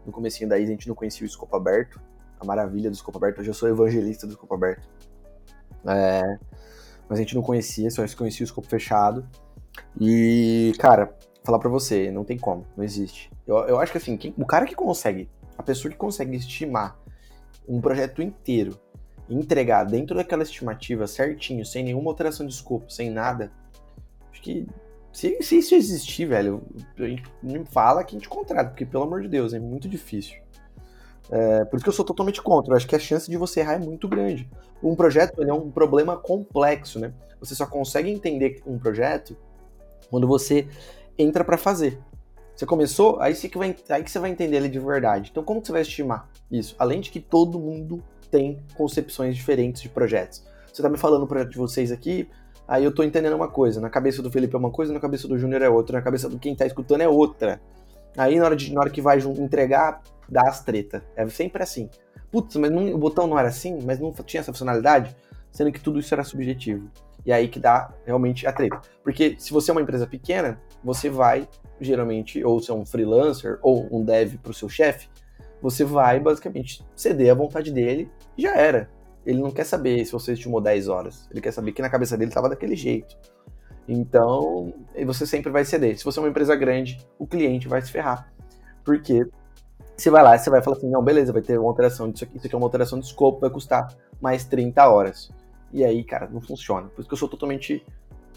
No 0.05 0.11
comecinho 0.11 0.49
daí 0.49 0.63
a 0.63 0.67
gente 0.67 0.89
não 0.89 0.95
conhecia 0.95 1.23
o 1.23 1.29
escopo 1.29 1.55
aberto. 1.55 2.01
A 2.37 2.43
maravilha 2.43 2.89
do 2.89 2.93
escopo 2.93 3.17
aberto. 3.17 3.39
Hoje 3.39 3.49
eu 3.49 3.53
sou 3.53 3.69
evangelista 3.69 4.27
do 4.27 4.31
escopo 4.31 4.53
aberto. 4.53 4.89
É, 5.87 6.37
mas 7.07 7.17
a 7.17 7.21
gente 7.21 7.33
não 7.33 7.41
conhecia, 7.41 7.89
só 7.89 8.03
conhecia 8.17 8.43
o 8.43 8.45
escopo 8.45 8.67
fechado. 8.67 9.25
E, 9.99 10.73
cara, 10.77 11.15
falar 11.43 11.59
pra 11.59 11.69
você, 11.69 12.11
não 12.11 12.23
tem 12.23 12.37
como, 12.37 12.65
não 12.75 12.83
existe. 12.83 13.31
Eu, 13.47 13.57
eu 13.59 13.79
acho 13.79 13.91
que 13.91 13.97
assim, 13.97 14.17
quem, 14.17 14.33
o 14.37 14.45
cara 14.45 14.65
que 14.65 14.75
consegue, 14.75 15.29
a 15.57 15.63
pessoa 15.63 15.91
que 15.91 15.97
consegue 15.97 16.35
estimar 16.35 16.99
um 17.67 17.79
projeto 17.79 18.21
inteiro 18.21 18.79
entregar 19.29 19.85
dentro 19.85 20.15
daquela 20.15 20.43
estimativa 20.43 21.07
certinho, 21.07 21.65
sem 21.65 21.83
nenhuma 21.83 22.09
alteração 22.11 22.45
de 22.45 22.53
escopo, 22.53 22.91
sem 22.91 23.09
nada, 23.09 23.51
acho 24.31 24.41
que 24.41 24.67
se, 25.11 25.41
se 25.41 25.57
isso 25.57 25.75
existir, 25.75 26.25
velho, 26.25 26.63
a 26.97 27.03
gente 27.03 27.23
me 27.41 27.65
fala 27.65 28.03
que 28.03 28.15
a 28.15 28.19
gente 28.19 28.29
contrata, 28.29 28.69
porque 28.69 28.85
pelo 28.85 29.03
amor 29.03 29.21
de 29.21 29.27
Deus, 29.27 29.53
é 29.53 29.59
muito 29.59 29.87
difícil. 29.89 30.39
É, 31.29 31.63
por 31.65 31.77
isso 31.77 31.83
que 31.83 31.89
eu 31.89 31.93
sou 31.93 32.03
totalmente 32.03 32.41
contra. 32.41 32.73
Eu 32.73 32.77
acho 32.77 32.87
que 32.87 32.95
a 32.95 32.99
chance 32.99 33.29
de 33.29 33.37
você 33.37 33.61
errar 33.61 33.75
é 33.75 33.79
muito 33.79 34.07
grande. 34.07 34.49
Um 34.83 34.95
projeto 34.95 35.41
é 35.41 35.53
um 35.53 35.71
problema 35.71 36.17
complexo, 36.17 36.99
né? 36.99 37.13
Você 37.39 37.55
só 37.55 37.65
consegue 37.65 38.09
entender 38.09 38.61
um 38.65 38.77
projeto 38.77 39.37
quando 40.09 40.27
você 40.27 40.67
entra 41.21 41.43
para 41.43 41.57
fazer. 41.57 41.99
Você 42.55 42.65
começou, 42.65 43.19
aí 43.19 43.33
você, 43.33 43.49
que 43.49 43.57
vai, 43.57 43.75
aí 43.89 44.03
que 44.03 44.11
você 44.11 44.19
vai 44.19 44.29
entender 44.29 44.57
ele 44.57 44.69
de 44.69 44.79
verdade. 44.79 45.29
Então, 45.31 45.43
como 45.43 45.61
que 45.61 45.67
você 45.67 45.73
vai 45.73 45.81
estimar 45.81 46.29
isso? 46.51 46.75
Além 46.77 46.99
de 46.99 47.09
que 47.09 47.19
todo 47.19 47.59
mundo 47.59 48.03
tem 48.29 48.59
concepções 48.75 49.35
diferentes 49.35 49.81
de 49.81 49.89
projetos. 49.89 50.43
Você 50.71 50.81
tá 50.81 50.89
me 50.89 50.97
falando 50.97 51.27
projeto 51.27 51.49
de 51.49 51.57
vocês 51.57 51.91
aqui, 51.91 52.29
aí 52.67 52.83
eu 52.83 52.93
tô 52.93 53.03
entendendo 53.03 53.33
uma 53.35 53.49
coisa. 53.49 53.81
Na 53.81 53.89
cabeça 53.89 54.21
do 54.21 54.31
Felipe 54.31 54.55
é 54.55 54.57
uma 54.57 54.71
coisa, 54.71 54.93
na 54.93 54.99
cabeça 54.99 55.27
do 55.27 55.37
Júnior 55.37 55.61
é 55.61 55.69
outra, 55.69 55.97
na 55.97 56.03
cabeça 56.03 56.29
do 56.29 56.39
quem 56.39 56.55
tá 56.55 56.65
escutando 56.65 57.01
é 57.01 57.09
outra. 57.09 57.61
Aí 58.17 58.37
na 58.39 58.45
hora, 58.45 58.55
de, 58.55 58.73
na 58.73 58.81
hora 58.81 58.89
que 58.89 59.01
vai 59.01 59.19
entregar, 59.19 60.01
dá 60.29 60.43
as 60.47 60.63
treta. 60.63 61.03
É 61.15 61.27
sempre 61.27 61.61
assim. 61.61 61.89
Putz, 62.31 62.55
mas 62.55 62.71
não, 62.71 62.93
o 62.93 62.97
botão 62.97 63.27
não 63.27 63.37
era 63.37 63.49
assim, 63.49 63.79
mas 63.83 63.99
não 63.99 64.13
tinha 64.13 64.39
essa 64.39 64.53
funcionalidade, 64.53 65.15
sendo 65.51 65.71
que 65.71 65.79
tudo 65.79 65.99
isso 65.99 66.13
era 66.13 66.23
subjetivo. 66.23 66.89
E 67.25 67.31
aí 67.31 67.47
que 67.47 67.59
dá 67.59 67.93
realmente 68.05 68.47
a 68.47 68.53
treta. 68.53 68.81
Porque 69.03 69.35
se 69.37 69.51
você 69.51 69.71
é 69.71 69.73
uma 69.73 69.81
empresa 69.81 70.07
pequena, 70.07 70.59
você 70.83 71.09
vai, 71.09 71.47
geralmente, 71.79 72.43
ou 72.43 72.59
se 72.59 72.71
é 72.71 72.73
um 72.73 72.85
freelancer, 72.85 73.59
ou 73.61 73.87
um 73.91 74.03
dev 74.03 74.35
para 74.37 74.51
o 74.51 74.53
seu 74.53 74.69
chefe, 74.69 75.09
você 75.61 75.83
vai 75.83 76.19
basicamente 76.19 76.85
ceder 76.95 77.31
à 77.31 77.35
vontade 77.35 77.71
dele 77.71 78.09
e 78.37 78.41
já 78.41 78.55
era. 78.55 78.89
Ele 79.25 79.39
não 79.39 79.51
quer 79.51 79.65
saber 79.65 80.03
se 80.05 80.11
você 80.11 80.33
estimou 80.33 80.59
10 80.59 80.87
horas. 80.87 81.27
Ele 81.29 81.41
quer 81.41 81.51
saber 81.51 81.71
que 81.71 81.81
na 81.81 81.89
cabeça 81.89 82.17
dele 82.17 82.31
estava 82.31 82.49
daquele 82.49 82.75
jeito. 82.75 83.15
Então, 83.87 84.73
você 85.05 85.27
sempre 85.27 85.51
vai 85.51 85.63
ceder. 85.63 85.97
Se 85.97 86.03
você 86.03 86.19
é 86.19 86.23
uma 86.23 86.29
empresa 86.29 86.55
grande, 86.55 86.97
o 87.19 87.27
cliente 87.27 87.67
vai 87.67 87.81
se 87.81 87.91
ferrar. 87.91 88.33
Porque 88.83 89.27
você 89.95 90.09
vai 90.09 90.23
lá, 90.23 90.35
você 90.35 90.49
vai 90.49 90.63
falar 90.63 90.77
assim, 90.77 90.89
não, 90.89 91.03
beleza, 91.03 91.31
vai 91.31 91.43
ter 91.43 91.59
uma 91.59 91.69
alteração 91.69 92.09
disso 92.09 92.23
aqui, 92.23 92.37
isso 92.37 92.47
aqui 92.47 92.55
é 92.55 92.57
uma 92.57 92.65
alteração 92.65 92.99
de 92.99 93.05
escopo, 93.05 93.39
vai 93.39 93.51
custar 93.51 93.95
mais 94.19 94.43
30 94.45 94.87
horas. 94.89 95.31
E 95.71 95.83
aí, 95.83 96.03
cara, 96.03 96.27
não 96.27 96.41
funciona. 96.41 96.87
Por 96.87 97.01
isso 97.01 97.07
que 97.07 97.13
eu 97.13 97.17
sou 97.17 97.29
totalmente 97.29 97.85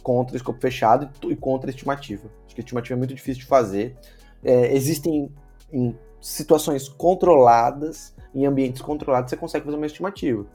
contra 0.05 0.37
escopo 0.37 0.61
fechado 0.61 1.11
e 1.29 1.35
contra 1.35 1.71
estimativa. 1.71 2.31
Acho 2.45 2.55
que 2.55 2.61
estimativa 2.61 2.95
é 2.95 2.99
muito 2.99 3.15
difícil 3.15 3.41
de 3.41 3.47
fazer. 3.47 3.97
É, 4.45 4.73
existem 4.77 5.33
em 5.73 5.99
situações 6.21 6.89
controladas, 6.89 8.15
em 8.35 8.45
ambientes 8.45 8.83
controlados, 8.83 9.31
você 9.31 9.37
consegue 9.37 9.65
fazer 9.65 9.77
uma 9.77 9.87
estimativa. 9.87 10.47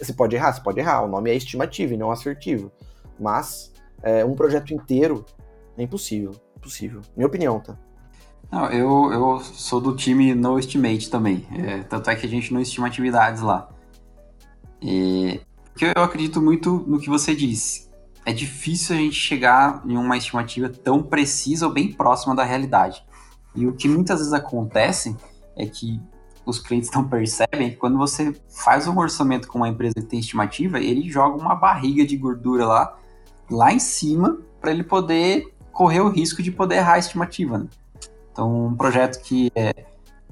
Você 0.00 0.12
pode 0.12 0.36
errar, 0.36 0.52
você 0.52 0.62
pode 0.62 0.78
errar. 0.78 1.02
O 1.02 1.08
nome 1.08 1.30
é 1.30 1.34
estimativa 1.34 1.92
e 1.92 1.96
não 1.96 2.10
assertivo. 2.10 2.70
Mas 3.18 3.72
é, 4.00 4.24
um 4.24 4.34
projeto 4.34 4.72
inteiro 4.72 5.24
é 5.76 5.82
impossível. 5.82 6.30
Impossível. 6.56 7.00
Minha 7.16 7.26
opinião, 7.26 7.58
tá? 7.58 7.76
Não, 8.50 8.70
eu, 8.70 9.12
eu 9.12 9.40
sou 9.40 9.80
do 9.80 9.96
time 9.96 10.34
no 10.34 10.56
estimate 10.56 11.10
também. 11.10 11.44
É, 11.52 11.82
tanto 11.82 12.10
é 12.10 12.14
que 12.14 12.26
a 12.26 12.28
gente 12.28 12.54
não 12.54 12.60
estima 12.60 12.86
atividades 12.86 13.42
lá. 13.42 13.68
E 14.80 15.40
porque 15.72 15.86
eu 15.96 16.02
acredito 16.04 16.40
muito 16.40 16.84
no 16.86 17.00
que 17.00 17.08
você 17.08 17.34
disse. 17.34 17.92
É 18.26 18.32
difícil 18.32 18.96
a 18.96 18.98
gente 18.98 19.16
chegar 19.16 19.82
em 19.84 19.96
uma 19.96 20.16
estimativa 20.16 20.68
tão 20.68 21.02
precisa 21.02 21.66
ou 21.66 21.72
bem 21.72 21.92
próxima 21.92 22.34
da 22.34 22.42
realidade. 22.42 23.04
E 23.54 23.66
o 23.66 23.72
que 23.74 23.88
muitas 23.88 24.18
vezes 24.18 24.32
acontece 24.32 25.16
é 25.56 25.66
que 25.66 26.00
os 26.46 26.58
clientes 26.58 26.90
não 26.90 27.06
percebem 27.06 27.70
que 27.70 27.76
quando 27.76 27.96
você 27.96 28.34
faz 28.48 28.86
um 28.86 28.98
orçamento 28.98 29.48
com 29.48 29.58
uma 29.58 29.68
empresa 29.68 29.94
que 29.94 30.02
tem 30.02 30.20
estimativa, 30.20 30.78
ele 30.78 31.08
joga 31.08 31.36
uma 31.36 31.54
barriga 31.54 32.04
de 32.04 32.16
gordura 32.16 32.66
lá, 32.66 32.96
lá 33.50 33.72
em 33.72 33.78
cima, 33.78 34.38
para 34.60 34.70
ele 34.70 34.84
poder 34.84 35.54
correr 35.72 36.00
o 36.00 36.08
risco 36.08 36.42
de 36.42 36.50
poder 36.50 36.76
errar 36.76 36.94
a 36.94 36.98
estimativa. 36.98 37.58
Né? 37.58 37.66
Então, 38.32 38.66
um 38.66 38.74
projeto 38.74 39.22
que 39.22 39.50
é 39.54 39.72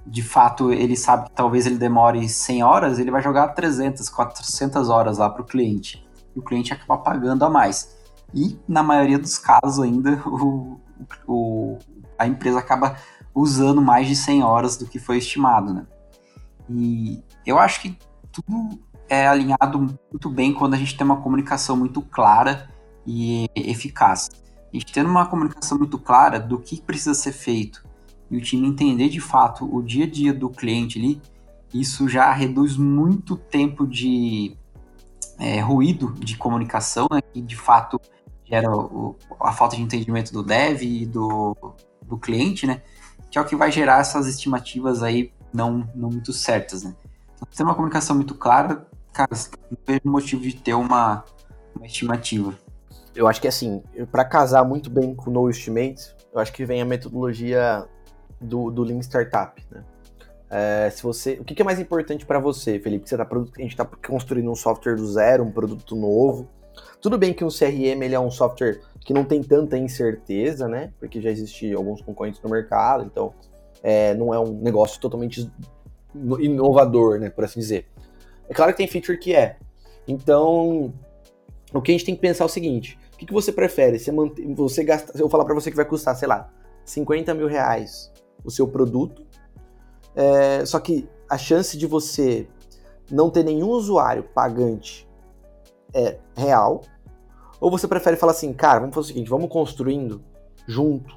de 0.04 0.22
fato 0.22 0.72
ele 0.72 0.96
sabe 0.96 1.28
que 1.28 1.32
talvez 1.32 1.64
ele 1.64 1.78
demore 1.78 2.28
100 2.28 2.64
horas, 2.64 2.98
ele 2.98 3.10
vai 3.10 3.22
jogar 3.22 3.48
300, 3.48 4.08
400 4.08 4.88
horas 4.88 5.18
lá 5.18 5.30
para 5.30 5.42
o 5.42 5.44
cliente. 5.44 6.04
E 6.34 6.38
o 6.38 6.42
cliente 6.42 6.72
acaba 6.72 6.98
pagando 6.98 7.44
a 7.44 7.50
mais. 7.50 7.96
E, 8.34 8.58
na 8.66 8.82
maioria 8.82 9.18
dos 9.18 9.38
casos 9.38 9.82
ainda, 9.82 10.22
o, 10.26 10.80
o, 11.26 11.78
a 12.18 12.26
empresa 12.26 12.58
acaba 12.58 12.96
usando 13.34 13.80
mais 13.80 14.06
de 14.08 14.16
100 14.16 14.42
horas 14.42 14.76
do 14.76 14.86
que 14.86 14.98
foi 14.98 15.18
estimado, 15.18 15.72
né? 15.72 15.86
E 16.68 17.22
eu 17.46 17.58
acho 17.58 17.80
que 17.80 17.98
tudo 18.30 18.78
é 19.08 19.26
alinhado 19.26 19.78
muito 19.78 20.30
bem 20.30 20.54
quando 20.54 20.74
a 20.74 20.76
gente 20.76 20.96
tem 20.96 21.04
uma 21.04 21.20
comunicação 21.20 21.76
muito 21.76 22.00
clara 22.00 22.70
e 23.06 23.48
eficaz. 23.54 24.30
A 24.72 24.76
gente 24.76 24.92
tendo 24.92 25.10
uma 25.10 25.26
comunicação 25.26 25.76
muito 25.76 25.98
clara 25.98 26.40
do 26.40 26.58
que 26.58 26.80
precisa 26.80 27.14
ser 27.14 27.32
feito, 27.32 27.84
e 28.30 28.36
o 28.38 28.40
time 28.40 28.66
entender 28.66 29.10
de 29.10 29.20
fato 29.20 29.68
o 29.70 29.82
dia 29.82 30.06
a 30.06 30.10
dia 30.10 30.32
do 30.32 30.48
cliente 30.48 30.98
ali, 30.98 31.20
isso 31.74 32.08
já 32.08 32.32
reduz 32.32 32.78
muito 32.78 33.36
tempo 33.36 33.86
de 33.86 34.56
é, 35.42 35.58
ruído 35.58 36.12
de 36.12 36.36
comunicação, 36.36 37.08
né, 37.10 37.20
que 37.20 37.42
de 37.42 37.56
fato 37.56 38.00
gera 38.44 38.70
o, 38.70 39.16
a 39.40 39.52
falta 39.52 39.74
de 39.74 39.82
entendimento 39.82 40.32
do 40.32 40.40
dev 40.40 40.82
e 40.82 41.04
do, 41.04 41.56
do 42.00 42.16
cliente, 42.16 42.64
né, 42.64 42.80
que 43.28 43.36
é 43.36 43.40
o 43.40 43.44
que 43.44 43.56
vai 43.56 43.72
gerar 43.72 43.98
essas 43.98 44.28
estimativas 44.28 45.02
aí 45.02 45.32
não, 45.52 45.88
não 45.96 46.10
muito 46.10 46.32
certas, 46.32 46.84
né. 46.84 46.94
Então, 47.34 47.48
se 47.50 47.56
tem 47.56 47.66
uma 47.66 47.74
comunicação 47.74 48.14
muito 48.14 48.36
clara, 48.36 48.86
cara, 49.12 49.30
não 49.68 49.78
vejo 49.84 50.00
motivo 50.04 50.42
de 50.42 50.54
ter 50.54 50.74
uma, 50.74 51.24
uma 51.74 51.86
estimativa. 51.86 52.56
Eu 53.12 53.26
acho 53.26 53.40
que 53.40 53.48
assim, 53.48 53.82
para 54.12 54.24
casar 54.24 54.64
muito 54.64 54.88
bem 54.88 55.12
com 55.12 55.28
o 55.28 55.32
No 55.32 55.50
Estimate, 55.50 56.14
eu 56.32 56.38
acho 56.40 56.52
que 56.52 56.64
vem 56.64 56.80
a 56.80 56.84
metodologia 56.84 57.84
do, 58.40 58.70
do 58.70 58.84
Lean 58.84 59.00
Startup, 59.00 59.60
né? 59.70 59.82
É, 60.54 60.90
se 60.90 61.02
você, 61.02 61.38
o 61.40 61.44
que, 61.44 61.54
que 61.54 61.62
é 61.62 61.64
mais 61.64 61.80
importante 61.80 62.26
para 62.26 62.38
você, 62.38 62.78
Felipe? 62.78 63.08
Você 63.08 63.16
tá, 63.16 63.26
a 63.26 63.62
gente 63.62 63.70
está 63.70 63.86
construindo 64.06 64.50
um 64.50 64.54
software 64.54 64.96
do 64.96 65.06
zero, 65.10 65.44
um 65.44 65.50
produto 65.50 65.96
novo. 65.96 66.46
Tudo 67.00 67.16
bem 67.16 67.32
que 67.32 67.42
um 67.42 67.48
CRM 67.48 68.02
ele 68.02 68.14
é 68.14 68.20
um 68.20 68.30
software 68.30 68.80
que 69.00 69.14
não 69.14 69.24
tem 69.24 69.42
tanta 69.42 69.78
incerteza, 69.78 70.68
né? 70.68 70.92
Porque 71.00 71.22
já 71.22 71.30
existem 71.30 71.72
alguns 71.72 72.02
concorrentes 72.02 72.38
no 72.42 72.50
mercado, 72.50 73.02
então 73.02 73.32
é, 73.82 74.12
não 74.12 74.34
é 74.34 74.38
um 74.38 74.52
negócio 74.60 75.00
totalmente 75.00 75.50
inovador, 76.14 77.18
né? 77.18 77.30
Por 77.30 77.44
assim 77.44 77.58
dizer. 77.58 77.86
É 78.46 78.52
claro 78.52 78.72
que 78.72 78.76
tem 78.76 78.86
feature 78.86 79.18
que 79.18 79.34
é. 79.34 79.56
Então, 80.06 80.92
o 81.72 81.80
que 81.80 81.92
a 81.92 81.94
gente 81.94 82.04
tem 82.04 82.14
que 82.14 82.20
pensar 82.20 82.44
é 82.44 82.46
o 82.46 82.50
seguinte: 82.50 82.98
o 83.14 83.16
que, 83.16 83.24
que 83.24 83.32
você 83.32 83.50
prefere? 83.50 83.98
Você, 83.98 84.12
manter, 84.12 84.46
você 84.54 84.84
gasta, 84.84 85.18
eu 85.18 85.30
falar 85.30 85.46
para 85.46 85.54
você 85.54 85.70
que 85.70 85.76
vai 85.76 85.86
custar, 85.86 86.14
sei 86.14 86.28
lá, 86.28 86.52
50 86.84 87.32
mil 87.32 87.46
reais 87.46 88.12
o 88.44 88.50
seu 88.50 88.68
produto. 88.68 89.31
É, 90.14 90.64
só 90.64 90.78
que 90.78 91.08
a 91.28 91.38
chance 91.38 91.76
de 91.76 91.86
você 91.86 92.46
não 93.10 93.30
ter 93.30 93.44
nenhum 93.44 93.68
usuário 93.68 94.22
pagante 94.22 95.08
é 95.94 96.18
real. 96.36 96.82
Ou 97.60 97.70
você 97.70 97.86
prefere 97.86 98.16
falar 98.16 98.32
assim, 98.32 98.52
cara, 98.52 98.80
vamos 98.80 98.94
fazer 98.94 99.04
o 99.04 99.08
seguinte, 99.08 99.30
vamos 99.30 99.48
construindo 99.48 100.22
junto. 100.66 101.16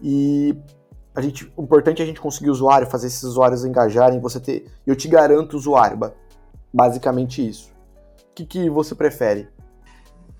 E 0.00 0.56
a 1.14 1.20
gente, 1.20 1.50
o 1.56 1.62
importante 1.62 2.00
é 2.00 2.04
a 2.04 2.06
gente 2.06 2.20
conseguir 2.20 2.50
usuário, 2.50 2.86
fazer 2.86 3.06
esses 3.06 3.22
usuários 3.22 3.64
engajarem, 3.64 4.20
você 4.20 4.40
ter. 4.40 4.66
Eu 4.86 4.96
te 4.96 5.08
garanto 5.08 5.56
usuário, 5.56 5.98
basicamente 6.72 7.46
isso. 7.46 7.72
O 8.30 8.34
que, 8.34 8.44
que 8.44 8.68
você 8.68 8.94
prefere? 8.94 9.48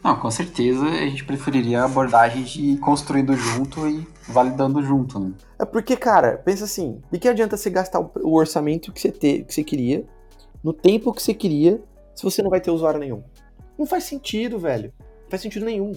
Não, 0.05 0.15
com 0.17 0.31
certeza 0.31 0.85
a 0.85 1.07
gente 1.07 1.25
preferiria 1.25 1.81
a 1.81 1.85
abordagem 1.87 2.43
de 2.43 2.77
construindo 2.77 3.35
junto 3.35 3.89
e 3.89 4.07
validando 4.29 4.83
junto, 4.83 5.19
né? 5.19 5.33
É 5.59 5.65
porque, 5.65 5.97
cara, 5.97 6.37
pensa 6.37 6.65
assim, 6.65 7.01
de 7.11 7.19
que 7.19 7.27
adianta 7.27 7.57
você 7.57 7.71
gastar 7.71 8.01
o 8.01 8.35
orçamento 8.35 8.93
que 8.93 9.01
você, 9.01 9.11
ter, 9.11 9.45
que 9.45 9.55
você 9.55 9.65
queria, 9.65 10.05
no 10.63 10.75
tempo 10.75 11.11
que 11.11 11.23
você 11.23 11.33
queria, 11.33 11.83
se 12.15 12.23
você 12.23 12.43
não 12.43 12.51
vai 12.51 12.61
ter 12.61 12.71
usuário 12.71 13.01
nenhum? 13.01 13.23
Não 13.79 13.87
faz 13.87 14.05
sentido, 14.05 14.59
velho. 14.59 14.93
Não 15.23 15.31
faz 15.31 15.41
sentido 15.41 15.65
nenhum. 15.65 15.93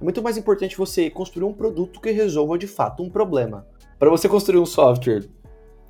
É 0.00 0.04
muito 0.04 0.22
mais 0.22 0.36
importante 0.36 0.78
você 0.78 1.10
construir 1.10 1.44
um 1.44 1.52
produto 1.52 2.00
que 2.00 2.12
resolva 2.12 2.56
de 2.56 2.68
fato 2.68 3.02
um 3.02 3.10
problema. 3.10 3.66
Para 3.98 4.08
você 4.08 4.28
construir 4.28 4.60
um 4.60 4.66
software 4.66 5.28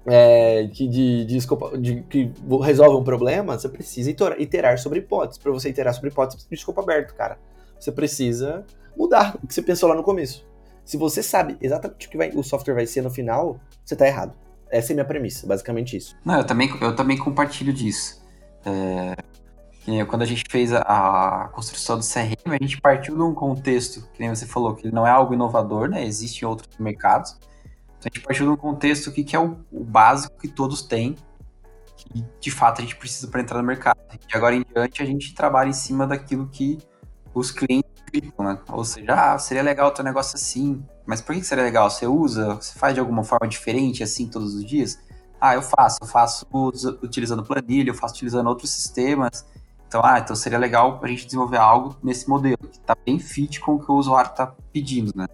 é, 0.07 0.69
que, 0.69 0.89
de, 0.89 1.27
de, 1.27 1.39
de, 1.81 2.03
que 2.05 2.33
resolve 2.63 2.97
um 2.97 3.05
problema, 3.05 3.59
você 3.59 3.69
precisa 3.69 4.11
iterar 4.11 4.79
sobre 4.79 5.01
hipóteses. 5.01 5.37
Para 5.37 5.53
você 5.53 5.69
iterar 5.69 5.93
sobre 5.93 6.09
hipóteses, 6.09 6.41
você 6.41 6.49
precisa 6.49 6.57
de 6.57 6.61
escopo 6.61 6.81
aberto, 6.81 7.15
cara. 7.15 7.39
Você 7.79 7.93
precisa 7.93 8.65
mudar 8.97 9.37
o 9.43 9.47
que 9.47 9.55
você 9.55 9.63
pensou 9.63 9.89
lá 9.89 9.95
no 9.95 10.03
começo. 10.03 10.47
Se 10.85 10.97
você 10.97 11.23
sabe 11.23 11.57
exatamente 11.61 12.07
o 12.07 12.11
que 12.11 12.17
vai, 12.17 12.31
o 12.31 12.43
software 12.43 12.75
vai 12.75 12.87
ser 12.87 13.03
no 13.03 13.11
final, 13.11 13.61
você 13.85 13.95
está 13.95 14.07
errado. 14.07 14.33
Essa 14.71 14.93
é 14.93 14.95
a 14.95 14.97
minha 14.97 15.05
premissa, 15.05 15.47
basicamente 15.47 15.97
isso. 15.97 16.17
Não, 16.25 16.39
eu 16.39 16.45
também, 16.45 16.71
eu 16.81 16.95
também 16.95 17.17
compartilho 17.17 17.73
disso. 17.73 18.23
É, 18.65 20.05
quando 20.05 20.23
a 20.23 20.27
gente 20.27 20.45
fez 20.49 20.73
a, 20.73 20.81
a, 20.81 21.49
construção 21.49 21.99
do 21.99 22.05
CRM, 22.05 22.53
a 22.53 22.63
gente 22.63 22.81
partiu 22.81 23.17
de 23.17 23.23
um 23.23 23.35
contexto, 23.35 24.07
que 24.13 24.21
nem 24.21 24.29
você 24.29 24.47
falou, 24.47 24.75
que 24.75 24.93
não 24.93 25.07
é 25.07 25.11
algo 25.11 25.33
inovador, 25.33 25.89
né? 25.89 26.05
Existe 26.05 26.43
em 26.43 26.49
outros 26.49 26.77
mercados. 26.79 27.39
Então 27.99 28.11
a 28.13 28.15
gente 28.15 28.21
partiu 28.21 28.47
de 28.47 28.53
um 28.53 28.57
contexto 28.57 29.11
que, 29.11 29.25
que 29.25 29.35
é 29.35 29.39
o, 29.39 29.59
o 29.73 29.83
básico 29.83 30.39
que 30.39 30.49
todos 30.49 30.83
têm, 30.83 31.17
que 31.97 32.25
de 32.41 32.51
fato 32.51 32.81
a 32.81 32.83
gente 32.83 32.97
precisa 32.97 33.29
para 33.29 33.41
entrar 33.41 33.59
no 33.59 33.65
mercado. 33.65 33.99
E 34.13 34.37
agora 34.37 34.55
em 34.55 34.65
diante 34.65 35.03
a 35.03 35.07
gente 35.07 35.35
trabalha 35.35 35.71
em 35.71 35.73
cima 35.75 36.07
daquilo 36.07 36.49
que 36.49 36.79
os 37.39 37.51
clientes 37.51 37.91
ficam, 38.11 38.45
né? 38.45 38.59
Ou 38.71 38.85
seja, 38.85 39.15
ah, 39.15 39.39
seria 39.39 39.63
legal 39.63 39.91
ter 39.91 40.03
um 40.03 40.05
negócio 40.05 40.37
assim, 40.37 40.83
mas 41.07 41.21
por 41.21 41.35
que 41.35 41.43
seria 41.43 41.65
legal? 41.65 41.91
Você 41.91 42.07
usa, 42.07 42.55
você 42.55 42.79
faz 42.79 42.95
de 42.95 43.01
alguma 43.01 43.25
forma 43.25 43.47
diferente 43.47 44.03
assim 44.03 44.27
todos 44.27 44.55
os 44.55 44.65
dias? 44.65 44.99
Ah, 45.41 45.55
eu 45.55 45.63
faço, 45.63 45.99
eu 46.03 46.07
faço 46.07 46.47
utilizando 47.03 47.45
planilha, 47.45 47.91
eu 47.91 47.95
faço 47.95 48.15
utilizando 48.15 48.49
outros 48.49 48.71
sistemas. 48.71 49.47
Então, 49.87 50.03
ah, 50.05 50.19
então 50.19 50.37
seria 50.37 50.59
legal 50.59 51.01
a 51.03 51.07
gente 51.07 51.25
desenvolver 51.25 51.57
algo 51.57 51.97
nesse 52.03 52.29
modelo, 52.29 52.59
que 52.59 52.79
está 52.79 52.95
bem 53.07 53.19
fit 53.19 53.61
com 53.61 53.77
o 53.77 53.79
que 53.79 53.91
o 53.91 53.95
usuário 53.95 54.31
está 54.31 54.53
pedindo, 54.73 55.13
né? 55.17 55.27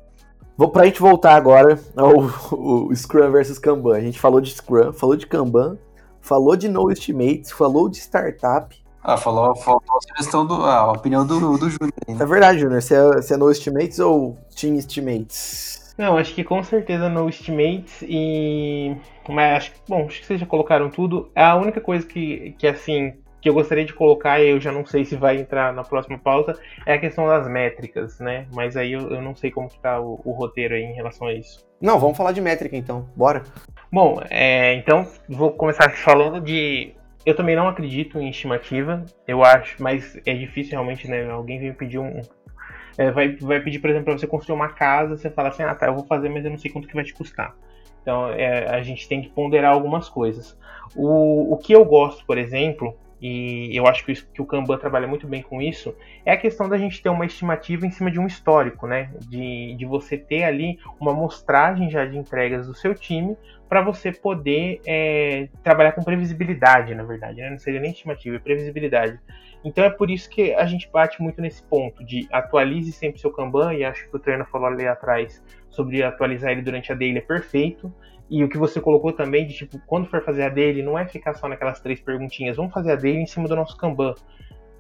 Vou 0.57 0.69
pra 0.69 0.85
gente 0.85 1.01
voltar 1.01 1.35
agora 1.35 1.81
ao, 1.97 2.31
Scrum 2.95 3.33
versus 3.33 3.59
Kanban. 3.59 3.97
A 3.97 4.01
gente 4.01 4.21
falou 4.21 4.41
de 4.41 4.55
Scrum, 4.55 4.93
falou 4.93 5.17
de 5.17 5.27
Kanban, 5.27 5.77
falou 6.21 6.55
de 6.55 6.69
No 6.69 6.93
Estimates, 6.93 7.51
falou 7.51 7.89
de 7.89 7.99
startup. 7.99 8.84
Ah, 9.07 9.19
falou, 9.19 9.55
faltou 9.55 9.99
a 9.99 10.01
sugestão 10.01 10.47
do. 10.47 10.55
a 10.65 10.91
opinião 10.93 11.27
do, 11.27 11.59
do 11.59 11.69
Júnior. 11.69 11.93
É 12.09 12.25
verdade, 12.25 12.61
Júnior. 12.61 12.81
Você 12.81 12.95
é, 12.95 13.03
você 13.03 13.35
é 13.35 13.37
No 13.37 13.51
Estimates 13.51 13.99
ou 13.99 14.39
Team 14.59 14.77
Estimates? 14.77 15.95
Não, 15.99 16.17
acho 16.17 16.35
que 16.35 16.43
com 16.43 16.63
certeza 16.65 17.11
No 17.11 17.29
Estimates 17.29 18.03
e. 18.03 18.97
Mas 19.29 19.57
acho 19.59 19.73
que, 19.73 19.81
bom, 19.87 20.07
acho 20.07 20.21
que 20.21 20.27
vocês 20.27 20.41
já 20.41 20.47
colocaram 20.47 20.89
tudo. 20.89 21.31
A 21.37 21.55
única 21.55 21.83
coisa 21.83 22.07
que, 22.07 22.55
que 22.59 22.67
assim, 22.67 23.13
que 23.43 23.49
eu 23.51 23.53
gostaria 23.53 23.85
de 23.85 23.93
colocar, 23.93 24.41
e 24.41 24.49
eu 24.49 24.59
já 24.59 24.73
não 24.73 24.87
sei 24.87 25.05
se 25.05 25.17
vai 25.17 25.37
entrar 25.37 25.71
na 25.75 25.85
próxima 25.85 26.19
pauta, 26.19 26.59
é 26.87 26.95
a 26.95 26.99
questão 26.99 27.27
das 27.27 27.47
métricas, 27.47 28.19
né? 28.19 28.47
Mas 28.55 28.75
aí 28.75 28.93
eu, 28.95 29.11
eu 29.11 29.21
não 29.21 29.37
sei 29.37 29.51
como 29.51 29.67
está 29.67 30.01
o, 30.01 30.19
o, 30.25 30.33
roteiro 30.33 30.75
aí 30.75 30.83
em 30.83 30.95
relação 30.95 31.27
a 31.27 31.35
isso. 31.35 31.63
Não, 31.79 31.99
vamos 31.99 32.17
falar 32.17 32.33
de 32.33 32.41
métrica 32.41 32.75
então, 32.75 33.07
bora. 33.15 33.43
Bom, 33.93 34.19
é, 34.31 34.73
então 34.77 35.07
vou 35.29 35.53
começar 35.53 35.91
falando 35.91 36.41
de. 36.41 36.95
Eu 37.25 37.35
também 37.35 37.57
não 37.57 37.69
acredito 37.69 38.19
em 38.19 38.29
estimativa, 38.29 39.05
eu 39.27 39.43
acho, 39.43 39.83
mas 39.83 40.21
é 40.27 40.35
difícil 40.35 40.73
realmente, 40.73 41.09
né? 41.09 41.29
Alguém 41.31 41.59
vem 41.59 41.73
pedir 41.73 41.99
um. 41.99 42.21
É, 42.99 43.11
vai, 43.11 43.35
vai 43.37 43.61
pedir, 43.61 43.79
por 43.79 43.91
exemplo, 43.91 44.05
para 44.07 44.19
você 44.19 44.27
construir 44.27 44.55
uma 44.55 44.69
casa, 44.69 45.17
você 45.17 45.31
fala 45.31 45.49
assim, 45.49 45.63
ah 45.63 45.75
tá, 45.75 45.87
eu 45.87 45.95
vou 45.95 46.07
fazer, 46.07 46.29
mas 46.29 46.45
eu 46.45 46.51
não 46.51 46.59
sei 46.59 46.71
quanto 46.71 46.87
que 46.87 46.95
vai 46.95 47.05
te 47.05 47.15
custar. 47.15 47.57
Então 48.03 48.29
é, 48.29 48.69
a 48.69 48.83
gente 48.83 49.09
tem 49.09 49.23
que 49.23 49.31
ponderar 49.31 49.73
algumas 49.73 50.09
coisas. 50.09 50.57
O, 50.95 51.55
o 51.55 51.57
que 51.57 51.73
eu 51.73 51.85
gosto, 51.85 52.25
por 52.27 52.37
exemplo, 52.37 52.95
e 53.27 53.75
eu 53.75 53.87
acho 53.87 54.05
que, 54.05 54.13
isso, 54.13 54.29
que 54.35 54.43
o 54.43 54.45
Kanban 54.45 54.77
trabalha 54.77 55.07
muito 55.07 55.27
bem 55.27 55.41
com 55.41 55.63
isso, 55.63 55.97
é 56.27 56.33
a 56.33 56.37
questão 56.37 56.69
da 56.69 56.77
gente 56.77 57.03
ter 57.03 57.09
uma 57.09 57.25
estimativa 57.25 57.87
em 57.87 57.91
cima 57.91 58.11
de 58.11 58.21
um 58.21 58.27
histórico, 58.27 58.87
né? 58.87 59.11
De, 59.27 59.75
de 59.77 59.87
você 59.87 60.19
ter 60.19 60.45
ali 60.45 60.79
uma 61.01 61.15
mostragem 61.15 61.89
já 61.89 62.05
de 62.05 62.19
entregas 62.19 62.67
do 62.67 62.75
seu 62.75 62.95
time 62.95 63.35
para 63.67 63.81
você 63.81 64.13
poder 64.13 64.83
é, 64.87 65.49
trabalhar 65.63 65.93
com 65.93 66.05
previsibilidade, 66.05 66.95
na 66.95 67.03
verdade, 67.03 67.41
né? 67.41 67.49
Não 67.49 67.59
seria 67.59 67.81
nem 67.81 67.93
estimativa, 67.93 68.37
é 68.37 68.39
previsibilidade. 68.39 69.19
Então 69.65 69.83
é 69.83 69.89
por 69.89 70.11
isso 70.11 70.29
que 70.29 70.53
a 70.53 70.67
gente 70.67 70.91
bate 70.93 71.23
muito 71.23 71.41
nesse 71.41 71.63
ponto 71.63 72.05
de 72.05 72.29
atualize 72.31 72.93
sempre 72.93 73.19
seu 73.19 73.33
Kanban, 73.33 73.73
e 73.73 73.85
acho 73.85 74.07
que 74.07 74.15
o 74.15 74.19
treino 74.19 74.45
falou 74.45 74.67
ali 74.67 74.87
atrás 74.87 75.43
sobre 75.71 76.03
atualizar 76.03 76.53
ele 76.53 76.61
durante 76.61 76.93
a 76.93 76.95
daily 76.95 77.17
é 77.17 77.23
perfeito. 77.23 77.91
E 78.35 78.43
o 78.43 78.49
que 78.49 78.59
você 78.59 78.81
colocou 78.81 79.13
também 79.13 79.47
de 79.47 79.55
tipo, 79.55 79.79
quando 79.87 80.09
for 80.09 80.21
fazer 80.21 80.43
a 80.43 80.49
dele, 80.49 80.83
não 80.83 80.99
é 80.99 81.07
ficar 81.07 81.35
só 81.35 81.49
naquelas 81.49 81.79
três 81.79 82.01
perguntinhas, 82.01 82.57
vamos 82.57 82.73
fazer 82.73 82.91
a 82.91 82.97
dele 82.97 83.19
em 83.19 83.27
cima 83.27 83.47
do 83.47 83.55
nosso 83.55 83.77
Kanban. 83.77 84.13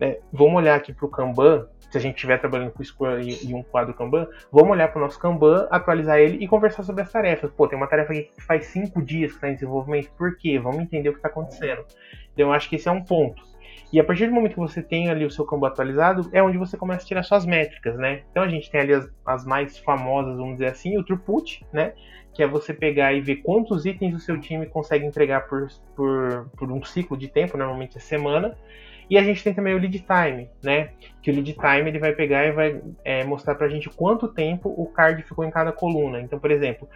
É, 0.01 0.19
vamos 0.33 0.57
olhar 0.57 0.75
aqui 0.75 0.93
para 0.93 1.07
o 1.07 1.09
Kanban, 1.09 1.69
se 1.89 1.97
a 1.97 2.01
gente 2.01 2.17
estiver 2.17 2.41
trabalhando 2.41 2.73
com 2.73 2.83
Scrum 2.83 3.21
e, 3.21 3.47
e, 3.49 3.55
um 3.55 3.63
quadro 3.63 3.95
Kanban, 3.95 4.27
vamos 4.51 4.73
olhar 4.73 4.89
para 4.89 4.99
o 4.99 5.03
nosso 5.03 5.21
Kanban, 5.21 5.69
atualizar 5.71 6.19
ele 6.19 6.43
e 6.43 6.49
conversar 6.49 6.83
sobre 6.83 7.03
as 7.03 7.13
tarefas. 7.13 7.49
Pô, 7.53 7.69
tem 7.69 7.79
uma 7.79 7.87
tarefa 7.87 8.13
aqui 8.13 8.25
que 8.25 8.43
faz 8.43 8.67
cinco 8.67 9.01
dias 9.01 9.31
que 9.31 9.37
está 9.37 9.49
em 9.49 9.55
desenvolvimento, 9.55 10.11
por 10.19 10.37
quê? 10.37 10.59
Vamos 10.59 10.81
entender 10.81 11.11
o 11.11 11.13
que 11.13 11.19
está 11.21 11.29
acontecendo. 11.29 11.85
Então 12.33 12.49
eu 12.49 12.53
acho 12.53 12.69
que 12.69 12.75
esse 12.75 12.89
é 12.89 12.91
um 12.91 13.05
ponto. 13.05 13.41
E 13.95 14.01
a 14.01 14.03
partir 14.03 14.27
do 14.27 14.33
momento 14.33 14.55
que 14.55 14.59
você 14.59 14.83
tem 14.83 15.09
ali 15.09 15.25
o 15.25 15.31
seu 15.31 15.45
Kanban 15.47 15.69
atualizado, 15.69 16.29
é 16.33 16.43
onde 16.43 16.59
você 16.59 16.77
começa 16.77 17.05
a 17.05 17.07
tirar 17.07 17.23
suas 17.23 17.47
métricas, 17.47 17.97
né? 17.97 18.23
Então 18.29 18.43
a 18.43 18.49
gente 18.49 18.69
tem 18.69 18.81
ali 18.81 18.93
as, 18.93 19.09
as 19.25 19.47
mais 19.47 19.79
famosas, 19.79 20.37
vamos 20.37 20.55
dizer 20.55 20.67
assim, 20.67 20.99
o 20.99 21.05
throughput, 21.05 21.65
né? 21.73 21.93
que 22.35 22.43
é 22.43 22.47
você 22.49 22.75
pegar 22.75 23.13
e 23.13 23.21
ver 23.21 23.37
quantos 23.37 23.87
itens 23.87 24.13
o 24.13 24.19
seu 24.19 24.41
time 24.41 24.67
consegue 24.67 25.07
entregar 25.07 25.43
por, 25.43 25.69
por, 25.95 26.51
por 26.57 26.73
um 26.73 26.83
ciclo 26.83 27.17
de 27.17 27.29
tempo, 27.29 27.57
normalmente 27.57 27.97
é 27.97 28.01
semana, 28.01 28.59
e 29.09 29.19
a 29.19 29.23
gente 29.23 29.43
tem 29.43 29.55
também 29.55 29.75
o 29.75 29.79
lead 29.79 29.99
time, 30.01 30.49
né? 30.63 30.91
Que 31.23 31.31
o 31.31 31.35
lead 31.35 31.53
time 31.53 31.89
ele 31.89 31.99
vai 31.99 32.13
pegar 32.13 32.47
e 32.47 32.53
vai 32.53 32.81
é, 33.05 33.25
mostrar 33.25 33.55
pra 33.55 33.69
gente 33.69 33.89
quanto 33.91 34.29
tempo 34.29 34.69
o 34.69 34.87
card 34.87 35.23
ficou 35.23 35.45
em 35.45 35.51
cada 35.51 35.73
coluna. 35.73 36.21
Então, 36.21 36.39
por 36.39 36.51
exemplo, 36.51 36.89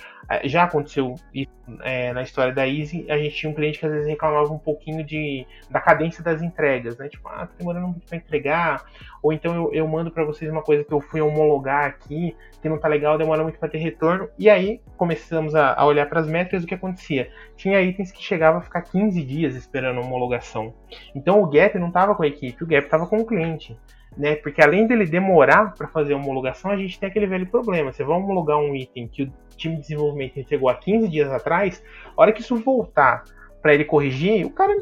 já 0.44 0.64
aconteceu 0.64 1.14
isso 1.34 1.50
é, 1.82 2.12
na 2.12 2.22
história 2.22 2.52
da 2.52 2.66
Easy, 2.66 3.06
a 3.10 3.18
gente 3.18 3.34
tinha 3.34 3.50
um 3.50 3.54
cliente 3.54 3.78
que 3.78 3.86
às 3.86 3.92
vezes 3.92 4.08
reclamava 4.08 4.52
um 4.52 4.58
pouquinho 4.58 5.04
de, 5.04 5.46
da 5.70 5.80
cadência 5.80 6.22
das 6.22 6.42
entregas, 6.42 6.96
né? 6.96 7.08
Tipo, 7.08 7.28
ah, 7.28 7.46
tá 7.46 7.52
demorando 7.58 7.88
muito 7.88 8.06
pra 8.06 8.16
entregar, 8.16 8.84
ou 9.22 9.32
então 9.32 9.54
eu, 9.54 9.74
eu 9.74 9.88
mando 9.88 10.10
para 10.10 10.24
vocês 10.24 10.50
uma 10.50 10.62
coisa 10.62 10.84
que 10.84 10.92
eu 10.92 11.00
fui 11.00 11.20
homologar 11.20 11.84
aqui, 11.84 12.36
que 12.60 12.68
não 12.68 12.78
tá 12.78 12.88
legal, 12.88 13.18
demora 13.18 13.42
muito 13.42 13.58
para 13.58 13.68
ter 13.68 13.78
retorno. 13.78 14.28
E 14.38 14.48
aí 14.48 14.80
começamos 14.96 15.54
a, 15.54 15.74
a 15.74 15.84
olhar 15.84 16.06
para 16.06 16.20
as 16.20 16.26
métricas, 16.26 16.64
o 16.64 16.66
que 16.66 16.74
acontecia? 16.74 17.30
Tinha 17.56 17.80
itens 17.80 18.10
que 18.10 18.22
chegava 18.22 18.58
a 18.58 18.62
ficar 18.62 18.82
15 18.82 19.22
dias 19.22 19.54
esperando 19.54 20.00
homologação. 20.00 20.74
Então 21.14 21.42
o 21.42 21.46
Gap 21.46 21.78
não 21.78 21.90
estava 21.98 22.14
com 22.14 22.22
a 22.22 22.26
equipe, 22.26 22.62
o 22.62 22.66
Gap 22.66 22.84
estava 22.84 23.06
com 23.06 23.18
o 23.18 23.26
cliente. 23.26 23.76
Né? 24.16 24.36
Porque 24.36 24.62
além 24.62 24.86
dele 24.86 25.06
demorar 25.06 25.74
para 25.74 25.86
fazer 25.88 26.14
a 26.14 26.16
homologação, 26.16 26.70
a 26.70 26.76
gente 26.76 26.98
tem 26.98 27.08
aquele 27.08 27.26
velho 27.26 27.46
problema. 27.46 27.92
Você 27.92 28.02
vai 28.02 28.16
homologar 28.16 28.58
um 28.58 28.74
item 28.74 29.06
que 29.06 29.24
o 29.24 29.32
time 29.56 29.76
de 29.76 29.82
desenvolvimento 29.82 30.38
entregou 30.38 30.68
há 30.68 30.74
15 30.74 31.08
dias 31.08 31.30
atrás, 31.30 31.82
a 32.16 32.20
hora 32.20 32.32
que 32.32 32.40
isso 32.40 32.56
voltar 32.56 33.24
para 33.60 33.74
ele 33.74 33.84
corrigir, 33.84 34.46
o 34.46 34.50
cara 34.50 34.76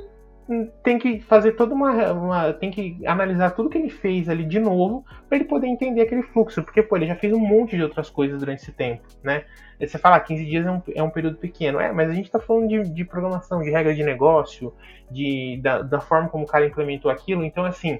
tem 0.82 0.98
que 0.98 1.20
fazer 1.20 1.52
toda 1.52 1.74
uma, 1.74 2.12
uma, 2.12 2.52
tem 2.52 2.70
que 2.70 3.04
analisar 3.04 3.50
tudo 3.50 3.68
que 3.68 3.78
ele 3.78 3.90
fez 3.90 4.28
ali 4.28 4.44
de 4.44 4.60
novo 4.60 5.04
para 5.28 5.38
ele 5.38 5.44
poder 5.44 5.66
entender 5.66 6.02
aquele 6.02 6.22
fluxo, 6.22 6.62
porque 6.62 6.82
pô, 6.82 6.96
ele 6.96 7.06
já 7.06 7.16
fez 7.16 7.32
um 7.32 7.40
monte 7.40 7.76
de 7.76 7.82
outras 7.82 8.08
coisas 8.08 8.38
durante 8.38 8.62
esse 8.62 8.72
tempo, 8.72 9.02
né? 9.24 9.44
Você 9.80 9.98
fala, 9.98 10.16
ah, 10.16 10.20
15 10.20 10.44
dias 10.46 10.64
é 10.64 10.70
um, 10.70 10.82
é 10.94 11.02
um 11.02 11.10
período 11.10 11.36
pequeno, 11.36 11.80
é, 11.80 11.92
mas 11.92 12.08
a 12.08 12.14
gente 12.14 12.26
está 12.26 12.38
falando 12.38 12.68
de, 12.68 12.88
de, 12.88 13.04
programação, 13.04 13.60
de 13.60 13.70
regra 13.70 13.94
de 13.94 14.02
negócio, 14.02 14.72
de, 15.10 15.58
da, 15.62 15.82
da, 15.82 16.00
forma 16.00 16.28
como 16.28 16.44
o 16.44 16.46
cara 16.46 16.64
implementou 16.64 17.10
aquilo, 17.10 17.44
então 17.44 17.64
assim, 17.64 17.98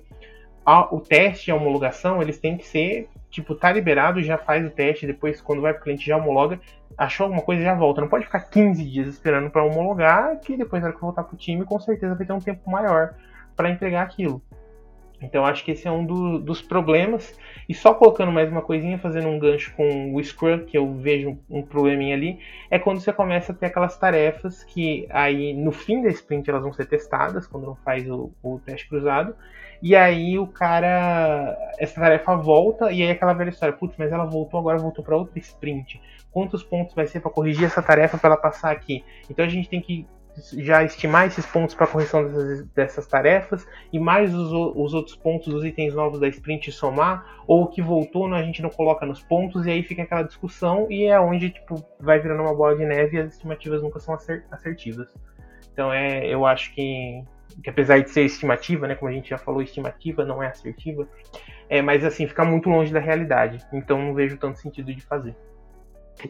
a, 0.65 0.95
o 0.95 1.01
teste 1.01 1.51
e 1.51 1.53
a 1.53 1.57
homologação, 1.57 2.23
eles 2.23 2.39
têm 2.39 2.57
que 2.57 2.67
ser, 2.67 3.09
tipo, 3.37 3.55
tá 3.55 3.71
liberado, 3.71 4.23
já 4.23 4.39
faz 4.39 4.67
o 4.67 4.71
teste, 4.71 5.07
depois 5.07 5.43
quando 5.43 5.61
vai 5.61 5.73
para 5.75 5.81
o 5.81 5.85
cliente 5.85 6.07
já 6.07 6.17
homologa, 6.17 6.59
achou 6.97 7.25
alguma 7.25 7.43
coisa 7.43 7.63
já 7.63 7.75
volta. 7.75 8.01
Não 8.01 8.09
pode 8.09 8.25
ficar 8.25 8.41
15 8.41 8.83
dias 8.83 9.07
esperando 9.09 9.51
para 9.51 9.63
homologar, 9.63 10.41
que 10.41 10.57
depois 10.57 10.81
na 10.83 10.89
hora 10.89 10.97
que 10.97 11.03
voltar 11.03 11.23
pro 11.23 11.37
time, 11.37 11.65
com 11.65 11.79
certeza 11.79 12.15
vai 12.15 12.27
ter 12.27 12.33
um 12.33 12.41
tempo 12.41 12.71
maior 12.71 13.15
para 13.55 13.69
entregar 13.69 14.03
aquilo. 14.03 14.41
Então 15.21 15.47
acho 15.47 15.65
que 15.65 15.71
esse 15.71 15.89
é 15.89 15.91
um 15.91 16.05
do, 16.05 16.39
dos 16.39 16.61
problemas. 16.61 17.39
E 17.69 17.75
só 17.75 17.95
colocando 17.95 18.31
mais 18.31 18.51
uma 18.51 18.63
coisinha, 18.63 18.99
fazendo 18.99 19.29
um 19.29 19.39
gancho 19.39 19.75
com 19.75 20.15
o 20.15 20.23
Scrum, 20.23 20.65
que 20.65 20.77
eu 20.77 20.95
vejo 20.95 21.39
um 21.49 21.63
probleminha 21.63 22.15
ali, 22.15 22.39
é 22.71 22.79
quando 22.79 23.01
você 23.01 23.13
começa 23.13 23.53
a 23.53 23.55
ter 23.55 23.67
aquelas 23.67 23.97
tarefas 23.99 24.63
que 24.65 25.07
aí 25.11 25.55
no 25.55 25.73
fim 25.73 26.03
da 26.03 26.09
sprint 26.11 26.49
elas 26.51 26.63
vão 26.63 26.73
ser 26.73 26.87
testadas, 26.87 27.47
quando 27.47 27.67
não 27.67 27.75
faz 27.77 28.09
o, 28.09 28.31
o 28.43 28.61
teste 28.61 28.89
cruzado. 28.89 29.35
E 29.83 29.95
aí 29.95 30.39
o 30.39 30.47
cara. 30.47 31.57
Essa 31.79 32.01
tarefa 32.01 32.35
volta, 32.37 32.91
e 32.91 33.03
aí 33.03 33.11
aquela 33.11 33.35
velha 33.35 33.51
história, 33.51 33.77
putz, 33.77 33.95
mas 33.99 34.11
ela 34.13 34.25
voltou, 34.25 34.59
agora 34.61 34.79
voltou 34.79 35.05
para 35.05 35.17
outra 35.17 35.39
sprint 35.39 36.01
quantos 36.37 36.63
pontos 36.63 36.95
vai 36.95 37.07
ser 37.07 37.21
para 37.21 37.31
corrigir 37.31 37.65
essa 37.65 37.81
tarefa 37.81 38.19
para 38.19 38.29
ela 38.29 38.37
passar 38.37 38.71
aqui. 38.71 39.03
Então 39.31 39.43
a 39.43 39.49
gente 39.49 39.71
tem 39.71 39.81
que 39.81 40.07
já 40.59 40.85
estimar 40.85 41.27
esses 41.27 41.47
pontos 41.47 41.75
para 41.75 41.87
correção 41.87 42.25
dessas, 42.25 42.67
dessas, 42.69 43.07
tarefas 43.07 43.67
e 43.93 43.99
mais 43.99 44.35
os, 44.35 44.53
os, 44.53 44.93
outros 44.93 45.17
pontos 45.17 45.49
dos 45.49 45.65
itens 45.65 45.95
novos 45.95 46.21
da 46.21 46.29
sprint 46.29 46.71
somar, 46.73 47.43
ou 47.47 47.63
o 47.63 47.67
que 47.67 47.81
voltou 47.81 48.33
a 48.35 48.43
gente 48.43 48.63
não 48.63 48.71
coloca 48.71 49.07
nos 49.07 49.23
pontos 49.23 49.67
e 49.67 49.71
aí 49.71 49.83
fica 49.83 50.03
aquela 50.03 50.23
discussão 50.23 50.87
e 50.91 51.05
é 51.05 51.19
onde 51.19 51.51
tipo, 51.51 51.83
vai 51.99 52.19
virando 52.19 52.43
uma 52.43 52.55
bola 52.55 52.77
de 52.77 52.85
neve 52.85 53.17
e 53.17 53.21
as 53.21 53.35
estimativas 53.35 53.83
nunca 53.83 53.99
são 53.99 54.15
assertivas. 54.51 55.09
Então 55.73 55.93
é, 55.93 56.27
eu 56.27 56.45
acho 56.45 56.75
que, 56.75 57.23
que 57.63 57.71
apesar 57.71 58.01
de 58.01 58.11
ser 58.11 58.23
estimativa, 58.23 58.87
né, 58.87 58.95
como 58.95 59.11
a 59.11 59.15
gente 59.15 59.31
já 59.31 59.39
falou, 59.39 59.63
estimativa 59.63 60.25
não 60.25 60.43
é 60.43 60.49
assertiva, 60.49 61.09
é, 61.69 61.81
mas 61.81 62.05
assim, 62.05 62.27
fica 62.27 62.45
muito 62.45 62.69
longe 62.69 62.93
da 62.93 63.01
realidade. 63.01 63.65
Então 63.73 63.99
não 63.99 64.15
vejo 64.15 64.37
tanto 64.37 64.59
sentido 64.59 64.95
de 64.95 65.01
fazer. 65.01 65.35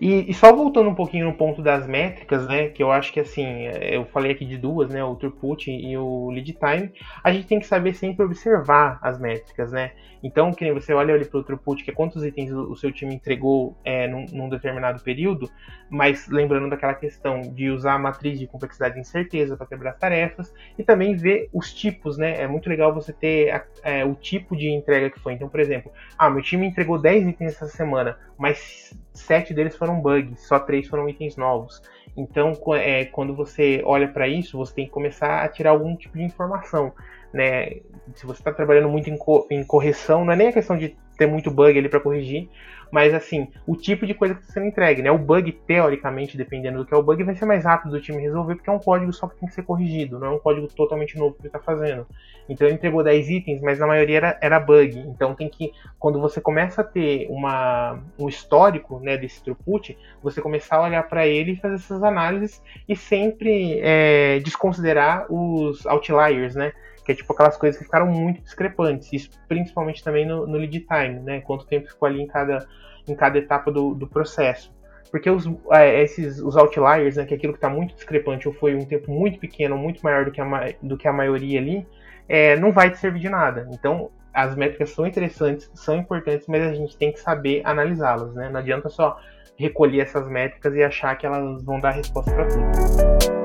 E, 0.01 0.31
e, 0.31 0.35
só 0.35 0.55
voltando 0.55 0.91
um 0.91 0.95
pouquinho 0.95 1.27
no 1.27 1.35
ponto 1.35 1.63
das 1.63 1.87
métricas, 1.87 2.47
né, 2.49 2.69
que 2.69 2.83
eu 2.83 2.91
acho 2.91 3.13
que 3.13 3.21
assim, 3.21 3.67
eu 3.81 4.05
falei 4.07 4.33
aqui 4.33 4.45
de 4.45 4.59
duas, 4.59 4.91
né, 4.91 5.03
o 5.05 5.15
throughput 5.15 5.71
e 5.71 5.97
o 5.97 6.31
lead 6.31 6.53
time, 6.53 6.93
a 7.23 7.33
gente 7.33 7.47
tem 7.47 7.61
que 7.61 7.67
saber 7.67 7.95
sempre 7.95 8.25
observar 8.25 8.99
as 9.01 9.19
métricas, 9.19 9.71
né. 9.71 9.93
Então, 10.23 10.53
que 10.53 10.73
você 10.73 10.93
olha 10.93 11.15
ali 11.15 11.25
para 11.25 11.39
o 11.39 11.45
throughput, 11.45 11.85
que 11.85 11.91
é 11.91 11.95
quantos 11.95 12.25
itens 12.25 12.51
o, 12.51 12.75
seu 12.75 12.91
time 12.91 13.15
entregou 13.15 13.77
é, 13.85 14.09
num, 14.09 14.27
num, 14.33 14.49
determinado 14.49 15.01
período, 15.01 15.49
mas 15.89 16.27
lembrando 16.29 16.69
daquela 16.69 16.95
questão 16.95 17.41
de 17.43 17.71
usar 17.71 17.95
a 17.95 17.99
matriz 17.99 18.39
de 18.39 18.47
complexidade 18.47 18.95
de 18.95 19.01
incerteza 19.01 19.57
para 19.57 19.67
quebrar 19.67 19.91
as 19.91 19.99
tarefas 19.99 20.53
e 20.77 20.83
também 20.83 21.15
ver 21.15 21.49
os 21.53 21.73
tipos, 21.73 22.19
né. 22.19 22.41
É 22.41 22.49
muito 22.49 22.69
legal 22.69 22.93
você 22.93 23.13
ter 23.13 23.51
a, 23.51 23.65
é, 23.85 24.05
o 24.05 24.15
tipo 24.15 24.57
de 24.57 24.69
entrega 24.69 25.11
que 25.11 25.21
foi. 25.21 25.35
Então, 25.35 25.49
por 25.49 25.61
exemplo, 25.61 25.93
ah, 26.19 26.29
meu 26.29 26.43
time 26.43 26.67
entregou 26.67 26.99
10 26.99 27.29
itens 27.29 27.53
essa 27.53 27.69
semana, 27.69 28.19
mas 28.37 28.93
sete 29.17 29.53
deles 29.55 29.77
foram 29.77 30.01
bugs, 30.01 30.47
só 30.47 30.59
três 30.59 30.87
foram 30.87 31.09
itens 31.09 31.37
novos. 31.37 31.83
Então, 32.17 32.53
é, 32.75 33.05
quando 33.05 33.35
você 33.35 33.83
olha 33.85 34.09
para 34.09 34.27
isso, 34.27 34.57
você 34.57 34.75
tem 34.75 34.87
que 34.87 34.91
começar 34.91 35.43
a 35.43 35.49
tirar 35.49 35.71
algum 35.71 35.95
tipo 35.95 36.17
de 36.17 36.25
informação. 36.25 36.93
Né? 37.33 37.81
Se 38.15 38.25
você 38.25 38.41
está 38.41 38.53
trabalhando 38.53 38.89
muito 38.89 39.11
em, 39.11 39.17
co 39.17 39.47
em 39.51 39.63
correção, 39.63 40.25
não 40.25 40.33
é 40.33 40.37
nem 40.37 40.49
a 40.49 40.53
questão 40.53 40.79
de 40.79 40.97
ter 41.19 41.27
muito 41.27 41.51
bug 41.51 41.79
ali 41.79 41.89
para 41.89 42.01
corrigir, 42.01 42.49
mas 42.97 43.13
assim, 43.13 43.49
o 43.67 43.77
tipo 43.77 44.07
de 44.07 44.15
coisa 44.15 44.35
que 44.35 44.41
está 44.41 44.55
sendo 44.55 44.69
entregue, 44.69 45.03
né? 45.03 45.11
O 45.11 45.19
bug, 45.19 45.53
teoricamente, 45.53 46.35
dependendo 46.35 46.79
do 46.79 46.87
que 46.87 46.95
é 46.95 46.97
o 46.97 47.03
bug, 47.03 47.23
vai 47.25 47.35
ser 47.35 47.45
mais 47.45 47.63
rápido 47.63 47.91
do 47.91 48.01
time 48.01 48.23
resolver, 48.23 48.55
porque 48.55 48.71
é 48.71 48.73
um 48.73 48.79
código 48.79 49.13
só 49.13 49.27
que 49.29 49.39
tem 49.39 49.47
que 49.47 49.55
ser 49.55 49.65
corrigido, 49.65 50.19
não 50.19 50.29
é 50.29 50.31
um 50.31 50.39
código 50.39 50.67
totalmente 50.69 51.19
novo 51.19 51.35
que 51.35 51.43
ele 51.43 51.49
está 51.49 51.59
fazendo. 51.59 52.07
Então 52.49 52.67
ele 52.67 52.77
entregou 52.77 53.05
10 53.05 53.29
itens, 53.29 53.61
mas 53.61 53.79
na 53.79 53.87
maioria 53.87 54.17
era, 54.17 54.39
era 54.41 54.59
bug. 54.59 54.99
Então 54.99 55.35
tem 55.35 55.47
que, 55.47 55.73
quando 55.99 56.19
você 56.19 56.41
começa 56.41 56.81
a 56.81 56.85
ter 56.85 57.27
uma, 57.29 58.01
um 58.19 58.31
histórico 58.31 58.99
né, 58.99 59.19
desse 59.19 59.45
throughput, 59.45 59.95
você 60.23 60.41
começar 60.41 60.77
a 60.77 60.85
olhar 60.85 61.03
para 61.03 61.27
ele 61.27 61.53
e 61.53 61.57
fazer 61.57 61.75
essas 61.75 62.03
análises 62.03 62.63
e 62.89 62.97
sempre 62.97 63.79
é, 63.83 64.41
desconsiderar 64.41 65.31
os 65.31 65.85
outliers, 65.85 66.55
né? 66.55 66.73
Que 67.07 67.13
é 67.13 67.15
tipo 67.15 67.33
aquelas 67.33 67.57
coisas 67.57 67.79
que 67.79 67.85
ficaram 67.85 68.09
muito 68.09 68.43
discrepantes, 68.43 69.13
isso 69.13 69.31
principalmente 69.47 70.03
também 70.03 70.27
no, 70.27 70.45
no 70.45 70.59
lead 70.59 70.81
time, 70.81 71.21
né? 71.21 71.41
Quanto 71.41 71.65
tempo 71.65 71.87
ficou 71.87 72.09
ali 72.09 72.21
em 72.21 72.27
cada, 72.27 72.67
em 73.07 73.15
cada 73.15 73.39
etapa 73.39 73.71
do, 73.71 73.95
do 73.95 74.09
processo. 74.09 74.75
Porque 75.09 75.31
os, 75.31 75.49
é, 75.71 76.03
esses, 76.03 76.41
os 76.41 76.57
outliers, 76.57 77.17
né, 77.17 77.25
que 77.25 77.33
é 77.33 77.37
aquilo 77.37 77.53
que 77.53 77.59
está 77.59 77.71
muito 77.71 77.95
discrepante 77.95 78.49
ou 78.49 78.55
foi 78.55 78.75
um 78.75 78.85
tempo 78.85 79.13
muito 79.13 79.39
pequeno, 79.39 79.79
muito 79.79 80.03
maior 80.03 80.25
do 80.25 80.33
que 80.33 80.41
a, 80.41 80.75
do 80.83 80.97
que 80.97 81.07
a 81.07 81.13
maioria 81.13 81.61
ali, 81.61 81.87
é, 82.29 82.57
não 82.57 82.73
vai 82.73 82.91
te 82.91 82.99
servir 82.99 83.21
de 83.21 83.29
nada. 83.29 83.69
Então, 83.71 84.11
as 84.35 84.57
métricas 84.57 84.91
são 84.91 85.07
interessantes, 85.07 85.71
são 85.75 85.97
importantes, 85.97 86.49
mas 86.49 86.61
a 86.61 86.75
gente 86.75 86.97
tem 86.99 87.13
que 87.13 87.21
saber 87.21 87.63
analisá-las, 87.65 88.35
né? 88.35 88.49
Não 88.49 88.59
adianta 88.59 88.89
só 88.89 89.17
recolher 89.57 90.01
essas 90.01 90.29
métricas 90.29 90.75
e 90.75 90.83
achar 90.83 91.17
que 91.17 91.25
elas 91.25 91.63
vão 91.63 91.79
dar 91.79 91.93
resposta 91.93 92.33
para 92.33 92.47
tudo. 92.49 93.36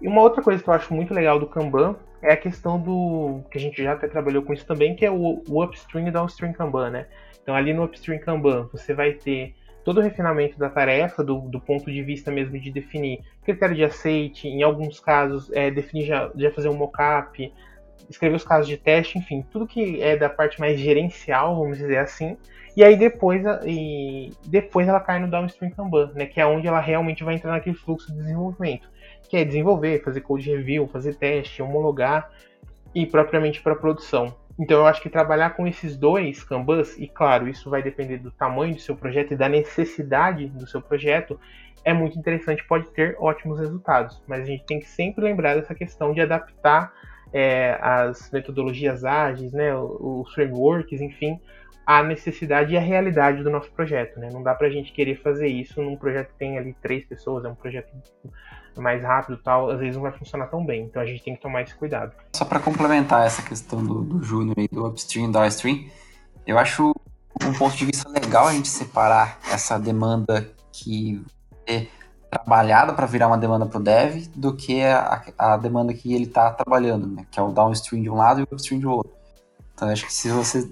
E 0.00 0.06
uma 0.06 0.22
outra 0.22 0.42
coisa 0.42 0.62
que 0.62 0.68
eu 0.68 0.74
acho 0.74 0.94
muito 0.94 1.12
legal 1.12 1.38
do 1.38 1.46
Kanban 1.46 1.96
é 2.22 2.32
a 2.32 2.36
questão 2.36 2.80
do. 2.80 3.42
que 3.50 3.58
a 3.58 3.60
gente 3.60 3.82
já 3.82 3.92
até 3.92 4.06
trabalhou 4.08 4.42
com 4.42 4.52
isso 4.52 4.66
também, 4.66 4.94
que 4.94 5.04
é 5.04 5.10
o, 5.10 5.42
o 5.48 5.64
upstream 5.64 6.08
e 6.08 6.10
downstream 6.10 6.52
Kanban, 6.52 6.90
né? 6.90 7.06
Então 7.42 7.54
ali 7.54 7.72
no 7.72 7.84
upstream 7.84 8.18
Kanban 8.20 8.68
você 8.72 8.94
vai 8.94 9.12
ter 9.12 9.54
todo 9.84 9.98
o 9.98 10.02
refinamento 10.02 10.58
da 10.58 10.68
tarefa, 10.68 11.24
do, 11.24 11.40
do 11.40 11.60
ponto 11.60 11.90
de 11.90 12.02
vista 12.02 12.30
mesmo 12.30 12.58
de 12.58 12.70
definir 12.70 13.20
critério 13.42 13.74
de 13.74 13.84
aceite, 13.84 14.46
em 14.46 14.62
alguns 14.62 15.00
casos 15.00 15.50
é, 15.52 15.70
definir 15.70 16.06
já, 16.06 16.30
já 16.36 16.50
fazer 16.50 16.68
um 16.68 16.74
mockup, 16.74 17.52
escrever 18.08 18.36
os 18.36 18.44
casos 18.44 18.68
de 18.68 18.76
teste, 18.76 19.18
enfim, 19.18 19.44
tudo 19.50 19.66
que 19.66 20.02
é 20.02 20.16
da 20.16 20.28
parte 20.28 20.60
mais 20.60 20.78
gerencial, 20.78 21.56
vamos 21.56 21.78
dizer 21.78 21.98
assim. 21.98 22.36
E 22.76 22.84
aí 22.84 22.96
depois, 22.96 23.42
e 23.64 24.30
depois 24.46 24.86
ela 24.86 25.00
cai 25.00 25.18
no 25.18 25.30
downstream 25.30 25.70
Kanban, 25.70 26.12
né, 26.14 26.26
que 26.26 26.40
é 26.40 26.46
onde 26.46 26.68
ela 26.68 26.80
realmente 26.80 27.24
vai 27.24 27.34
entrar 27.34 27.52
naquele 27.52 27.76
fluxo 27.76 28.12
de 28.12 28.18
desenvolvimento 28.18 28.88
que 29.28 29.36
é 29.36 29.44
desenvolver, 29.44 30.02
fazer 30.02 30.20
code 30.20 30.50
review, 30.50 30.86
fazer 30.88 31.14
teste, 31.14 31.62
homologar 31.62 32.30
e 32.94 33.06
propriamente 33.06 33.62
para 33.62 33.74
produção. 33.74 34.34
Então 34.58 34.78
eu 34.78 34.86
acho 34.86 35.00
que 35.00 35.08
trabalhar 35.08 35.50
com 35.50 35.66
esses 35.66 35.96
dois 35.96 36.42
Kanbans, 36.42 36.98
e 36.98 37.06
claro, 37.06 37.48
isso 37.48 37.70
vai 37.70 37.82
depender 37.82 38.18
do 38.18 38.30
tamanho 38.30 38.74
do 38.74 38.80
seu 38.80 38.96
projeto 38.96 39.32
e 39.32 39.36
da 39.36 39.48
necessidade 39.48 40.48
do 40.48 40.66
seu 40.66 40.82
projeto, 40.82 41.38
é 41.84 41.92
muito 41.92 42.18
interessante, 42.18 42.64
pode 42.64 42.90
ter 42.90 43.16
ótimos 43.20 43.60
resultados. 43.60 44.20
Mas 44.26 44.42
a 44.42 44.44
gente 44.44 44.64
tem 44.64 44.80
que 44.80 44.88
sempre 44.88 45.24
lembrar 45.24 45.54
dessa 45.54 45.74
questão 45.74 46.12
de 46.12 46.20
adaptar 46.20 46.92
é, 47.32 47.78
as 47.80 48.30
metodologias 48.32 49.04
ágeis, 49.04 49.52
né, 49.52 49.74
os 49.76 50.32
frameworks, 50.34 51.00
enfim, 51.00 51.38
à 51.88 52.02
necessidade 52.02 52.74
e 52.74 52.76
à 52.76 52.80
realidade 52.80 53.42
do 53.42 53.48
nosso 53.48 53.72
projeto. 53.72 54.20
Né? 54.20 54.28
Não 54.30 54.42
dá 54.42 54.54
para 54.54 54.66
a 54.66 54.70
gente 54.70 54.92
querer 54.92 55.22
fazer 55.22 55.48
isso 55.48 55.82
num 55.82 55.96
projeto 55.96 56.28
que 56.28 56.38
tem 56.38 56.58
ali 56.58 56.76
três 56.82 57.02
pessoas, 57.06 57.46
é 57.46 57.48
um 57.48 57.54
projeto 57.54 57.88
mais 58.76 59.02
rápido 59.02 59.38
tal, 59.42 59.70
às 59.70 59.78
vezes 59.78 59.94
não 59.94 60.02
vai 60.02 60.12
funcionar 60.12 60.48
tão 60.48 60.62
bem. 60.66 60.84
Então 60.84 61.00
a 61.00 61.06
gente 61.06 61.24
tem 61.24 61.34
que 61.34 61.40
tomar 61.40 61.62
esse 61.62 61.74
cuidado. 61.74 62.12
Só 62.36 62.44
para 62.44 62.60
complementar 62.60 63.26
essa 63.26 63.40
questão 63.40 63.82
do, 63.82 64.02
do 64.02 64.22
Júnior 64.22 64.58
e 64.58 64.68
do 64.68 64.86
upstream 64.86 65.30
e 65.30 65.32
downstream, 65.32 65.86
eu 66.46 66.58
acho 66.58 66.94
um 67.42 67.54
ponto 67.54 67.74
de 67.74 67.86
vista 67.86 68.06
legal 68.10 68.48
a 68.48 68.52
gente 68.52 68.68
separar 68.68 69.38
essa 69.50 69.78
demanda 69.78 70.46
que 70.70 71.24
é 71.66 71.86
trabalhada 72.30 72.92
para 72.92 73.06
virar 73.06 73.28
uma 73.28 73.38
demanda 73.38 73.64
para 73.64 73.80
o 73.80 73.82
dev 73.82 74.26
do 74.36 74.54
que 74.54 74.82
a, 74.82 75.24
a 75.38 75.56
demanda 75.56 75.94
que 75.94 76.12
ele 76.12 76.24
está 76.24 76.50
trabalhando, 76.50 77.06
né? 77.06 77.26
que 77.30 77.40
é 77.40 77.42
o 77.42 77.50
downstream 77.50 78.02
de 78.02 78.10
um 78.10 78.14
lado 78.14 78.40
e 78.40 78.42
o 78.42 78.48
upstream 78.52 78.78
do 78.78 78.90
outro. 78.90 79.17
Então 79.78 79.88
acho 79.88 80.06
que 80.06 80.12
se 80.12 80.28
você 80.28 80.68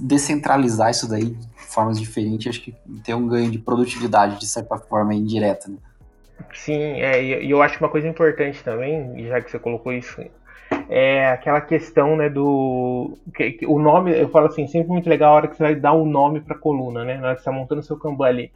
descentralizar 0.00 0.92
isso 0.92 1.10
daí 1.10 1.30
de 1.30 1.48
formas 1.56 2.00
diferentes, 2.00 2.46
acho 2.46 2.62
que 2.62 2.72
tem 3.02 3.12
um 3.12 3.26
ganho 3.26 3.50
de 3.50 3.58
produtividade 3.58 4.38
de 4.38 4.46
certa 4.46 4.78
forma 4.78 5.12
indireta. 5.12 5.68
Né? 5.68 5.78
Sim, 6.54 6.80
é, 6.80 7.42
e 7.42 7.50
eu 7.50 7.60
acho 7.60 7.80
uma 7.80 7.88
coisa 7.88 8.06
importante 8.06 8.62
também, 8.62 9.26
já 9.26 9.40
que 9.40 9.50
você 9.50 9.58
colocou 9.58 9.92
isso, 9.92 10.24
é 10.88 11.28
aquela 11.28 11.60
questão, 11.60 12.16
né, 12.16 12.28
do 12.28 13.18
que, 13.34 13.50
que, 13.50 13.66
o 13.66 13.80
nome, 13.80 14.16
eu 14.16 14.28
falo 14.28 14.46
assim, 14.46 14.68
sempre 14.68 14.88
muito 14.88 15.08
legal 15.08 15.32
a 15.32 15.36
hora 15.36 15.48
que 15.48 15.56
você 15.56 15.64
vai 15.64 15.74
dar 15.74 15.94
um 15.94 16.06
nome 16.06 16.40
para 16.40 16.56
a 16.56 16.58
coluna, 16.58 17.04
né, 17.04 17.16
na 17.16 17.26
hora 17.26 17.34
que 17.34 17.42
você 17.42 17.50
está 17.50 17.52
montando 17.52 17.82
seu 17.82 17.98
Kanban 17.98 18.26
ali, 18.26 18.52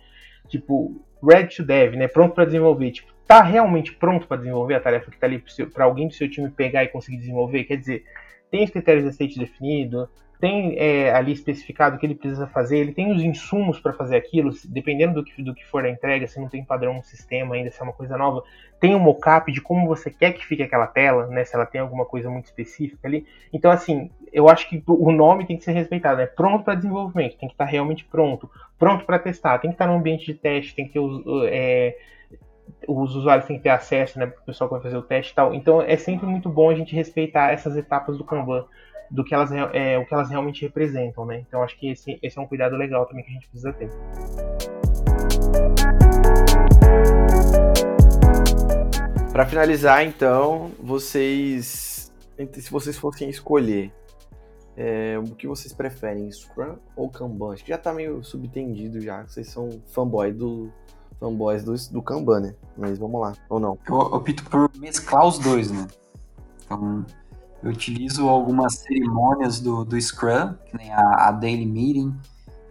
tipo, 0.49 1.03
ready 1.21 1.57
to 1.57 1.65
dev, 1.65 1.97
né, 1.97 2.07
pronto 2.07 2.33
para 2.33 2.45
desenvolver, 2.45 2.93
tipo, 2.93 3.13
tá 3.27 3.43
realmente 3.43 3.93
pronto 3.93 4.29
para 4.29 4.37
desenvolver 4.37 4.75
a 4.75 4.81
tarefa 4.81 5.11
que 5.11 5.17
está 5.17 5.27
ali 5.27 5.43
para 5.75 5.85
alguém 5.85 6.07
do 6.07 6.15
seu 6.15 6.31
time 6.31 6.49
pegar 6.49 6.85
e 6.85 6.89
conseguir 6.89 7.17
desenvolver, 7.17 7.65
quer 7.65 7.77
dizer, 7.77 8.05
tem 8.51 8.65
os 8.65 8.71
critérios 8.71 9.05
de 9.05 9.11
state 9.11 9.39
definido, 9.39 10.09
tem 10.41 10.75
é, 10.79 11.13
ali 11.13 11.33
especificado 11.33 11.97
o 11.97 11.99
que 11.99 12.07
ele 12.07 12.15
precisa 12.15 12.47
fazer, 12.47 12.79
ele 12.79 12.93
tem 12.93 13.13
os 13.13 13.23
insumos 13.23 13.79
para 13.79 13.93
fazer 13.93 14.17
aquilo, 14.17 14.51
dependendo 14.65 15.15
do 15.15 15.25
que, 15.25 15.43
do 15.43 15.55
que 15.55 15.65
for 15.67 15.85
a 15.85 15.91
entrega, 15.91 16.27
se 16.27 16.41
não 16.41 16.49
tem 16.49 16.65
padrão 16.65 16.95
no 16.95 17.03
sistema 17.03 17.55
ainda, 17.55 17.71
se 17.71 17.79
é 17.79 17.85
uma 17.85 17.93
coisa 17.93 18.17
nova, 18.17 18.43
tem 18.81 18.95
um 18.95 18.99
mockup 18.99 19.53
de 19.53 19.61
como 19.61 19.87
você 19.87 20.11
quer 20.11 20.33
que 20.33 20.45
fique 20.45 20.63
aquela 20.63 20.87
tela, 20.87 21.27
né, 21.27 21.45
se 21.45 21.55
ela 21.55 21.67
tem 21.67 21.81
alguma 21.81 22.07
coisa 22.07 22.31
muito 22.31 22.47
específica 22.47 23.07
ali. 23.07 23.27
Então, 23.53 23.71
assim, 23.71 24.11
eu 24.33 24.49
acho 24.49 24.67
que 24.69 24.83
o 24.87 25.13
nome 25.13 25.47
tem 25.47 25.59
que 25.59 25.65
ser 25.65 25.73
respeitado, 25.73 26.23
é 26.23 26.25
né? 26.25 26.31
pronto 26.35 26.65
para 26.65 26.75
desenvolvimento, 26.75 27.37
tem 27.37 27.49
que 27.49 27.55
estar 27.55 27.67
tá 27.67 27.71
realmente 27.71 28.05
pronto, 28.07 28.51
pronto 28.79 29.05
para 29.05 29.19
testar, 29.19 29.59
tem 29.59 29.71
que 29.71 29.75
estar 29.75 29.87
tá 29.87 29.93
no 29.93 29.99
ambiente 29.99 30.25
de 30.25 30.35
teste, 30.35 30.75
tem 30.75 30.87
que 30.87 30.95
ter 30.95 31.01
os, 31.01 31.23
é, 31.49 31.95
os 32.87 33.15
usuários 33.15 33.47
têm 33.47 33.57
que 33.57 33.63
ter 33.63 33.71
acesso, 33.71 34.19
né, 34.19 34.27
para 34.27 34.41
o 34.41 34.45
pessoal 34.45 34.69
que 34.69 34.75
vai 34.75 34.83
fazer 34.83 34.97
o 34.97 35.03
teste 35.03 35.33
e 35.33 35.35
tal. 35.35 35.55
Então, 35.55 35.81
é 35.83 35.97
sempre 35.97 36.27
muito 36.27 36.49
bom 36.49 36.71
a 36.71 36.75
gente 36.75 36.95
respeitar 36.95 37.53
essas 37.53 37.77
etapas 37.77 38.17
do 38.17 38.25
Kanban 38.25 38.67
do 39.11 39.25
que 39.25 39.35
elas, 39.35 39.51
é, 39.73 39.99
o 39.99 40.07
que 40.07 40.15
elas 40.15 40.31
realmente 40.31 40.63
representam, 40.63 41.27
né? 41.27 41.41
Então 41.41 41.63
acho 41.63 41.77
que 41.77 41.91
esse, 41.91 42.19
esse 42.23 42.39
é 42.39 42.41
um 42.41 42.47
cuidado 42.47 42.77
legal 42.77 43.05
também 43.07 43.25
que 43.25 43.31
a 43.31 43.35
gente 43.35 43.49
precisa 43.49 43.73
ter. 43.73 43.91
Para 49.33 49.47
finalizar, 49.47 50.05
então, 50.05 50.71
vocês, 50.79 52.13
se 52.53 52.71
vocês 52.71 52.97
fossem 52.97 53.29
escolher, 53.29 53.93
é, 54.77 55.19
o 55.19 55.35
que 55.35 55.47
vocês 55.47 55.73
preferem, 55.73 56.31
Scrum 56.31 56.77
ou 56.95 57.09
Kanban? 57.09 57.55
Acho 57.55 57.65
que 57.65 57.71
já 57.71 57.79
tá 57.79 57.93
meio 57.93 58.23
subtendido 58.23 59.01
já, 59.01 59.27
vocês 59.27 59.49
são 59.49 59.71
fanboy 59.89 60.33
do 60.33 60.73
fanboys 61.21 61.63
do, 61.63 61.75
do 61.93 62.03
Kanban, 62.03 62.41
né? 62.41 62.55
Mas 62.77 62.99
vamos 62.99 63.21
lá, 63.21 63.35
ou 63.49 63.61
não? 63.61 63.79
Eu 63.87 63.97
opto 63.97 64.43
por 64.45 64.71
mesclar 64.79 65.27
os 65.27 65.39
dois, 65.39 65.71
né? 65.71 65.87
Então, 66.65 67.05
eu 67.63 67.71
utilizo 67.71 68.27
algumas 68.29 68.79
cerimônias 68.79 69.61
do, 69.61 69.85
do 69.85 70.01
Scrum, 70.01 70.55
que 70.67 70.77
nem 70.77 70.91
a, 70.93 71.29
a 71.29 71.31
Daily 71.31 71.67
Meeting, 71.67 72.17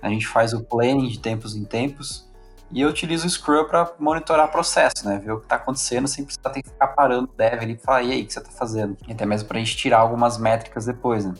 a 0.01 0.09
gente 0.09 0.27
faz 0.27 0.53
o 0.53 0.63
planning 0.63 1.07
de 1.07 1.19
tempos 1.19 1.55
em 1.55 1.63
tempos, 1.63 2.27
e 2.71 2.81
eu 2.81 2.89
utilizo 2.89 3.25
o 3.25 3.29
Scrum 3.29 3.65
para 3.65 3.93
monitorar 3.99 4.51
processo, 4.51 5.07
né? 5.07 5.19
Ver 5.23 5.31
o 5.31 5.39
que 5.39 5.45
está 5.45 5.55
acontecendo 5.55 6.07
sem 6.07 6.23
precisar 6.23 6.49
ter 6.49 6.61
que 6.61 6.69
ficar 6.69 6.87
parando 6.89 7.29
o 7.31 7.37
dev 7.37 7.61
ali 7.61 7.73
e 7.73 7.77
falar, 7.77 8.03
e 8.03 8.11
aí, 8.11 8.21
o 8.23 8.25
que 8.25 8.33
você 8.33 8.39
está 8.39 8.51
fazendo? 8.51 8.97
E 9.07 9.11
até 9.11 9.25
mesmo 9.25 9.47
para 9.47 9.57
a 9.57 9.59
gente 9.59 9.75
tirar 9.75 9.99
algumas 9.99 10.37
métricas 10.37 10.85
depois, 10.85 11.25
né? 11.25 11.33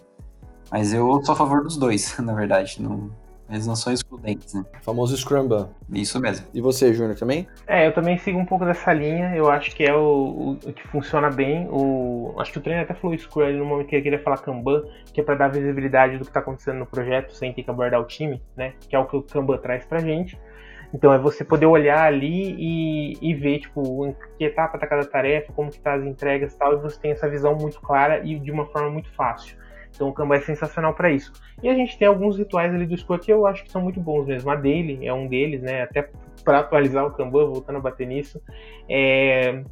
Mas 0.72 0.94
eu 0.94 1.24
sou 1.24 1.34
a 1.34 1.36
favor 1.36 1.64
dos 1.64 1.78
dois, 1.78 2.18
na 2.20 2.34
verdade. 2.34 2.82
Não, 2.82 3.10
Eles 3.50 3.66
não 3.66 3.76
são 3.76 3.92
excludentes, 3.92 4.54
né? 4.54 4.64
O 4.80 4.84
famoso 4.84 5.18
Scrumban. 5.18 5.70
Isso 5.92 6.20
mesmo. 6.20 6.46
E 6.54 6.62
você, 6.62 6.94
Júnior, 6.94 7.18
também? 7.18 7.48
É, 7.68 7.88
eu 7.88 7.94
também 7.94 8.18
sigo 8.20 8.38
um 8.38 8.46
pouco 8.46 8.64
dessa 8.64 8.94
linha. 8.94 9.36
Eu 9.36 9.50
acho 9.50 9.76
que 9.76 9.84
é 9.84 9.94
o, 9.94 10.00
o, 10.00 10.52
o 10.52 10.74
que 10.74 10.88
funciona 10.88 11.30
bem. 11.32 11.68
O, 11.72 12.36
acho 12.40 12.52
que 12.52 12.60
o 12.60 12.62
treino 12.62 12.84
até 12.84 12.94
falou 12.94 13.18
Scrum 13.18 13.52
no 13.54 13.66
momento 13.66 13.88
que 13.88 13.96
ele 13.96 14.04
queria 14.04 14.20
falar 14.20 14.38
Kanban, 14.38 14.84
que 15.12 15.22
é 15.22 15.24
para 15.24 15.36
dar 15.36 15.48
visibilidade 15.48 16.18
do 16.18 16.24
que 16.24 16.30
está 16.30 16.42
acontecendo 16.42 16.78
no 16.78 16.86
projeto 16.86 17.34
sem 17.34 17.52
ter 17.52 17.64
que 17.64 17.70
abordar 17.72 18.00
o 18.00 18.06
time, 18.06 18.42
né? 18.56 18.74
Que 18.88 18.96
é 18.96 19.00
o 19.00 19.06
que 19.06 19.16
o 19.16 19.24
Kanban 19.24 19.58
traz 19.58 19.86
pra 19.86 20.00
gente. 20.00 20.40
Então 20.94 21.14
é 21.14 21.18
você 21.18 21.44
poder 21.44 21.66
olhar 21.66 22.06
ali 22.06 22.56
e, 22.58 23.18
e 23.22 23.34
ver, 23.34 23.60
tipo, 23.60 24.08
em 24.08 24.16
que 24.38 24.44
etapa 24.44 24.78
está 24.78 24.88
cada 24.88 25.06
tarefa, 25.06 25.54
como 25.54 25.72
que 25.72 25.80
tá 25.80 25.94
as 25.94 26.04
entregas 26.04 26.54
e 26.54 26.58
tal, 26.58 26.74
e 26.74 26.78
você 26.78 27.00
tem 27.00 27.12
essa 27.12 27.30
visão 27.30 27.56
muito 27.56 27.80
clara 27.80 28.26
e 28.26 28.40
de 28.40 28.52
uma 28.52 28.66
forma 28.66 28.90
muito 28.90 29.12
fácil. 29.14 29.58
Então 29.94 30.10
o 30.10 30.14
Kanban 30.14 30.36
é 30.36 30.42
sensacional 30.42 30.94
para 30.94 31.12
isso. 31.12 31.32
E 31.62 31.70
a 31.70 31.74
gente 31.74 31.98
tem 31.98 32.08
alguns 32.08 32.38
rituais 32.38 32.74
ali 32.74 32.86
do 32.86 32.98
Scrum 32.98 33.18
que 33.18 33.32
eu 33.32 33.46
acho 33.46 33.64
que 33.64 33.72
são 33.72 33.82
muito 33.82 34.00
bons 34.00 34.26
mesmo. 34.26 34.50
A 34.50 34.56
dele 34.56 35.06
é 35.06 35.14
um 35.14 35.28
deles, 35.28 35.62
né? 35.62 35.84
Até 35.84 36.10
para 36.44 36.60
atualizar 36.60 37.06
o 37.06 37.12
Kanban, 37.12 37.48
voltando 37.48 37.78
a 37.78 37.82
bater 37.82 38.08
nisso. 38.08 38.42
É... 38.90 39.64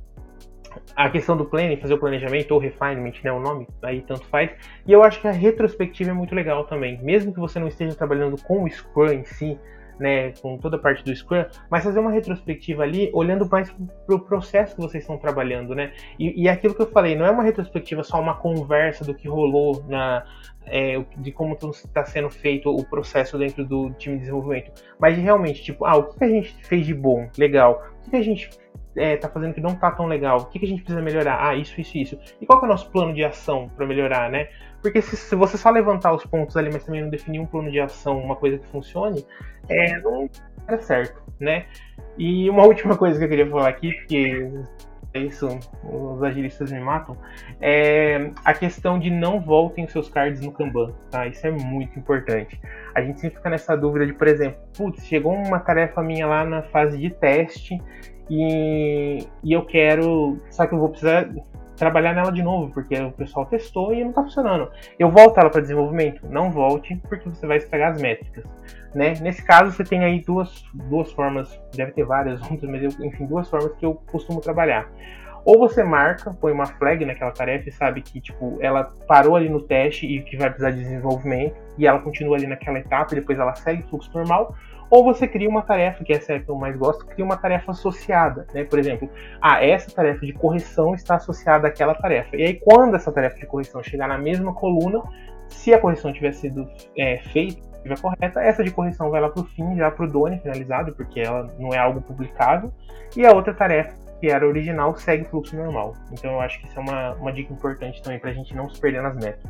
A 0.96 1.10
questão 1.10 1.36
do 1.36 1.46
planning, 1.46 1.78
fazer 1.78 1.96
o 1.96 1.98
planejamento 1.98 2.52
ou 2.52 2.60
refinement, 2.60 3.14
né? 3.24 3.32
O 3.32 3.40
nome, 3.40 3.68
aí 3.82 4.02
tanto 4.02 4.26
faz. 4.26 4.52
E 4.86 4.92
eu 4.92 5.04
acho 5.04 5.20
que 5.22 5.28
a 5.28 5.32
retrospectiva 5.32 6.12
é 6.12 6.14
muito 6.14 6.36
legal 6.36 6.66
também. 6.66 7.02
Mesmo 7.02 7.34
que 7.34 7.40
você 7.40 7.58
não 7.58 7.68
esteja 7.68 7.96
trabalhando 7.96 8.40
com 8.44 8.64
o 8.64 8.70
Scrum 8.70 9.12
em 9.12 9.24
si, 9.24 9.58
né, 10.00 10.32
com 10.42 10.58
toda 10.58 10.78
a 10.78 10.80
parte 10.80 11.04
do 11.04 11.16
Scrum, 11.16 11.46
mas 11.70 11.84
fazer 11.84 12.00
uma 12.00 12.12
retrospectiva 12.12 12.84
ali, 12.84 13.10
olhando 13.14 13.48
mais 13.50 13.74
para 14.06 14.16
o 14.16 14.20
processo 14.20 14.76
que 14.76 14.82
vocês 14.82 15.04
estão 15.04 15.18
trabalhando, 15.18 15.74
né? 15.74 15.94
E, 16.20 16.44
e 16.44 16.50
aquilo 16.50 16.76
que 16.76 16.82
eu 16.82 16.88
falei, 16.88 17.16
não 17.16 17.26
é 17.26 17.32
uma 17.32 17.44
retrospectiva 17.44 18.04
só 18.04 18.20
uma 18.20 18.36
conversa 18.36 19.04
do 19.04 19.14
que 19.14 19.28
rolou 19.28 19.84
na, 19.88 20.26
é, 20.66 21.04
de 21.18 21.32
como 21.32 21.58
está 21.72 22.06
sendo 22.06 22.30
feito 22.30 22.70
o 22.70 22.84
processo 22.86 23.38
dentro 23.38 23.66
do 23.66 23.92
time 23.92 24.16
de 24.16 24.22
desenvolvimento, 24.22 24.72
mas 25.00 25.16
de 25.16 25.22
realmente, 25.22 25.64
tipo, 25.64 25.86
ah, 25.86 25.96
o 25.96 26.04
que 26.04 26.24
a 26.24 26.30
gente 26.30 26.56
fez 26.66 26.86
de 26.86 26.94
bom, 26.94 27.30
legal, 27.38 27.88
o 28.06 28.10
que 28.10 28.16
a 28.16 28.22
gente 28.22 28.50
é, 28.98 29.16
tá 29.16 29.30
fazendo 29.30 29.54
que 29.54 29.62
não 29.62 29.76
tá 29.76 29.92
tão 29.92 30.08
legal, 30.08 30.40
o 30.40 30.46
que, 30.46 30.60
que 30.60 30.66
a 30.66 30.68
gente 30.68 30.82
precisa 30.82 31.02
melhorar, 31.02 31.48
ah, 31.48 31.56
isso, 31.56 31.80
isso, 31.80 31.98
isso, 31.98 32.20
e 32.42 32.46
qual 32.46 32.62
é 32.62 32.66
o 32.66 32.68
nosso 32.68 32.90
plano 32.92 33.14
de 33.14 33.24
ação 33.24 33.70
para 33.76 33.86
melhorar, 33.86 34.30
né? 34.30 34.48
Porque 34.82 35.02
se, 35.02 35.16
se, 35.16 35.36
você 35.36 35.58
só 35.58 35.70
levantar 35.70 36.14
os 36.14 36.26
pontos 36.26 36.56
ali, 36.56 36.70
mas 36.72 36.84
também 36.84 37.02
não 37.02 37.10
definir 37.10 37.40
um 37.40 37.46
plano 37.46 37.72
de 37.72 37.80
ação, 37.80 38.20
uma 38.20 38.36
coisa 38.36 38.58
que 38.58 38.68
funcione, 38.68 39.26
é, 39.70 40.00
não 40.00 40.30
é 40.68 40.78
certo, 40.78 41.22
né? 41.40 41.66
E 42.18 42.50
uma 42.50 42.64
última 42.68 42.98
coisa 42.98 43.18
que 43.18 43.26
eu 43.26 43.30
queria 43.30 43.50
falar 43.50 43.70
aqui, 43.70 43.94
porque 43.94 44.52
é 45.14 45.20
isso, 45.20 45.48
os 45.84 46.22
agilistas 46.22 46.72
me 46.72 46.80
matam, 46.80 47.18
é 47.60 48.32
a 48.46 48.54
questão 48.54 49.00
de 49.00 49.10
não 49.10 49.40
voltem 49.40 49.86
os 49.86 49.92
seus 49.92 50.10
cards 50.10 50.42
no 50.42 50.52
Kanban, 50.52 50.94
tá? 51.10 51.26
Isso 51.28 51.46
é 51.48 51.52
muito 51.52 51.98
importante. 51.98 52.60
A 52.94 53.02
gente 53.02 53.20
sempre 53.20 53.38
fica 53.38 53.50
nessa 53.50 53.76
dúvida 53.76 54.06
de, 54.06 54.14
por 54.14 54.28
exemplo, 54.28 54.60
putz, 54.76 55.06
chegou 55.06 55.34
uma 55.34 55.60
tarefa 55.60 56.04
minha 56.04 56.28
lá 56.28 56.46
na 56.46 56.62
fase 56.64 56.98
de 56.98 57.10
teste 57.10 57.82
e, 58.30 59.20
e 59.44 59.54
eu 59.54 59.66
quero, 59.66 60.38
só 60.50 60.66
que 60.66 60.74
eu 60.74 60.80
vou 60.80 60.90
precisar 60.90 61.30
trabalhar 61.78 62.14
nela 62.14 62.32
de 62.32 62.42
novo, 62.42 62.74
porque 62.74 63.00
o 63.00 63.12
pessoal 63.12 63.46
testou 63.46 63.94
e 63.94 64.02
não 64.02 64.10
está 64.10 64.24
funcionando. 64.24 64.70
Eu 64.98 65.10
volto 65.12 65.40
ela 65.40 65.50
para 65.50 65.62
desenvolvimento? 65.62 66.28
Não 66.28 66.52
volte, 66.52 67.00
porque 67.08 67.30
você 67.30 67.46
vai 67.46 67.58
estragar 67.58 67.92
as 67.92 68.02
métricas. 68.02 68.44
Né? 68.94 69.14
Nesse 69.22 69.44
caso, 69.46 69.72
você 69.72 69.84
tem 69.84 70.04
aí 70.04 70.22
duas, 70.22 70.66
duas 70.74 71.12
formas, 71.12 71.62
deve 71.76 71.92
ter 71.92 72.04
várias 72.04 72.42
outras, 72.50 72.70
mas 72.70 72.84
eu, 72.84 73.06
enfim, 73.06 73.26
duas 73.28 73.48
formas 73.50 73.72
que 73.76 73.86
eu 73.86 73.94
costumo 74.12 74.42
trabalhar. 74.42 74.90
Ou 75.46 75.58
você 75.58 75.82
marca, 75.82 76.34
põe 76.34 76.52
uma 76.52 76.66
flag 76.66 77.06
naquela 77.06 77.32
tarefa 77.32 77.70
e 77.70 77.72
sabe 77.72 78.02
que 78.02 78.20
tipo, 78.20 78.58
ela 78.60 78.92
parou 79.08 79.36
ali 79.36 79.48
no 79.48 79.62
teste 79.62 80.06
e 80.06 80.22
que 80.22 80.36
vai 80.36 80.50
precisar 80.50 80.72
de 80.72 80.80
desenvolvimento, 80.80 81.56
e 81.78 81.88
ela 81.88 82.00
continua 82.00 82.36
ali 82.36 82.48
naquela 82.48 82.80
etapa 82.80 83.14
e 83.14 83.20
depois 83.20 83.40
ela 83.40 83.56
segue 83.56 83.84
o 83.84 83.88
fluxo 83.88 84.12
normal 84.14 84.54
ou 84.90 85.04
você 85.04 85.28
cria 85.28 85.50
uma 85.50 85.62
tarefa, 85.62 86.04
que 86.04 86.14
essa 86.14 86.34
é 86.34 86.36
a 86.38 86.40
que 86.40 86.50
eu 86.50 86.56
mais 86.56 86.76
gosto, 86.78 87.06
cria 87.06 87.26
uma 87.26 87.38
tarefa 87.38 87.72
associada, 87.72 88.48
né? 88.54 88.64
Por 88.64 88.80
exemplo, 88.80 89.10
ah, 89.42 89.64
essa 89.64 89.92
tarefa 89.92 90.26
de 90.26 90.34
correção 90.34 90.94
está 90.94 91.16
associada 91.16 91.68
àquela 91.68 91.94
tarefa. 91.94 92.36
E 92.36 92.44
aí, 92.44 92.54
quando 92.54 92.96
essa 92.96 93.12
tarefa 93.12 93.38
de 93.38 93.46
correção 93.46 93.84
chegar 93.84 94.08
na 94.08 94.18
mesma 94.18 94.54
coluna, 94.54 95.04
se 95.50 95.74
a 95.74 95.80
correção 95.80 96.14
tiver 96.14 96.34
sido 96.34 96.70
é, 96.98 97.18
feita, 97.34 97.62
estiver 97.76 98.00
correta, 98.00 98.42
essa 98.42 98.64
de 98.64 98.72
correção 98.72 99.10
vai 99.10 99.22
lá 99.22 99.30
para 99.30 99.42
o 99.42 99.46
fim, 99.46 99.76
já 99.76 99.92
para 99.92 100.06
o 100.06 100.12
Done 100.12 100.40
finalizado, 100.40 100.94
porque 100.94 101.20
ela 101.20 101.50
não 101.60 101.74
é 101.74 101.78
algo 101.78 102.02
publicável, 102.02 102.72
e 103.16 103.26
a 103.26 103.32
outra 103.34 103.54
tarefa, 103.54 103.96
que 104.20 104.28
era 104.28 104.48
original, 104.48 104.96
segue 104.96 105.24
o 105.24 105.26
fluxo 105.26 105.56
normal. 105.56 105.94
Então 106.12 106.32
eu 106.32 106.42
acho 106.42 106.60
que 106.60 106.68
isso 106.68 106.80
é 106.80 106.82
uma, 106.82 107.14
uma 107.16 107.32
dica 107.32 107.54
importante 107.54 108.02
também 108.02 108.20
para 108.20 108.32
a 108.32 108.34
gente 108.34 108.56
não 108.56 108.70
se 108.70 108.80
perder 108.80 109.02
nas 109.02 109.16
metas. 109.16 109.50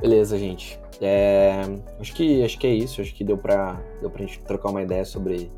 Beleza, 0.00 0.38
gente. 0.38 0.80
É, 1.00 1.62
acho, 1.98 2.14
que, 2.14 2.44
acho 2.44 2.58
que 2.58 2.66
é 2.66 2.74
isso. 2.74 3.00
Acho 3.00 3.14
que 3.14 3.24
deu 3.24 3.36
pra, 3.36 3.80
deu 4.00 4.10
pra 4.10 4.24
gente 4.24 4.40
trocar 4.40 4.70
uma 4.70 4.82
ideia 4.82 5.04
sobre 5.04 5.50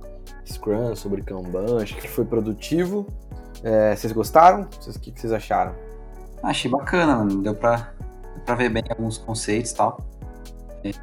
Scrum, 0.44 0.94
sobre 0.94 1.22
Kanban. 1.22 1.82
Acho 1.82 1.96
que 1.96 2.08
foi 2.08 2.24
produtivo. 2.24 3.06
É, 3.62 3.94
vocês 3.94 4.12
gostaram? 4.12 4.62
O 4.62 5.00
que, 5.00 5.12
que 5.12 5.20
vocês 5.20 5.32
acharam? 5.32 5.74
Achei 6.42 6.70
bacana, 6.70 7.16
mano. 7.16 7.42
Deu 7.42 7.54
pra, 7.54 7.92
deu 8.34 8.44
pra 8.44 8.54
ver 8.54 8.68
bem 8.68 8.82
alguns 8.90 9.18
conceitos 9.18 9.70
e 9.70 9.76
tal. 9.76 10.00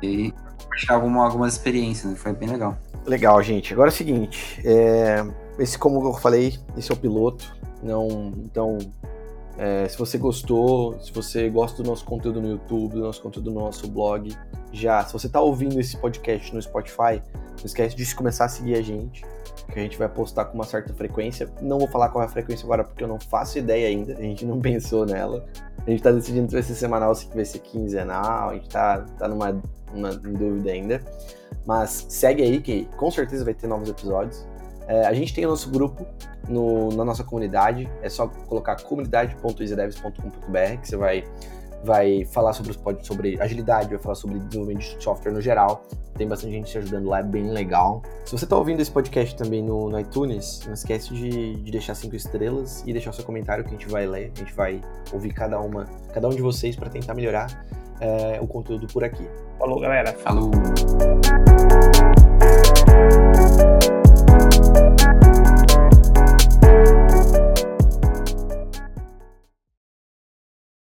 E 0.04 0.34
achar 0.74 0.96
alguma, 0.96 1.26
algumas 1.26 1.54
experiências, 1.54 2.12
né? 2.12 2.18
foi 2.18 2.34
bem 2.34 2.50
legal. 2.50 2.78
Legal, 3.06 3.42
gente. 3.42 3.74
Agora 3.74 3.90
é 3.90 3.94
o 3.94 3.96
seguinte. 3.96 4.62
É, 4.66 5.26
esse, 5.58 5.78
como 5.78 6.06
eu 6.06 6.14
falei, 6.14 6.60
esse 6.78 6.92
é 6.92 6.94
o 6.94 6.98
piloto. 6.98 7.58
Não, 7.82 8.34
então, 8.38 8.78
é, 9.60 9.90
se 9.90 9.98
você 9.98 10.18
gostou, 10.18 10.98
se 11.02 11.12
você 11.12 11.50
gosta 11.50 11.84
do 11.84 11.90
nosso 11.90 12.06
conteúdo 12.06 12.42
no 12.42 12.48
YouTube, 12.48 12.94
do 12.94 13.02
nosso 13.02 13.22
conteúdo 13.22 13.52
no 13.52 13.60
nosso 13.60 13.90
blog, 13.90 14.34
já, 14.72 15.04
se 15.04 15.12
você 15.12 15.28
está 15.28 15.42
ouvindo 15.42 15.78
esse 15.78 15.98
podcast 15.98 16.56
no 16.56 16.62
Spotify, 16.62 17.22
não 17.58 17.66
esquece 17.66 17.94
de 17.94 18.16
começar 18.16 18.46
a 18.46 18.48
seguir 18.48 18.76
a 18.76 18.82
gente, 18.82 19.26
que 19.70 19.78
a 19.78 19.84
gente 19.84 19.98
vai 19.98 20.08
postar 20.08 20.46
com 20.46 20.56
uma 20.56 20.64
certa 20.64 20.94
frequência. 20.94 21.52
Não 21.62 21.78
vou 21.78 21.90
falar 21.90 22.08
qual 22.08 22.24
é 22.24 22.26
a 22.26 22.30
frequência 22.30 22.64
agora 22.64 22.86
porque 22.86 23.04
eu 23.04 23.08
não 23.10 23.20
faço 23.20 23.60
ideia 23.60 23.90
ainda, 23.90 24.14
a 24.14 24.22
gente 24.22 24.46
não 24.46 24.60
pensou 24.62 25.06
nela. 25.06 25.46
A 25.86 25.90
gente 25.90 26.00
está 26.00 26.12
decidindo 26.12 26.48
se 26.48 26.54
vai 26.54 26.64
ser 26.64 26.76
semanal, 26.76 27.14
se 27.14 27.28
vai 27.28 27.44
ser 27.44 27.60
quinzenal, 27.60 28.52
a 28.52 28.54
gente 28.54 28.68
está 28.68 29.00
tá 29.18 29.28
numa, 29.28 29.62
numa 29.94 30.12
dúvida 30.14 30.72
ainda. 30.72 31.02
Mas 31.66 32.06
segue 32.08 32.44
aí 32.44 32.62
que 32.62 32.86
com 32.96 33.12
certeza 33.12 33.44
vai 33.44 33.54
ter 33.54 33.68
novos 33.68 33.90
episódios. 33.90 34.48
É, 34.90 35.06
a 35.06 35.14
gente 35.14 35.34
tem 35.36 35.46
o 35.46 35.50
nosso 35.50 35.70
grupo 35.70 36.04
no, 36.48 36.90
na 36.90 37.06
nossa 37.06 37.24
comunidade, 37.24 37.88
é 38.02 38.10
só 38.10 38.28
colocar 38.28 38.76
comunidade.easydevs.com.br 38.82 40.82
que 40.82 40.88
você 40.88 40.98
vai, 40.98 41.24
vai 41.84 42.26
falar 42.26 42.54
sobre, 42.54 42.76
sobre 43.04 43.40
agilidade, 43.40 43.90
vai 43.90 44.00
falar 44.00 44.16
sobre 44.16 44.40
desenvolvimento 44.40 44.98
de 44.98 45.04
software 45.04 45.32
no 45.32 45.40
geral. 45.40 45.84
Tem 46.18 46.28
bastante 46.28 46.54
gente 46.54 46.72
te 46.72 46.80
ajudando 46.80 47.08
lá, 47.08 47.20
é 47.20 47.24
bem 47.24 47.52
legal. 47.52 48.02
Se 48.26 48.32
você 48.32 48.46
está 48.46 48.58
ouvindo 48.58 48.82
esse 48.82 48.90
podcast 48.90 49.38
também 49.38 49.62
no, 49.62 49.92
no 49.92 50.00
iTunes, 50.00 50.64
não 50.66 50.74
esquece 50.74 51.14
de, 51.14 51.58
de, 51.58 51.72
deixar 51.72 51.94
cinco 51.94 52.16
estrelas 52.16 52.84
e 52.86 52.92
deixar 52.92 53.12
o 53.12 53.14
seu 53.14 53.24
comentário 53.24 53.64
que 53.64 53.70
a 53.70 53.74
gente 53.74 53.88
vai 53.88 54.08
ler, 54.08 54.32
a 54.36 54.40
gente 54.40 54.56
vai 54.56 54.82
ouvir 55.14 55.32
cada 55.34 55.60
uma, 55.60 55.86
cada 56.12 56.28
um 56.28 56.32
de 56.32 56.42
vocês 56.42 56.76
para 56.76 56.90
tentar 56.90 57.14
melhorar 57.14 57.64
é, 58.02 58.40
o 58.42 58.48
conteúdo 58.48 58.88
por 58.88 59.04
aqui. 59.04 59.30
Falou, 59.60 59.80
galera. 59.80 60.14
Falou. 60.14 60.50
you 64.80 65.19